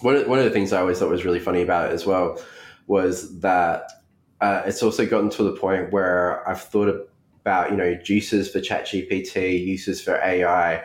one 0.00 0.16
of, 0.16 0.26
one 0.26 0.38
of 0.38 0.44
the 0.44 0.50
things 0.50 0.72
I 0.72 0.80
always 0.80 0.98
thought 0.98 1.10
was 1.10 1.24
really 1.24 1.40
funny 1.40 1.62
about 1.62 1.90
it 1.90 1.94
as 1.94 2.06
well 2.06 2.40
was 2.86 3.40
that 3.40 3.90
uh, 4.40 4.62
it's 4.66 4.82
also 4.82 5.06
gotten 5.06 5.30
to 5.30 5.42
the 5.42 5.52
point 5.52 5.92
where 5.92 6.46
I've 6.48 6.60
thought 6.60 7.08
about 7.40 7.70
you 7.70 7.76
know 7.76 7.98
uses 8.04 8.50
for 8.50 8.60
ChatGPT, 8.60 9.64
uses 9.64 10.02
for 10.02 10.16
AI, 10.22 10.82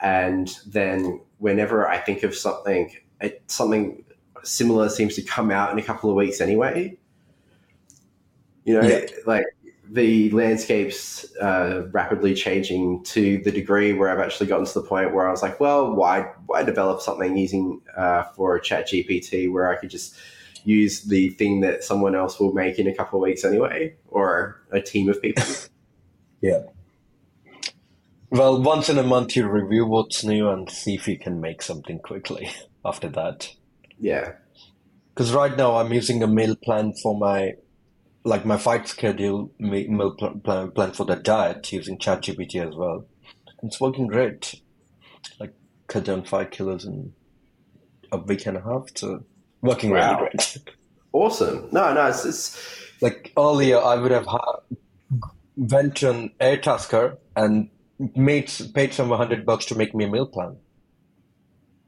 and 0.00 0.52
then 0.66 1.20
whenever 1.38 1.88
I 1.88 1.98
think 1.98 2.22
of 2.22 2.34
something, 2.34 2.94
it, 3.20 3.42
something 3.46 4.04
similar 4.42 4.88
seems 4.88 5.14
to 5.16 5.22
come 5.22 5.50
out 5.50 5.72
in 5.72 5.78
a 5.78 5.82
couple 5.82 6.10
of 6.10 6.16
weeks 6.16 6.40
anyway. 6.40 6.96
You 8.64 8.74
know, 8.74 8.86
yeah. 8.86 9.06
like 9.26 9.44
the 9.92 10.30
landscape's 10.30 11.26
uh, 11.38 11.88
rapidly 11.90 12.34
changing 12.34 13.02
to 13.04 13.38
the 13.42 13.50
degree 13.50 13.92
where 13.92 14.08
I've 14.08 14.20
actually 14.20 14.46
gotten 14.46 14.64
to 14.64 14.74
the 14.74 14.86
point 14.86 15.12
where 15.12 15.26
I 15.26 15.30
was 15.30 15.42
like, 15.42 15.58
well, 15.58 15.94
why 15.94 16.32
why 16.46 16.62
develop 16.62 17.00
something 17.00 17.36
using 17.36 17.80
uh, 17.96 18.24
for 18.34 18.60
ChatGPT 18.60 19.50
where 19.50 19.70
I 19.70 19.76
could 19.76 19.90
just 19.90 20.16
use 20.64 21.02
the 21.02 21.30
thing 21.30 21.60
that 21.60 21.82
someone 21.82 22.14
else 22.14 22.38
will 22.38 22.52
make 22.52 22.78
in 22.78 22.86
a 22.86 22.94
couple 22.94 23.18
of 23.18 23.22
weeks 23.22 23.44
anyway, 23.44 23.94
or 24.08 24.62
a 24.70 24.80
team 24.80 25.08
of 25.08 25.20
people. 25.20 25.44
yeah. 26.40 26.62
Well, 28.30 28.62
once 28.62 28.88
in 28.88 28.96
a 28.98 29.02
month 29.02 29.34
you 29.34 29.48
review 29.48 29.86
what's 29.86 30.22
new 30.22 30.48
and 30.50 30.70
see 30.70 30.94
if 30.94 31.08
you 31.08 31.18
can 31.18 31.40
make 31.40 31.62
something 31.62 31.98
quickly 31.98 32.50
after 32.84 33.08
that. 33.08 33.52
Yeah. 33.98 34.34
Because 35.12 35.32
right 35.32 35.56
now 35.56 35.76
I'm 35.76 35.92
using 35.92 36.22
a 36.22 36.28
meal 36.28 36.54
plan 36.54 36.94
for 37.02 37.18
my, 37.18 37.54
like 38.24 38.44
my 38.44 38.56
fight 38.56 38.86
schedule 38.88 39.50
meal 39.58 40.14
plan, 40.16 40.70
plan 40.70 40.92
for 40.92 41.04
the 41.04 41.16
diet 41.16 41.72
using 41.72 41.98
ChatGPT 41.98 42.66
as 42.66 42.74
well. 42.74 43.06
It's 43.62 43.80
working 43.80 44.06
great. 44.06 44.60
Like 45.38 45.54
cut 45.86 46.04
down 46.04 46.24
five 46.24 46.50
kilos 46.50 46.84
in 46.84 47.12
a 48.12 48.18
week 48.18 48.46
and 48.46 48.56
a 48.56 48.62
half. 48.62 48.88
So 48.94 49.24
working 49.62 49.90
wow. 49.90 50.16
really 50.16 50.30
great. 50.30 50.58
Awesome. 51.12 51.68
No, 51.72 51.92
no, 51.92 52.06
it's, 52.06 52.24
it's... 52.24 52.80
like 53.00 53.32
earlier 53.36 53.80
I 53.80 53.96
would 53.96 54.12
have 54.12 54.28
went 55.56 56.04
on 56.04 56.30
Airtasker 56.40 57.16
and 57.34 57.68
made 58.14 58.48
paid 58.74 58.94
some 58.94 59.10
hundred 59.10 59.44
bucks 59.44 59.64
to 59.66 59.74
make 59.74 59.92
me 59.92 60.04
a 60.04 60.08
meal 60.08 60.26
plan. 60.26 60.56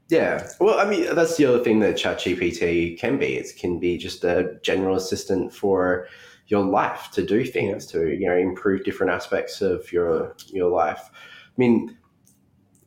Yeah, 0.09 0.47
well, 0.59 0.79
I 0.79 0.89
mean, 0.89 1.15
that's 1.15 1.37
the 1.37 1.45
other 1.45 1.63
thing 1.63 1.79
that 1.79 1.95
ChatGPT 1.95 2.99
can 2.99 3.17
be. 3.17 3.35
It 3.35 3.55
can 3.57 3.79
be 3.79 3.97
just 3.97 4.23
a 4.23 4.59
general 4.61 4.95
assistant 4.95 5.53
for 5.53 6.07
your 6.47 6.63
life 6.63 7.09
to 7.13 7.25
do 7.25 7.45
things 7.45 7.85
to 7.87 8.09
you 8.13 8.27
know 8.27 8.35
improve 8.35 8.83
different 8.83 9.11
aspects 9.11 9.61
of 9.61 9.91
your 9.91 10.35
your 10.47 10.69
life. 10.69 11.09
I 11.13 11.53
mean, 11.57 11.97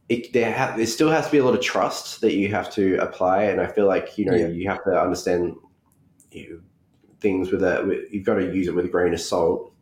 it, 0.08 0.32
there, 0.32 0.52
ha- 0.52 0.74
there 0.76 0.86
still 0.86 1.10
has 1.10 1.26
to 1.26 1.32
be 1.32 1.38
a 1.38 1.44
lot 1.44 1.54
of 1.54 1.60
trust 1.60 2.20
that 2.20 2.34
you 2.34 2.48
have 2.50 2.72
to 2.74 2.96
apply, 2.98 3.44
and 3.44 3.60
I 3.60 3.66
feel 3.66 3.86
like 3.86 4.18
you 4.18 4.26
know 4.26 4.36
yeah. 4.36 4.48
you 4.48 4.68
have 4.68 4.84
to 4.84 5.00
understand 5.00 5.56
you 6.30 6.50
know, 6.50 6.60
things 7.20 7.50
with 7.50 7.62
a. 7.62 7.84
With, 7.86 8.12
you've 8.12 8.24
got 8.24 8.34
to 8.34 8.54
use 8.54 8.68
it 8.68 8.74
with 8.74 8.84
a 8.84 8.88
grain 8.88 9.14
of 9.14 9.20
salt. 9.20 9.72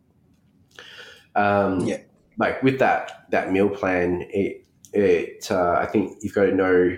Um, 1.35 1.81
yeah, 1.81 1.99
like 2.37 2.63
with 2.63 2.79
that 2.79 3.29
that 3.31 3.51
meal 3.51 3.69
plan, 3.69 4.25
it 4.29 4.65
it 4.93 5.51
uh, 5.51 5.73
I 5.73 5.85
think 5.85 6.17
you've 6.21 6.33
got 6.33 6.45
to 6.45 6.55
know. 6.55 6.97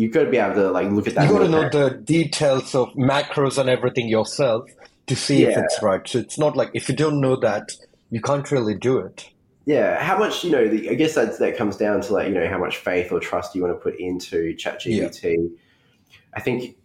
You've 0.00 0.12
got 0.12 0.24
to 0.24 0.30
be 0.30 0.38
able 0.38 0.54
to 0.54 0.70
like 0.70 0.90
look 0.90 1.06
at 1.06 1.14
that. 1.14 1.28
You've 1.28 1.38
got 1.38 1.44
to 1.44 1.48
know 1.48 1.68
the 1.68 1.96
details 1.96 2.74
of 2.74 2.92
macros 2.94 3.58
and 3.58 3.68
everything 3.68 4.08
yourself 4.08 4.68
to 5.06 5.16
see 5.16 5.42
yeah. 5.42 5.50
if 5.50 5.58
it's 5.58 5.82
right. 5.82 6.06
So 6.08 6.18
it's 6.18 6.38
not 6.38 6.56
like 6.56 6.70
if 6.74 6.88
you 6.88 6.96
don't 6.96 7.20
know 7.20 7.36
that, 7.36 7.70
you 8.10 8.20
can't 8.20 8.50
really 8.50 8.74
do 8.74 8.98
it 8.98 9.30
yeah, 9.70 10.02
how 10.02 10.18
much 10.18 10.42
you 10.42 10.50
know? 10.50 10.66
The, 10.66 10.90
I 10.90 10.94
guess 10.94 11.14
that 11.14 11.38
that 11.38 11.56
comes 11.56 11.76
down 11.76 12.00
to 12.00 12.12
like 12.12 12.28
you 12.28 12.34
know 12.34 12.48
how 12.48 12.58
much 12.58 12.78
faith 12.78 13.12
or 13.12 13.20
trust 13.20 13.54
you 13.54 13.62
want 13.62 13.74
to 13.76 13.80
put 13.80 13.98
into 14.00 14.56
ChatGPT. 14.56 15.36
Yeah. 15.36 16.16
I 16.34 16.40
think 16.40 16.76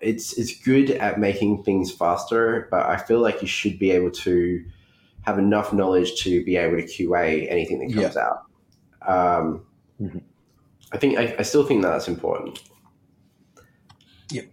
it's 0.00 0.36
it's 0.38 0.58
good 0.64 0.90
at 0.90 1.20
making 1.20 1.62
things 1.64 1.92
faster, 1.92 2.66
but 2.70 2.86
I 2.86 2.96
feel 2.96 3.20
like 3.20 3.42
you 3.42 3.46
should 3.46 3.78
be 3.78 3.90
able 3.92 4.10
to 4.10 4.64
have 5.22 5.38
enough 5.38 5.72
knowledge 5.72 6.22
to 6.22 6.44
be 6.44 6.56
able 6.56 6.76
to 6.76 6.82
QA 6.82 7.50
anything 7.50 7.78
that 7.86 7.94
comes 7.94 8.16
yeah. 8.16 8.26
out. 8.26 8.38
Um, 9.06 9.66
mm-hmm. 10.00 10.18
I 10.94 10.96
think 10.96 11.18
I, 11.18 11.34
I, 11.40 11.42
still 11.42 11.66
think 11.66 11.82
that's 11.82 12.06
important. 12.06 12.62
Yep. 14.30 14.46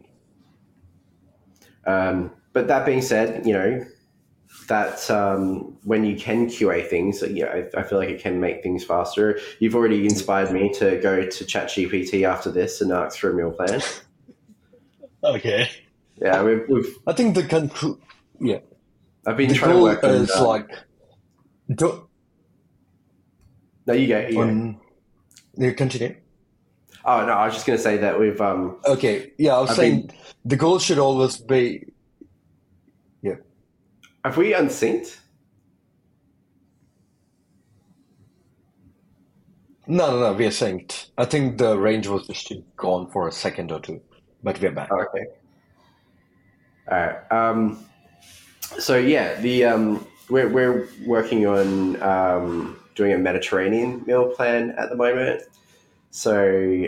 Um, 1.85 2.31
but 2.51 2.67
that 2.67 2.83
being 2.83 3.03
said, 3.03 3.45
you 3.45 3.53
know, 3.53 3.85
that 4.67 5.09
um, 5.11 5.77
when 5.83 6.03
you 6.03 6.15
can 6.15 6.47
QA 6.47 6.87
things, 6.87 7.21
yeah, 7.21 7.45
I, 7.45 7.79
I, 7.79 7.83
feel 7.83 7.99
like 7.99 8.09
it 8.09 8.21
can 8.21 8.39
make 8.39 8.63
things 8.63 8.83
faster. 8.83 9.39
You've 9.59 9.75
already 9.75 10.03
inspired 10.05 10.51
me 10.51 10.73
to 10.73 10.97
go 10.97 11.23
to 11.23 11.45
ChatGPT 11.45 12.27
after 12.27 12.49
this 12.49 12.81
and 12.81 12.91
ask 12.91 13.19
for 13.19 13.29
a 13.29 13.33
meal 13.35 13.51
plan. 13.51 13.79
okay. 15.23 15.69
Yeah, 16.15 16.41
we've, 16.41 16.67
we've. 16.67 16.97
I 17.05 17.13
think 17.13 17.35
the 17.35 17.43
conclu- 17.43 17.99
yeah. 18.39 18.59
I've 19.27 19.37
been 19.37 19.49
the 19.49 19.55
trying 19.55 19.75
to 19.75 19.81
work 19.83 20.03
is 20.03 20.31
on, 20.31 20.47
like. 20.47 20.69
Do- 21.69 22.09
no, 23.85 23.93
you 23.93 24.07
go. 24.07 24.27
You, 24.27 24.41
on, 24.41 24.79
you 25.55 25.73
continue. 25.73 26.15
Oh 27.03 27.25
no, 27.25 27.33
I 27.33 27.45
was 27.45 27.53
just 27.55 27.65
going 27.65 27.77
to 27.77 27.83
say 27.83 27.97
that 27.97 28.19
we've. 28.19 28.39
um 28.41 28.77
Okay, 28.85 29.31
yeah, 29.37 29.55
I 29.55 29.61
was 29.61 29.71
I've 29.71 29.75
saying 29.77 30.07
been, 30.07 30.15
the 30.45 30.55
goal 30.55 30.79
should 30.79 30.99
always 30.99 31.37
be 31.37 31.85
Yeah. 33.21 33.35
have 34.23 34.37
we 34.37 34.53
unsynced? 34.53 35.17
No, 39.87 40.11
no, 40.11 40.19
no, 40.19 40.33
we 40.33 40.45
are 40.45 40.49
synced. 40.51 41.07
I 41.17 41.25
think 41.25 41.57
the 41.57 41.77
range 41.77 42.07
was 42.07 42.27
just 42.27 42.53
gone 42.77 43.09
for 43.11 43.27
a 43.27 43.31
second 43.31 43.71
or 43.71 43.79
two, 43.79 43.99
but 44.43 44.61
we're 44.61 44.71
back. 44.71 44.91
okay. 44.91 45.25
All 46.89 46.97
right. 46.97 47.31
Um, 47.31 47.83
so 48.79 48.97
yeah, 48.97 49.35
the 49.41 49.65
um, 49.65 50.05
we're 50.29 50.47
we're 50.49 50.87
working 51.05 51.45
on 51.47 52.01
um, 52.01 52.79
doing 52.95 53.13
a 53.13 53.17
Mediterranean 53.17 54.03
meal 54.05 54.29
plan 54.29 54.71
at 54.77 54.89
the 54.89 54.95
moment. 54.95 55.43
So 56.11 56.85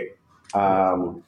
um, 0.53 1.23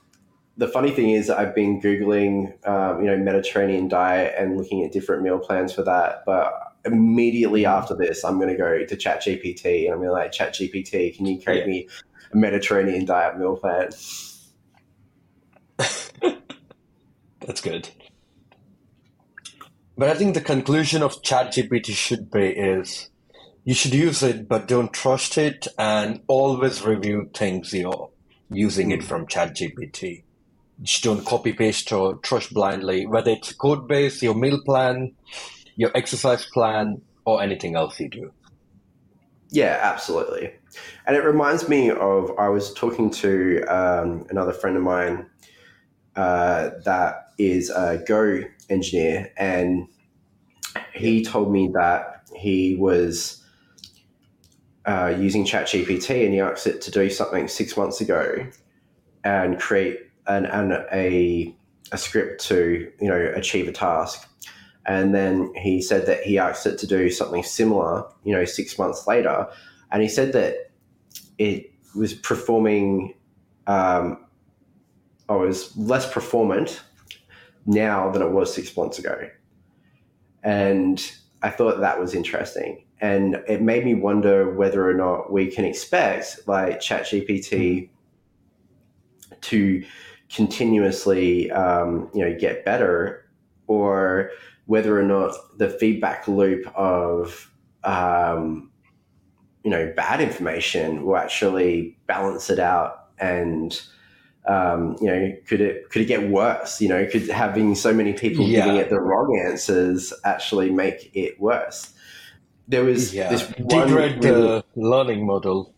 the 0.58 0.68
funny 0.68 0.92
thing 0.92 1.10
is, 1.10 1.30
I've 1.30 1.56
been 1.56 1.82
googling, 1.82 2.66
um, 2.68 3.02
you 3.02 3.08
know, 3.08 3.18
Mediterranean 3.18 3.88
diet 3.88 4.36
and 4.38 4.58
looking 4.58 4.84
at 4.84 4.92
different 4.92 5.24
meal 5.24 5.40
plans 5.40 5.74
for 5.74 5.84
that. 5.84 6.24
But 6.26 6.54
immediately 6.86 7.64
mm-hmm. 7.64 7.78
after 7.78 7.96
this, 7.96 8.24
I'm 8.24 8.38
going 8.38 8.50
to 8.50 8.58
go 8.58 8.86
to 8.86 8.96
ChatGPT 8.96 9.86
and 9.86 9.94
I'm 9.94 10.00
going 10.00 10.10
to 10.10 10.14
like, 10.14 10.32
ChatGPT, 10.32 11.16
can 11.16 11.26
you 11.26 11.42
create 11.42 11.62
yeah. 11.62 11.66
me 11.66 11.90
a 12.32 12.38
Mediterranean 12.38 13.06
diet 13.06 13.38
meal 13.38 13.58
plan? 13.58 13.90
That's 17.40 17.62
good. 17.62 17.90
But 19.98 20.10
I 20.10 20.14
think 20.16 20.34
the 20.34 20.42
conclusion 20.42 21.02
of 21.02 21.22
ChatGPT 21.22 21.92
should 21.92 22.30
be 22.30 22.48
is 22.48 23.10
you 23.66 23.74
should 23.74 23.94
use 23.94 24.24
it, 24.24 24.48
but 24.48 24.68
don't 24.68 24.94
trust 24.94 25.38
it, 25.38 25.68
and 25.78 26.22
always 26.28 26.86
review 26.86 27.30
things 27.34 27.74
you're 27.74 28.10
using 28.50 28.92
it 28.92 29.02
mm. 29.02 29.04
from 29.04 29.28
ChatGPT 29.28 30.24
just 30.82 31.04
don't 31.04 31.26
copy 31.26 31.54
paste 31.54 31.92
or 31.92 32.16
trust 32.18 32.54
blindly, 32.54 33.06
whether 33.06 33.32
it's 33.32 33.54
code 33.54 33.88
base, 33.88 34.22
your 34.22 34.36
meal 34.36 34.60
plan, 34.64 35.14
your 35.76 35.92
exercise 35.96 36.46
plan, 36.46 37.02
or 37.26 37.42
anything 37.42 37.76
else 37.76 38.00
you 38.00 38.10
do. 38.10 38.32
Yeah, 39.50 39.80
absolutely. 39.82 40.52
And 41.08 41.16
it 41.16 41.24
reminds 41.24 41.70
me 41.70 41.92
of 41.92 42.32
I 42.38 42.50
was 42.50 42.74
talking 42.74 43.10
to 43.12 43.64
um, 43.64 44.26
another 44.30 44.52
friend 44.52 44.76
of 44.76 44.84
mine 44.84 45.28
uh, 46.16 46.72
that 46.84 47.28
is 47.38 47.70
a 47.70 48.04
Go 48.06 48.42
engineer, 48.70 49.32
and 49.38 49.88
he 50.94 51.24
told 51.24 51.52
me 51.52 51.70
that 51.74 52.28
he 52.36 52.76
was 52.76 53.45
uh, 54.86 55.16
using 55.18 55.46
ChatGPT 55.46 56.26
and 56.26 56.34
he 56.34 56.40
asked 56.40 56.68
it 56.68 56.82
to 56.82 56.92
do 56.92 57.10
something 57.10 57.48
six 57.48 57.76
months 57.76 58.02
ago 58.02 58.46
and 59.24 59.60
create 59.60 60.00
an, 60.28 60.46
an 60.46 60.86
a 60.92 61.56
a 61.92 61.98
script 61.98 62.42
to 62.46 62.92
you 63.00 63.08
know 63.08 63.32
achieve 63.36 63.68
a 63.68 63.72
task, 63.72 64.28
and 64.86 65.14
then 65.14 65.54
he 65.56 65.82
said 65.82 66.06
that 66.06 66.22
he 66.22 66.38
asked 66.38 66.66
it 66.66 66.78
to 66.80 66.88
do 66.88 67.10
something 67.10 67.44
similar, 67.44 68.06
you 68.24 68.34
know, 68.34 68.46
six 68.46 68.78
months 68.78 69.08
later, 69.08 69.48
and 69.92 70.02
he 70.02 70.08
said 70.08 70.34
that 70.34 70.72
it 71.38 71.72
was 71.96 72.14
performing, 72.14 73.14
um, 73.68 74.18
or 75.28 75.40
was 75.40 75.76
less 75.78 76.12
performant 76.12 76.82
now 77.66 78.10
than 78.12 78.22
it 78.22 78.32
was 78.32 78.54
six 78.54 78.76
months 78.78 79.00
ago, 79.00 79.30
and 80.44 81.12
I 81.42 81.50
thought 81.50 81.80
that 81.80 82.00
was 82.00 82.14
interesting. 82.14 82.85
And 83.02 83.44
it 83.48 83.62
made 83.62 83.84
me 83.84 83.94
wonder 83.94 84.54
whether 84.54 84.90
or 84.90 84.94
not 84.94 85.32
we 85.32 85.48
can 85.48 85.66
expect 85.66 86.40
like 86.48 86.80
ChatGPT 86.80 87.90
to 89.42 89.84
continuously 90.34 91.52
um, 91.52 92.10
you 92.14 92.24
know 92.24 92.38
get 92.38 92.66
better 92.66 93.30
or 93.68 94.32
whether 94.66 95.00
or 95.00 95.04
not 95.04 95.36
the 95.58 95.70
feedback 95.70 96.28
loop 96.28 96.66
of 96.76 97.52
um, 97.84 98.72
you 99.64 99.72
know 99.72 99.92
bad 99.96 100.22
information 100.22 101.06
will 101.06 101.18
actually 101.18 101.98
balance 102.08 102.50
it 102.50 102.60
out 102.60 103.10
and 103.20 103.82
um, 104.48 104.96
you 105.00 105.08
know 105.08 105.32
could 105.48 105.62
it 105.62 105.90
could 105.90 106.02
it 106.02 106.06
get 106.06 106.30
worse 106.30 106.82
you 106.82 106.90
know 106.90 107.06
could 107.08 107.28
having 107.30 107.76
so 107.76 107.94
many 107.94 108.14
people 108.14 108.46
yeah. 108.46 108.66
giving 108.66 108.78
it 108.78 108.90
the 108.90 109.00
wrong 109.00 109.42
answers 109.48 110.14
actually 110.24 110.70
make 110.70 111.12
it 111.14 111.40
worse 111.40 111.94
there 112.68 112.84
was 112.84 113.14
yeah. 113.14 113.30
this 113.30 113.48
degrade 113.48 114.22
the 114.22 114.64
learning 114.76 115.26
model 115.26 115.74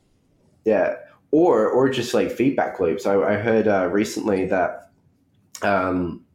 yeah 0.65 0.95
or 1.31 1.67
or 1.67 1.89
just 1.89 2.13
like 2.13 2.31
feedback 2.31 2.79
loops. 2.79 3.05
I, 3.05 3.15
I 3.15 3.35
heard 3.35 3.67
uh, 3.67 3.89
recently 3.91 4.45
that 4.45 4.91
um, 5.61 6.25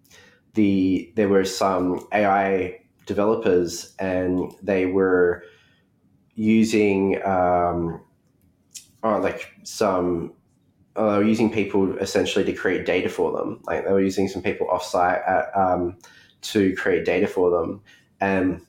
the 0.54 1.12
there 1.16 1.28
were 1.28 1.44
some 1.44 2.06
AI 2.12 2.80
developers, 3.06 3.94
and 3.98 4.52
they 4.62 4.86
were 4.86 5.44
using 6.34 7.24
um, 7.24 8.00
oh, 9.02 9.18
like 9.18 9.52
some 9.62 10.34
uh, 10.98 11.20
using 11.20 11.50
people 11.50 11.96
essentially 11.98 12.44
to 12.44 12.52
create 12.52 12.84
data 12.84 13.08
for 13.08 13.32
them. 13.32 13.60
Like 13.64 13.84
they 13.84 13.92
were 13.92 14.02
using 14.02 14.28
some 14.28 14.42
people 14.42 14.66
offsite 14.68 15.26
at, 15.26 15.56
um, 15.56 15.96
to 16.42 16.74
create 16.76 17.04
data 17.04 17.26
for 17.26 17.50
them, 17.50 17.80
and 18.20 18.60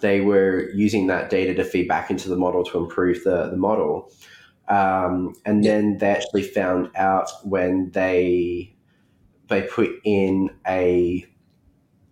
they 0.00 0.20
were 0.20 0.70
using 0.70 1.06
that 1.08 1.30
data 1.30 1.54
to 1.54 1.64
feed 1.64 1.88
back 1.88 2.10
into 2.10 2.28
the 2.28 2.36
model 2.36 2.64
to 2.64 2.78
improve 2.78 3.24
the 3.24 3.50
the 3.50 3.56
model. 3.56 4.10
Um, 4.68 5.34
and 5.44 5.62
then 5.62 5.98
they 5.98 6.08
actually 6.08 6.42
found 6.42 6.90
out 6.96 7.30
when 7.42 7.90
they 7.90 8.74
they 9.48 9.62
put 9.62 9.90
in 10.04 10.50
a 10.66 11.26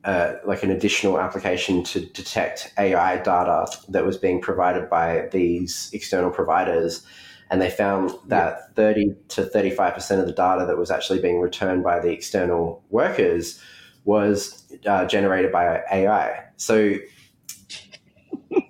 uh, 0.04 0.34
like 0.44 0.64
an 0.64 0.70
additional 0.70 1.20
application 1.20 1.84
to 1.84 2.00
detect 2.06 2.72
AI 2.76 3.18
data 3.18 3.66
that 3.88 4.04
was 4.04 4.16
being 4.16 4.40
provided 4.40 4.90
by 4.90 5.28
these 5.30 5.90
external 5.92 6.30
providers. 6.30 7.06
And 7.50 7.62
they 7.62 7.70
found 7.70 8.12
that 8.26 8.74
30 8.74 9.14
to 9.28 9.42
35% 9.42 10.18
of 10.18 10.26
the 10.26 10.32
data 10.32 10.66
that 10.66 10.76
was 10.76 10.90
actually 10.90 11.20
being 11.20 11.38
returned 11.38 11.84
by 11.84 12.00
the 12.00 12.10
external 12.10 12.82
workers 12.90 13.60
was 14.04 14.64
uh, 14.86 15.04
generated 15.04 15.52
by 15.52 15.82
AI. 15.92 16.46
So, 16.56 16.96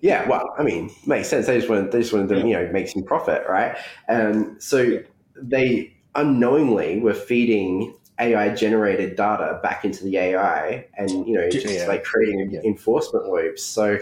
yeah, 0.00 0.28
well, 0.28 0.54
I 0.58 0.62
mean, 0.62 0.90
makes 1.06 1.28
sense. 1.28 1.46
They 1.46 1.56
just 1.58 1.68
wanted, 1.68 1.92
they 1.92 2.00
just 2.00 2.12
wanted 2.12 2.28
to, 2.30 2.46
you 2.46 2.54
know, 2.54 2.68
make 2.72 2.88
some 2.88 3.02
profit, 3.02 3.44
right? 3.48 3.76
And 4.08 4.62
so 4.62 5.02
they 5.36 5.94
unknowingly 6.14 7.00
were 7.00 7.14
feeding 7.14 7.94
AI 8.20 8.54
generated 8.54 9.16
data 9.16 9.58
back 9.62 9.84
into 9.84 10.04
the 10.04 10.16
AI 10.16 10.86
and, 10.96 11.26
you 11.26 11.34
know, 11.34 11.48
just 11.50 11.66
Yeah. 11.66 11.86
like 11.86 12.04
creating 12.04 12.50
Yeah. 12.52 12.60
enforcement 12.64 13.26
loops. 13.26 13.62
So, 13.64 13.98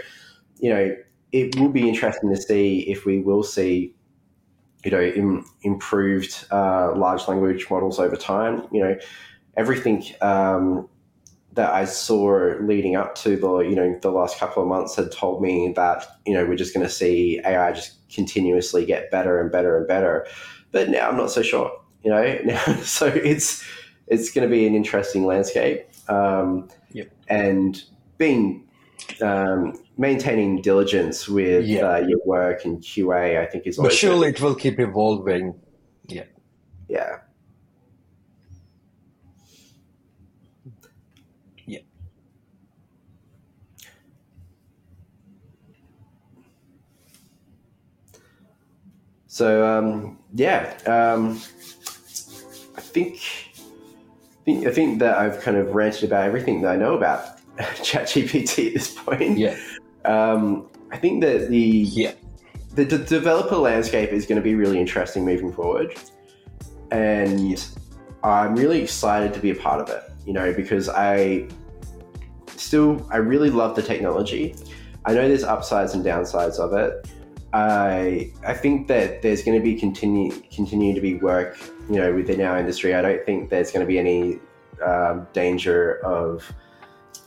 you 0.58 0.70
know, 0.70 0.96
it 1.32 1.56
will 1.58 1.68
be 1.70 1.88
interesting 1.88 2.30
to 2.30 2.36
see 2.40 2.80
if 2.90 3.06
we 3.06 3.20
will 3.20 3.42
see, 3.42 3.94
you 4.84 4.90
know, 4.90 5.00
Im- 5.00 5.44
improved 5.62 6.46
uh, 6.50 6.92
large 6.96 7.28
language 7.28 7.70
models 7.70 7.98
over 7.98 8.16
time. 8.16 8.66
You 8.72 8.82
know, 8.82 8.96
everything 9.56 10.04
um, 10.20 10.88
that 11.54 11.72
I 11.72 11.84
saw 11.84 12.54
leading 12.60 12.94
up 12.96 13.14
to 13.16 13.36
the, 13.36 13.58
you 13.58 13.74
know, 13.74 13.98
the 14.02 14.10
last 14.10 14.38
couple 14.38 14.62
of 14.62 14.68
months 14.68 14.94
had 14.96 15.10
told 15.10 15.42
me 15.42 15.72
that, 15.74 16.06
you 16.24 16.32
know, 16.34 16.46
we're 16.46 16.54
just 16.56 16.72
going 16.72 16.86
to 16.86 16.92
see 16.92 17.40
AI 17.44 17.72
just 17.72 18.08
continuously 18.08 18.84
get 18.86 19.10
better 19.10 19.40
and 19.40 19.50
better 19.50 19.76
and 19.76 19.86
better. 19.88 20.26
But 20.72 20.88
now 20.90 21.08
I'm 21.08 21.16
not 21.16 21.30
so 21.32 21.42
sure, 21.42 21.72
you 22.04 22.10
know. 22.10 22.38
now, 22.44 22.62
so 22.82 23.06
it's 23.06 23.64
it's 24.06 24.30
going 24.30 24.48
to 24.48 24.50
be 24.50 24.66
an 24.66 24.74
interesting 24.74 25.26
landscape. 25.26 25.86
Um, 26.08 26.68
Yep. 26.92 27.08
And 27.28 27.82
being 28.18 28.64
um, 29.22 29.74
maintaining 29.96 30.60
diligence 30.60 31.28
with 31.28 31.64
Yeah. 31.66 31.86
uh, 31.88 31.98
your 32.06 32.18
work 32.24 32.64
and 32.64 32.78
QA, 32.80 33.40
I 33.40 33.46
think 33.46 33.66
is 33.66 33.76
But 33.76 33.92
surely 33.92 34.28
it 34.30 34.40
will 34.40 34.56
keep 34.56 34.78
evolving. 34.80 35.54
yeah. 36.08 36.24
Yeah. 36.88 37.18
So 49.40 49.66
um, 49.66 50.18
yeah, 50.34 50.76
um, 50.84 51.40
I 52.76 52.80
think, 52.82 53.22
I 53.56 54.44
think 54.44 54.66
I 54.66 54.70
think 54.70 54.98
that 54.98 55.16
I've 55.16 55.40
kind 55.40 55.56
of 55.56 55.74
ranted 55.74 56.04
about 56.04 56.26
everything 56.26 56.60
that 56.60 56.72
I 56.72 56.76
know 56.76 56.92
about 56.92 57.38
ChatGPT 57.56 58.66
at 58.66 58.74
this 58.74 58.94
point. 58.94 59.38
Yeah. 59.38 59.56
Um, 60.04 60.68
I 60.92 60.98
think 60.98 61.22
that 61.22 61.48
the 61.48 61.58
Yeah. 61.58 62.12
the 62.74 62.84
d- 62.84 63.02
developer 63.02 63.56
landscape 63.56 64.10
is 64.10 64.26
going 64.26 64.36
to 64.36 64.42
be 64.42 64.56
really 64.56 64.78
interesting 64.78 65.24
moving 65.24 65.54
forward, 65.54 65.94
and 66.90 67.66
I'm 68.22 68.54
really 68.54 68.82
excited 68.82 69.32
to 69.32 69.40
be 69.40 69.52
a 69.52 69.54
part 69.54 69.80
of 69.80 69.88
it. 69.88 70.02
You 70.26 70.34
know, 70.34 70.52
because 70.52 70.90
I 70.90 71.48
still 72.56 73.08
I 73.10 73.16
really 73.16 73.48
love 73.48 73.74
the 73.74 73.82
technology. 73.82 74.54
I 75.06 75.14
know 75.14 75.26
there's 75.26 75.44
upsides 75.44 75.94
and 75.94 76.04
downsides 76.04 76.58
of 76.58 76.74
it. 76.74 77.08
I 77.52 78.30
I 78.46 78.54
think 78.54 78.86
that 78.88 79.22
there's 79.22 79.42
going 79.42 79.58
to 79.58 79.62
be 79.62 79.74
continue 79.74 80.30
continue 80.54 80.94
to 80.94 81.00
be 81.00 81.14
work 81.14 81.58
you 81.88 81.96
know 81.96 82.14
within 82.14 82.40
our 82.42 82.58
industry. 82.58 82.94
I 82.94 83.02
don't 83.02 83.24
think 83.24 83.50
there's 83.50 83.72
going 83.72 83.84
to 83.84 83.88
be 83.88 83.98
any 83.98 84.38
um, 84.84 85.26
danger 85.32 86.04
of 86.04 86.50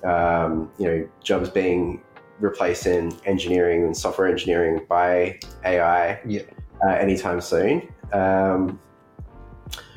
um, 0.03 0.71
you 0.77 0.87
know 0.87 1.09
jobs 1.21 1.49
being 1.49 2.01
replaced 2.39 2.87
in 2.87 3.15
engineering 3.25 3.83
and 3.83 3.95
software 3.95 4.27
engineering 4.27 4.85
by 4.89 5.39
AI 5.65 6.19
Yeah. 6.25 6.41
uh, 6.85 6.91
anytime 6.91 7.41
soon. 7.41 7.87
Um, 8.11 8.79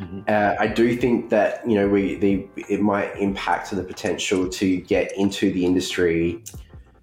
Mhm. 0.01 0.29
uh, 0.29 0.57
I 0.59 0.66
do 0.66 0.97
think 0.97 1.31
that 1.31 1.68
you 1.68 1.77
know 1.77 1.89
we 1.89 2.16
the 2.16 2.47
it 2.68 2.81
might 2.81 3.16
impact 3.18 3.70
the 3.70 3.83
potential 3.83 4.49
to 4.49 4.77
get 4.79 5.16
into 5.16 5.53
the 5.53 5.64
industry 5.64 6.43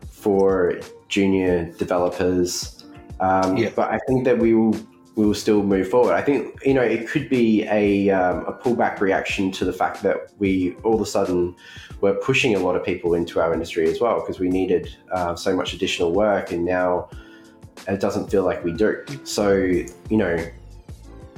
for 0.09 0.79
junior 1.07 1.65
developers. 1.77 2.82
Um, 3.23 3.57
Yeah. 3.57 3.69
But 3.75 3.87
I 3.91 3.99
think 4.07 4.25
that 4.25 4.37
we 4.37 4.53
will 4.53 4.75
we 5.15 5.25
will 5.27 5.35
still 5.45 5.61
move 5.61 5.87
forward. 5.89 6.13
I 6.13 6.23
think 6.27 6.39
you 6.65 6.73
know 6.73 6.81
it 6.81 7.07
could 7.07 7.29
be 7.29 7.63
a 7.81 8.09
um, 8.09 8.37
a 8.45 8.53
pullback 8.53 8.99
reaction 8.99 9.51
to 9.57 9.63
the 9.69 9.73
fact 9.81 10.01
that 10.03 10.17
we 10.39 10.75
all 10.83 10.95
of 10.95 11.01
a 11.01 11.05
sudden 11.05 11.55
were 12.01 12.15
pushing 12.15 12.55
a 12.55 12.59
lot 12.59 12.75
of 12.75 12.83
people 12.83 13.13
into 13.13 13.39
our 13.39 13.53
industry 13.53 13.85
as 13.89 14.01
well 14.01 14.19
because 14.19 14.39
we 14.39 14.49
needed 14.49 14.83
uh, 15.11 15.35
so 15.35 15.55
much 15.55 15.73
additional 15.73 16.11
work, 16.11 16.51
and 16.51 16.65
now 16.65 17.09
it 17.87 17.99
doesn't 17.99 18.29
feel 18.31 18.43
like 18.43 18.63
we 18.63 18.73
do. 18.73 19.05
So 19.23 19.53
you 19.53 20.17
know, 20.23 20.35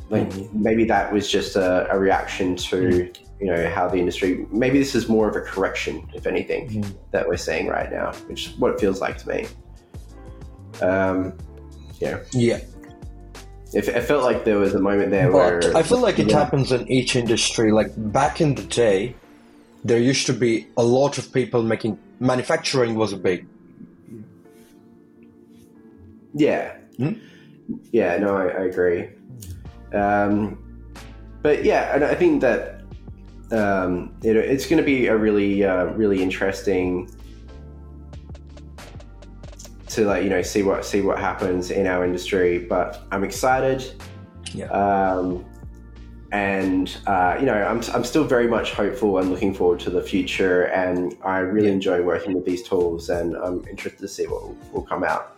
like 0.10 0.32
maybe 0.54 0.86
that 0.86 1.12
was 1.12 1.30
just 1.30 1.56
a, 1.58 1.92
a 1.92 2.00
reaction 2.00 2.56
to 2.70 3.12
you 3.42 3.48
know 3.52 3.70
how 3.70 3.90
the 3.90 3.98
industry. 3.98 4.48
Maybe 4.52 4.80
this 4.80 4.96
is 4.96 5.10
more 5.10 5.28
of 5.30 5.36
a 5.36 5.42
correction, 5.42 6.10
if 6.14 6.26
anything, 6.28 6.70
Mhm. 6.70 6.94
that 7.12 7.28
we're 7.28 7.44
seeing 7.50 7.68
right 7.68 7.92
now, 7.92 8.14
which 8.30 8.48
is 8.48 8.58
what 8.58 8.72
it 8.72 8.80
feels 8.80 9.02
like 9.02 9.18
to 9.18 9.28
me. 9.28 9.48
Um, 10.82 11.34
Yeah. 12.00 12.60
it, 13.74 13.88
it 13.88 14.04
felt 14.04 14.24
like 14.24 14.46
there 14.46 14.58
was 14.58 14.74
a 14.76 14.80
moment 14.80 15.12
there 15.12 15.32
where 15.32 15.76
I 15.76 15.84
feel 15.84 16.00
like 16.00 16.20
it 16.20 16.30
Yeah. 16.30 16.40
happens 16.40 16.72
in 16.72 16.88
each 16.92 17.16
industry. 17.16 17.72
Like 17.72 17.92
back 18.12 18.42
in 18.42 18.56
the 18.56 18.64
day, 18.64 19.16
there 19.84 20.00
used 20.00 20.26
to 20.28 20.34
be 20.34 20.68
a 20.78 20.84
lot 20.84 21.18
of 21.18 21.32
people 21.32 21.64
making 21.64 21.98
manufacturing 22.20 22.96
was 22.96 23.14
a 23.14 23.18
big. 23.18 23.48
Yeah. 26.34 26.76
Hmm? 26.98 27.14
Yeah, 27.92 28.18
no, 28.18 28.36
I, 28.36 28.48
I 28.48 28.66
agree. 28.66 29.10
Um, 29.94 30.58
but 31.42 31.64
yeah, 31.64 31.96
and 31.96 32.04
I 32.04 32.16
think 32.16 32.42
that 32.42 32.82
um, 33.52 34.14
you 34.24 34.34
know, 34.34 34.40
it's 34.40 34.66
going 34.66 34.78
to 34.78 34.84
be 34.84 35.08
a 35.08 35.16
really, 35.16 35.64
uh, 35.64 35.86
really 35.94 36.22
interesting 36.22 37.10
to 39.96 40.06
like 40.06 40.24
you 40.24 40.30
know 40.30 40.42
see 40.42 40.64
what 40.64 40.86
see 40.86 41.02
what 41.02 41.18
happens 41.20 41.72
in 41.72 41.88
our 41.88 42.06
industry. 42.06 42.60
But 42.60 43.02
I'm 43.12 43.24
excited. 43.24 43.84
Yeah. 44.54 44.66
Um, 44.68 45.46
and 46.32 46.98
uh, 47.08 47.38
you 47.40 47.46
know, 47.46 47.54
I'm, 47.54 47.82
I'm 47.94 48.04
still 48.04 48.26
very 48.26 48.48
much 48.48 48.74
hopeful 48.74 49.20
and 49.20 49.30
looking 49.32 49.54
forward 49.54 49.80
to 49.82 49.90
the 49.90 50.02
future. 50.02 50.64
And 50.66 51.16
I 51.24 51.38
really 51.40 51.68
Yeah. 51.68 51.74
enjoy 51.74 52.02
working 52.02 52.34
with 52.34 52.46
these 52.46 52.64
tools, 52.64 53.10
and 53.10 53.36
I'm 53.38 53.66
interested 53.70 54.00
to 54.02 54.08
see 54.08 54.28
what 54.28 54.42
will, 54.44 54.58
will 54.74 54.82
come 54.82 55.04
out. 55.04 55.32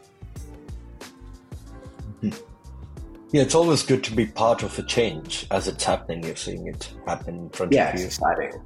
Yeah, 3.31 3.41
it's 3.41 3.55
always 3.55 3.83
good 3.83 4.03
to 4.05 4.15
be 4.15 4.25
part 4.25 4.63
of 4.63 4.79
a 4.79 4.83
change 4.83 5.45
as 5.51 5.67
it's 5.67 5.83
happening. 5.83 6.23
You're 6.23 6.35
seeing 6.37 6.65
it 6.67 6.89
happen 7.05 7.35
in 7.35 7.49
front 7.49 7.73
Yeah, 7.73 7.89
of 7.89 7.93
it's 7.95 8.01
you. 8.01 8.07
exciting. 8.07 8.61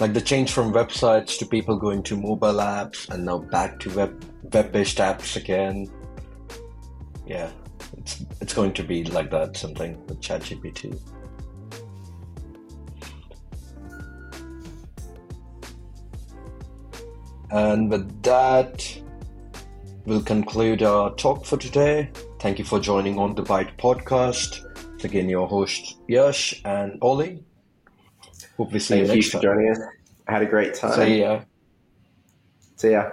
Like 0.00 0.14
the 0.14 0.20
change 0.22 0.50
from 0.50 0.72
websites 0.72 1.38
to 1.38 1.44
people 1.44 1.76
going 1.76 2.02
to 2.04 2.16
mobile 2.16 2.54
apps 2.54 3.06
and 3.10 3.26
now 3.26 3.36
back 3.36 3.78
to 3.80 3.90
web 3.90 4.24
web-based 4.54 4.96
apps 4.96 5.36
again. 5.36 5.90
Yeah, 7.26 7.50
it's 7.98 8.24
it's 8.40 8.54
going 8.54 8.72
to 8.72 8.82
be 8.82 9.04
like 9.04 9.30
that 9.30 9.58
something 9.58 10.02
with 10.06 10.22
ChatGPT. 10.22 10.98
And 17.50 17.90
with 17.90 18.22
that, 18.22 18.98
we'll 20.06 20.22
conclude 20.22 20.82
our 20.82 21.14
talk 21.16 21.44
for 21.44 21.58
today. 21.58 22.10
Thank 22.38 22.58
you 22.58 22.64
for 22.64 22.80
joining 22.80 23.16
OnTheByte 23.16 23.76
podcast. 23.76 24.64
It's 24.94 25.04
again 25.04 25.28
your 25.28 25.46
host 25.46 25.98
Yash 26.08 26.62
and 26.64 26.96
Ollie. 27.02 27.44
Hope 28.60 28.72
we 28.72 28.78
see 28.78 28.96
Thank 28.96 29.06
you 29.06 29.12
you 29.14 29.14
next 29.20 29.28
for 29.28 29.32
time. 29.40 29.42
joining 29.42 29.70
us. 29.70 29.80
I 30.28 30.32
had 30.32 30.42
a 30.42 30.46
great 30.46 30.74
time. 30.74 30.92
See 30.92 31.20
ya. 31.20 31.40
See 32.76 32.90
ya. 32.90 33.12